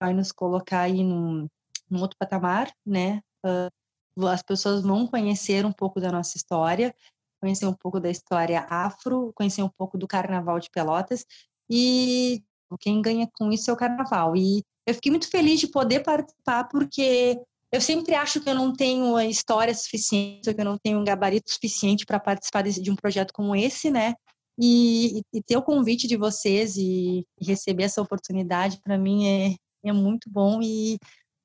vai 0.00 0.14
nos 0.14 0.30
colocar 0.30 0.82
aí 0.82 1.02
num, 1.02 1.48
num 1.90 2.00
outro 2.00 2.16
patamar, 2.18 2.72
né? 2.86 3.20
Uh, 3.44 4.26
as 4.26 4.42
pessoas 4.42 4.82
vão 4.82 5.06
conhecer 5.06 5.66
um 5.66 5.72
pouco 5.72 6.00
da 6.00 6.10
nossa 6.10 6.36
história, 6.36 6.94
conhecer 7.40 7.66
um 7.66 7.74
pouco 7.74 8.00
da 8.00 8.10
história 8.10 8.66
afro, 8.68 9.32
conhecer 9.34 9.62
um 9.62 9.70
pouco 9.70 9.96
do 9.96 10.06
Carnaval 10.06 10.58
de 10.58 10.70
Pelotas 10.70 11.24
e 11.70 12.42
quem 12.80 13.00
ganha 13.00 13.28
com 13.38 13.50
isso 13.50 13.70
é 13.70 13.72
o 13.72 13.76
carnaval. 13.76 14.36
E 14.36 14.62
eu 14.86 14.94
fiquei 14.94 15.10
muito 15.10 15.30
feliz 15.30 15.60
de 15.60 15.68
poder 15.68 16.00
participar, 16.00 16.64
porque 16.64 17.38
eu 17.72 17.80
sempre 17.80 18.14
acho 18.14 18.40
que 18.40 18.48
eu 18.48 18.54
não 18.54 18.72
tenho 18.74 19.16
a 19.16 19.24
história 19.24 19.74
suficiente, 19.74 20.52
que 20.52 20.60
eu 20.60 20.64
não 20.64 20.78
tenho 20.78 20.98
um 20.98 21.04
gabarito 21.04 21.50
suficiente 21.50 22.06
para 22.06 22.18
participar 22.18 22.62
de, 22.62 22.80
de, 22.80 22.90
um 22.90 22.96
projeto 22.96 23.32
como 23.32 23.54
esse, 23.54 23.90
né? 23.90 24.14
E, 24.58 25.20
e, 25.32 25.42
ter 25.42 25.56
o 25.56 25.62
convite 25.62 26.08
de 26.08 26.16
vocês 26.16 26.76
e, 26.76 27.24
e 27.40 27.44
receber 27.46 27.84
essa 27.84 28.02
oportunidade, 28.02 28.80
para 28.82 28.98
mim, 28.98 29.26
é, 29.26 29.54
é 29.84 29.92
muito 29.92 30.28
bom 30.30 30.60
e, 30.62 30.98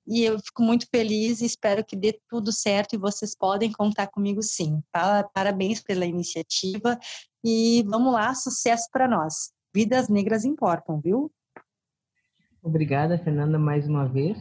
e 0.08 0.24
eu 0.24 0.38
fico 0.40 0.62
muito 0.62 0.88
feliz 0.90 1.42
e 1.42 1.46
espero 1.46 1.84
que 1.84 1.96
dê 1.96 2.20
tudo 2.30 2.52
certo 2.52 2.94
e 2.94 2.98
vocês 2.98 3.36
podem 3.36 3.72
contar 3.72 4.08
comigo 4.08 4.42
sim. 4.42 4.82
Parabéns 5.34 5.82
pela 5.82 6.06
iniciativa 6.06 7.00
e 7.44 7.84
vamos 7.88 8.14
lá, 8.14 8.34
sucesso 8.34 8.90
para 8.92 9.08
nós 9.08 9.52
vidas 9.74 10.08
negras 10.08 10.46
importam, 10.46 11.02
viu? 11.02 11.32
Obrigada, 12.62 13.18
Fernanda, 13.18 13.58
mais 13.58 13.88
uma 13.88 14.08
vez. 14.08 14.38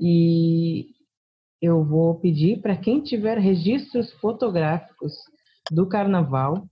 E 0.00 0.86
eu 1.60 1.84
vou 1.84 2.18
pedir 2.18 2.60
para 2.60 2.76
quem 2.76 3.02
tiver 3.02 3.38
registros 3.38 4.10
fotográficos 4.14 5.12
do 5.70 5.88
carnaval 5.88 6.66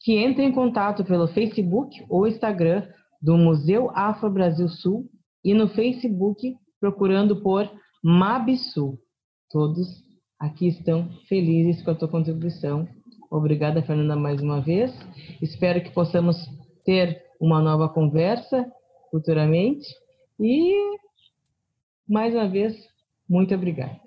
que 0.00 0.12
entre 0.12 0.42
em 0.42 0.52
contato 0.52 1.04
pelo 1.04 1.28
Facebook 1.28 2.04
ou 2.08 2.26
Instagram 2.26 2.88
do 3.20 3.36
Museu 3.36 3.90
Afro 3.94 4.30
Brasil 4.30 4.68
Sul 4.68 5.08
e 5.44 5.54
no 5.54 5.68
Facebook 5.68 6.56
procurando 6.80 7.42
por 7.42 7.70
Mabsul. 8.02 8.98
Todos 9.50 10.04
aqui 10.38 10.68
estão 10.68 11.08
felizes 11.28 11.82
com 11.82 11.90
a 11.90 11.94
tua 11.94 12.08
contribuição. 12.08 12.88
Obrigada, 13.30 13.82
Fernanda, 13.82 14.16
mais 14.16 14.40
uma 14.40 14.60
vez. 14.60 14.92
Espero 15.42 15.82
que 15.82 15.90
possamos 15.90 16.48
ter 16.84 17.24
uma 17.40 17.60
nova 17.60 17.88
conversa 17.88 18.70
futuramente. 19.10 19.86
E, 20.38 20.98
mais 22.08 22.34
uma 22.34 22.48
vez, 22.48 22.76
muito 23.28 23.54
obrigada. 23.54 24.00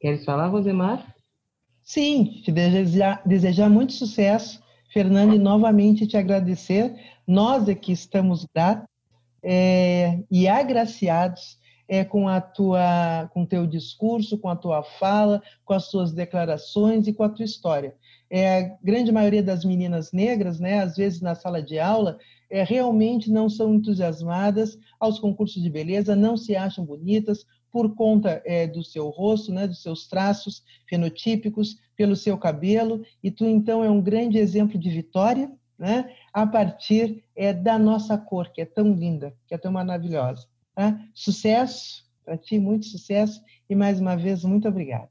Queres 0.00 0.24
falar, 0.24 0.48
Rosemar? 0.48 1.14
Sim, 1.82 2.40
te 2.42 2.50
desejar, 2.50 3.22
desejar 3.26 3.70
muito 3.70 3.92
sucesso, 3.92 4.62
Fernando, 4.92 5.34
e 5.34 5.38
novamente 5.38 6.06
te 6.06 6.16
agradecer. 6.16 6.94
Nós 7.26 7.68
aqui 7.68 7.92
estamos 7.92 8.46
gratos 8.54 8.88
é, 9.48 10.24
e 10.28 10.48
agraciados 10.48 11.56
é, 11.88 12.04
com 12.04 12.28
a 12.28 12.40
tua, 12.40 13.30
com 13.32 13.46
teu 13.46 13.64
discurso, 13.64 14.36
com 14.38 14.48
a 14.48 14.56
tua 14.56 14.82
fala, 14.82 15.40
com 15.64 15.72
as 15.72 15.88
tuas 15.88 16.12
declarações 16.12 17.06
e 17.06 17.12
com 17.12 17.22
a 17.22 17.28
tua 17.28 17.44
história. 17.44 17.94
É, 18.28 18.58
a 18.58 18.76
grande 18.82 19.12
maioria 19.12 19.44
das 19.44 19.64
meninas 19.64 20.10
negras, 20.10 20.58
né, 20.58 20.80
às 20.80 20.96
vezes 20.96 21.20
na 21.20 21.36
sala 21.36 21.62
de 21.62 21.78
aula, 21.78 22.18
é, 22.50 22.64
realmente 22.64 23.30
não 23.30 23.48
são 23.48 23.72
entusiasmadas 23.72 24.76
aos 24.98 25.20
concursos 25.20 25.62
de 25.62 25.70
beleza, 25.70 26.16
não 26.16 26.36
se 26.36 26.56
acham 26.56 26.84
bonitas 26.84 27.46
por 27.70 27.94
conta 27.94 28.42
é, 28.44 28.66
do 28.66 28.82
seu 28.82 29.08
rosto, 29.10 29.52
né, 29.52 29.68
dos 29.68 29.80
seus 29.80 30.08
traços 30.08 30.64
fenotípicos, 30.88 31.76
pelo 31.96 32.16
seu 32.16 32.36
cabelo, 32.36 33.02
e 33.22 33.30
tu 33.30 33.44
então 33.46 33.84
é 33.84 33.88
um 33.88 34.02
grande 34.02 34.38
exemplo 34.38 34.76
de 34.76 34.90
vitória, 34.90 35.50
né, 35.78 36.14
a 36.32 36.46
partir 36.46 37.24
é, 37.34 37.52
da 37.52 37.78
nossa 37.78 38.16
cor, 38.16 38.50
que 38.50 38.60
é 38.60 38.64
tão 38.64 38.92
linda, 38.92 39.34
que 39.46 39.54
é 39.54 39.58
tão 39.58 39.72
maravilhosa. 39.72 40.46
Tá? 40.74 40.98
Sucesso 41.14 42.06
para 42.24 42.36
ti, 42.36 42.58
muito 42.58 42.86
sucesso, 42.86 43.40
e 43.70 43.74
mais 43.74 44.00
uma 44.00 44.16
vez, 44.16 44.42
muito 44.42 44.66
obrigada. 44.66 45.08